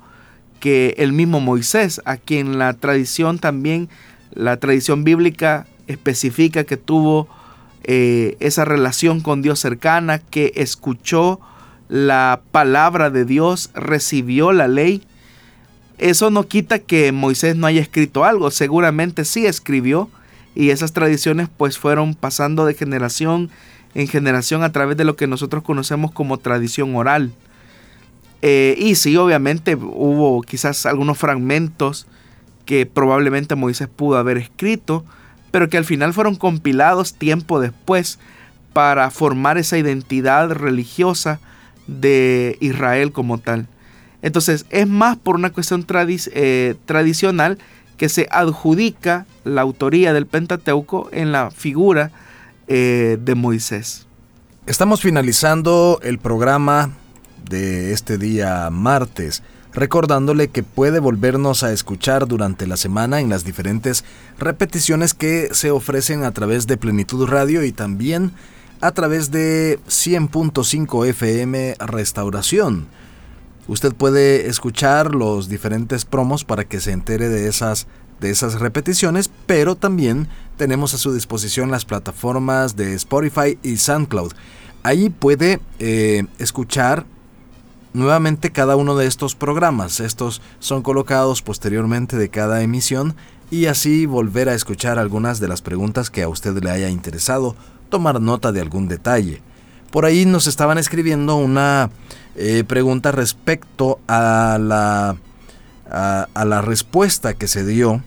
que 0.60 0.94
el 0.98 1.12
mismo 1.12 1.40
Moisés, 1.40 2.00
a 2.04 2.16
quien 2.16 2.58
la 2.58 2.72
tradición 2.74 3.38
también, 3.38 3.88
la 4.32 4.56
tradición 4.58 5.04
bíblica 5.04 5.66
especifica 5.86 6.64
que 6.64 6.76
tuvo 6.76 7.28
eh, 7.84 8.36
esa 8.40 8.64
relación 8.64 9.20
con 9.20 9.42
Dios 9.42 9.60
cercana, 9.60 10.18
que 10.18 10.52
escuchó 10.56 11.40
la 11.88 12.40
palabra 12.50 13.10
de 13.10 13.24
Dios, 13.24 13.70
recibió 13.74 14.52
la 14.52 14.68
ley. 14.68 15.02
Eso 15.98 16.30
no 16.30 16.48
quita 16.48 16.78
que 16.78 17.12
Moisés 17.12 17.56
no 17.56 17.66
haya 17.66 17.80
escrito 17.80 18.24
algo, 18.24 18.50
seguramente 18.50 19.24
sí 19.24 19.46
escribió 19.46 20.10
y 20.54 20.70
esas 20.70 20.92
tradiciones 20.92 21.48
pues 21.56 21.78
fueron 21.78 22.14
pasando 22.14 22.64
de 22.64 22.74
generación 22.74 23.50
en 23.94 24.08
generación 24.08 24.62
a 24.62 24.72
través 24.72 24.96
de 24.96 25.04
lo 25.04 25.16
que 25.16 25.26
nosotros 25.26 25.62
conocemos 25.62 26.10
como 26.10 26.38
tradición 26.38 26.96
oral. 26.96 27.32
Eh, 28.42 28.74
y 28.78 28.96
sí, 28.96 29.16
obviamente 29.16 29.76
hubo 29.76 30.42
quizás 30.42 30.84
algunos 30.84 31.16
fragmentos 31.16 32.06
que 32.66 32.86
probablemente 32.86 33.54
Moisés 33.54 33.88
pudo 33.88 34.18
haber 34.18 34.36
escrito, 34.36 35.04
pero 35.54 35.68
que 35.68 35.78
al 35.78 35.84
final 35.84 36.12
fueron 36.12 36.34
compilados 36.34 37.14
tiempo 37.14 37.60
después 37.60 38.18
para 38.72 39.08
formar 39.12 39.56
esa 39.56 39.78
identidad 39.78 40.50
religiosa 40.50 41.38
de 41.86 42.58
Israel 42.58 43.12
como 43.12 43.38
tal. 43.38 43.68
Entonces 44.20 44.66
es 44.70 44.88
más 44.88 45.16
por 45.16 45.36
una 45.36 45.50
cuestión 45.50 45.86
eh, 45.88 46.74
tradicional 46.86 47.58
que 47.96 48.08
se 48.08 48.26
adjudica 48.32 49.26
la 49.44 49.60
autoría 49.60 50.12
del 50.12 50.26
Pentateuco 50.26 51.08
en 51.12 51.30
la 51.30 51.52
figura 51.52 52.10
eh, 52.66 53.16
de 53.20 53.34
Moisés. 53.36 54.08
Estamos 54.66 55.02
finalizando 55.02 56.00
el 56.02 56.18
programa 56.18 56.90
de 57.48 57.92
este 57.92 58.18
día 58.18 58.70
martes. 58.72 59.44
Recordándole 59.74 60.48
que 60.48 60.62
puede 60.62 61.00
volvernos 61.00 61.62
a 61.62 61.72
escuchar 61.72 62.26
durante 62.26 62.66
la 62.66 62.76
semana 62.76 63.20
en 63.20 63.28
las 63.28 63.44
diferentes 63.44 64.04
repeticiones 64.38 65.14
que 65.14 65.48
se 65.52 65.70
ofrecen 65.70 66.24
a 66.24 66.32
través 66.32 66.66
de 66.66 66.76
Plenitud 66.76 67.26
Radio 67.26 67.64
y 67.64 67.72
también 67.72 68.32
a 68.80 68.92
través 68.92 69.30
de 69.30 69.78
100.5 69.88 71.06
FM 71.08 71.76
Restauración. 71.80 72.86
Usted 73.66 73.94
puede 73.94 74.48
escuchar 74.48 75.14
los 75.14 75.48
diferentes 75.48 76.04
promos 76.04 76.44
para 76.44 76.64
que 76.64 76.80
se 76.80 76.92
entere 76.92 77.28
de 77.28 77.48
esas, 77.48 77.86
de 78.20 78.30
esas 78.30 78.60
repeticiones, 78.60 79.30
pero 79.46 79.74
también 79.74 80.28
tenemos 80.58 80.92
a 80.94 80.98
su 80.98 81.14
disposición 81.14 81.70
las 81.70 81.86
plataformas 81.86 82.76
de 82.76 82.94
Spotify 82.94 83.58
y 83.62 83.78
SoundCloud. 83.78 84.32
Ahí 84.82 85.08
puede 85.08 85.60
eh, 85.78 86.26
escuchar 86.38 87.06
nuevamente 87.94 88.50
cada 88.50 88.76
uno 88.76 88.96
de 88.96 89.06
estos 89.06 89.34
programas. 89.34 90.00
Estos 90.00 90.42
son 90.58 90.82
colocados 90.82 91.40
posteriormente 91.40 92.18
de 92.18 92.28
cada 92.28 92.62
emisión 92.62 93.14
y 93.50 93.66
así 93.66 94.04
volver 94.04 94.48
a 94.48 94.54
escuchar 94.54 94.98
algunas 94.98 95.40
de 95.40 95.48
las 95.48 95.62
preguntas 95.62 96.10
que 96.10 96.22
a 96.22 96.28
usted 96.28 96.62
le 96.62 96.70
haya 96.70 96.90
interesado, 96.90 97.56
tomar 97.88 98.20
nota 98.20 98.52
de 98.52 98.60
algún 98.60 98.88
detalle. 98.88 99.40
Por 99.90 100.04
ahí 100.04 100.26
nos 100.26 100.48
estaban 100.48 100.76
escribiendo 100.76 101.36
una 101.36 101.88
eh, 102.34 102.64
pregunta 102.66 103.12
respecto 103.12 104.00
a 104.08 104.58
la, 104.60 105.16
a, 105.88 106.44
la 106.44 106.62
respuesta 106.62 107.34
que 107.34 107.46
se 107.46 107.64
dio 107.64 108.02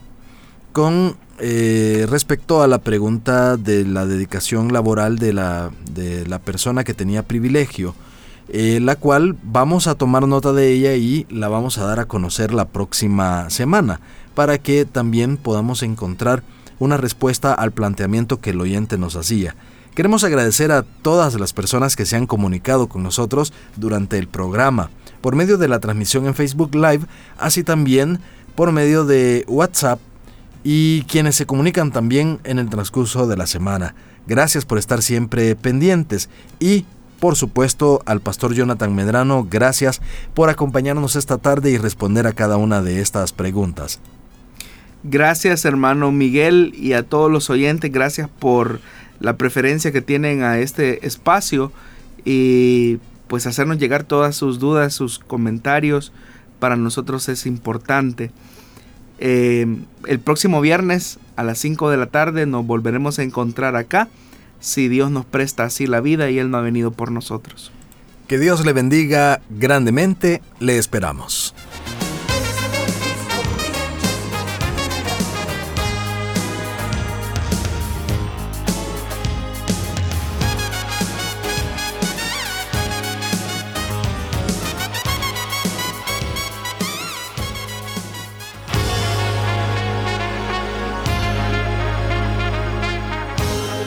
con 0.73 1.15
eh, 1.39 2.05
respecto 2.09 2.61
a 2.61 2.67
la 2.67 2.79
pregunta 2.79 3.55
de 3.55 3.85
la 3.85 4.05
dedicación 4.05 4.73
laboral 4.73 5.17
de 5.17 5.31
la, 5.31 5.71
de 5.89 6.27
la 6.27 6.39
persona 6.39 6.83
que 6.83 6.93
tenía 6.93 7.23
privilegio 7.23 7.95
eh, 8.49 8.79
la 8.81 8.95
cual 8.95 9.35
vamos 9.43 9.87
a 9.87 9.95
tomar 9.95 10.27
nota 10.27 10.53
de 10.53 10.71
ella 10.71 10.95
y 10.95 11.25
la 11.29 11.49
vamos 11.49 11.77
a 11.77 11.85
dar 11.85 11.99
a 11.99 12.05
conocer 12.05 12.53
la 12.53 12.65
próxima 12.65 13.49
semana, 13.49 13.99
para 14.35 14.57
que 14.57 14.85
también 14.85 15.37
podamos 15.37 15.83
encontrar 15.83 16.43
una 16.79 16.97
respuesta 16.97 17.53
al 17.53 17.71
planteamiento 17.71 18.39
que 18.39 18.51
el 18.51 18.61
oyente 18.61 18.97
nos 18.97 19.15
hacía. 19.15 19.55
Queremos 19.95 20.23
agradecer 20.23 20.71
a 20.71 20.83
todas 20.83 21.39
las 21.39 21.53
personas 21.53 21.95
que 21.95 22.05
se 22.05 22.15
han 22.15 22.27
comunicado 22.27 22.87
con 22.87 23.01
nosotros 23.01 23.51
durante 23.77 24.19
el 24.19 24.27
programa, 24.27 24.91
por 25.21 25.35
medio 25.35 25.57
de 25.57 25.67
la 25.67 25.79
transmisión 25.79 26.27
en 26.27 26.35
Facebook 26.35 26.75
Live, 26.75 27.01
así 27.37 27.63
también 27.63 28.19
por 28.55 28.71
medio 28.71 29.05
de 29.05 29.43
WhatsApp 29.47 29.99
y 30.63 31.03
quienes 31.03 31.35
se 31.35 31.45
comunican 31.45 31.91
también 31.91 32.39
en 32.43 32.59
el 32.59 32.69
transcurso 32.69 33.25
de 33.25 33.37
la 33.37 33.47
semana. 33.47 33.95
Gracias 34.27 34.65
por 34.65 34.77
estar 34.77 35.01
siempre 35.01 35.55
pendientes 35.55 36.29
y 36.59 36.85
por 37.19 37.35
supuesto, 37.35 38.01
al 38.05 38.21
pastor 38.21 38.53
Jonathan 38.53 38.93
Medrano, 38.93 39.47
gracias 39.49 40.01
por 40.33 40.49
acompañarnos 40.49 41.15
esta 41.15 41.37
tarde 41.37 41.71
y 41.71 41.77
responder 41.77 42.27
a 42.27 42.33
cada 42.33 42.57
una 42.57 42.81
de 42.81 43.01
estas 43.01 43.33
preguntas. 43.33 43.99
Gracias 45.03 45.63
hermano 45.65 46.11
Miguel 46.11 46.73
y 46.75 46.93
a 46.93 47.03
todos 47.03 47.31
los 47.31 47.49
oyentes, 47.49 47.91
gracias 47.91 48.29
por 48.29 48.79
la 49.19 49.37
preferencia 49.37 49.91
que 49.91 50.01
tienen 50.01 50.43
a 50.43 50.59
este 50.59 51.05
espacio 51.05 51.71
y 52.25 52.97
pues 53.27 53.47
hacernos 53.47 53.77
llegar 53.77 54.03
todas 54.03 54.35
sus 54.35 54.59
dudas, 54.59 54.93
sus 54.93 55.19
comentarios, 55.19 56.11
para 56.59 56.75
nosotros 56.75 57.29
es 57.29 57.45
importante. 57.45 58.31
Eh, 59.19 59.65
el 60.05 60.19
próximo 60.19 60.61
viernes 60.61 61.19
a 61.35 61.43
las 61.43 61.57
5 61.59 61.89
de 61.89 61.97
la 61.97 62.07
tarde 62.07 62.45
nos 62.45 62.65
volveremos 62.65 63.17
a 63.19 63.23
encontrar 63.23 63.75
acá 63.75 64.07
si 64.59 64.87
Dios 64.87 65.11
nos 65.11 65.25
presta 65.25 65.63
así 65.63 65.87
la 65.87 66.01
vida 66.01 66.29
y 66.29 66.39
Él 66.39 66.51
no 66.51 66.57
ha 66.57 66.61
venido 66.61 66.91
por 66.91 67.11
nosotros. 67.11 67.71
Que 68.27 68.37
Dios 68.37 68.65
le 68.65 68.73
bendiga 68.73 69.41
grandemente, 69.49 70.41
le 70.59 70.77
esperamos. 70.77 71.55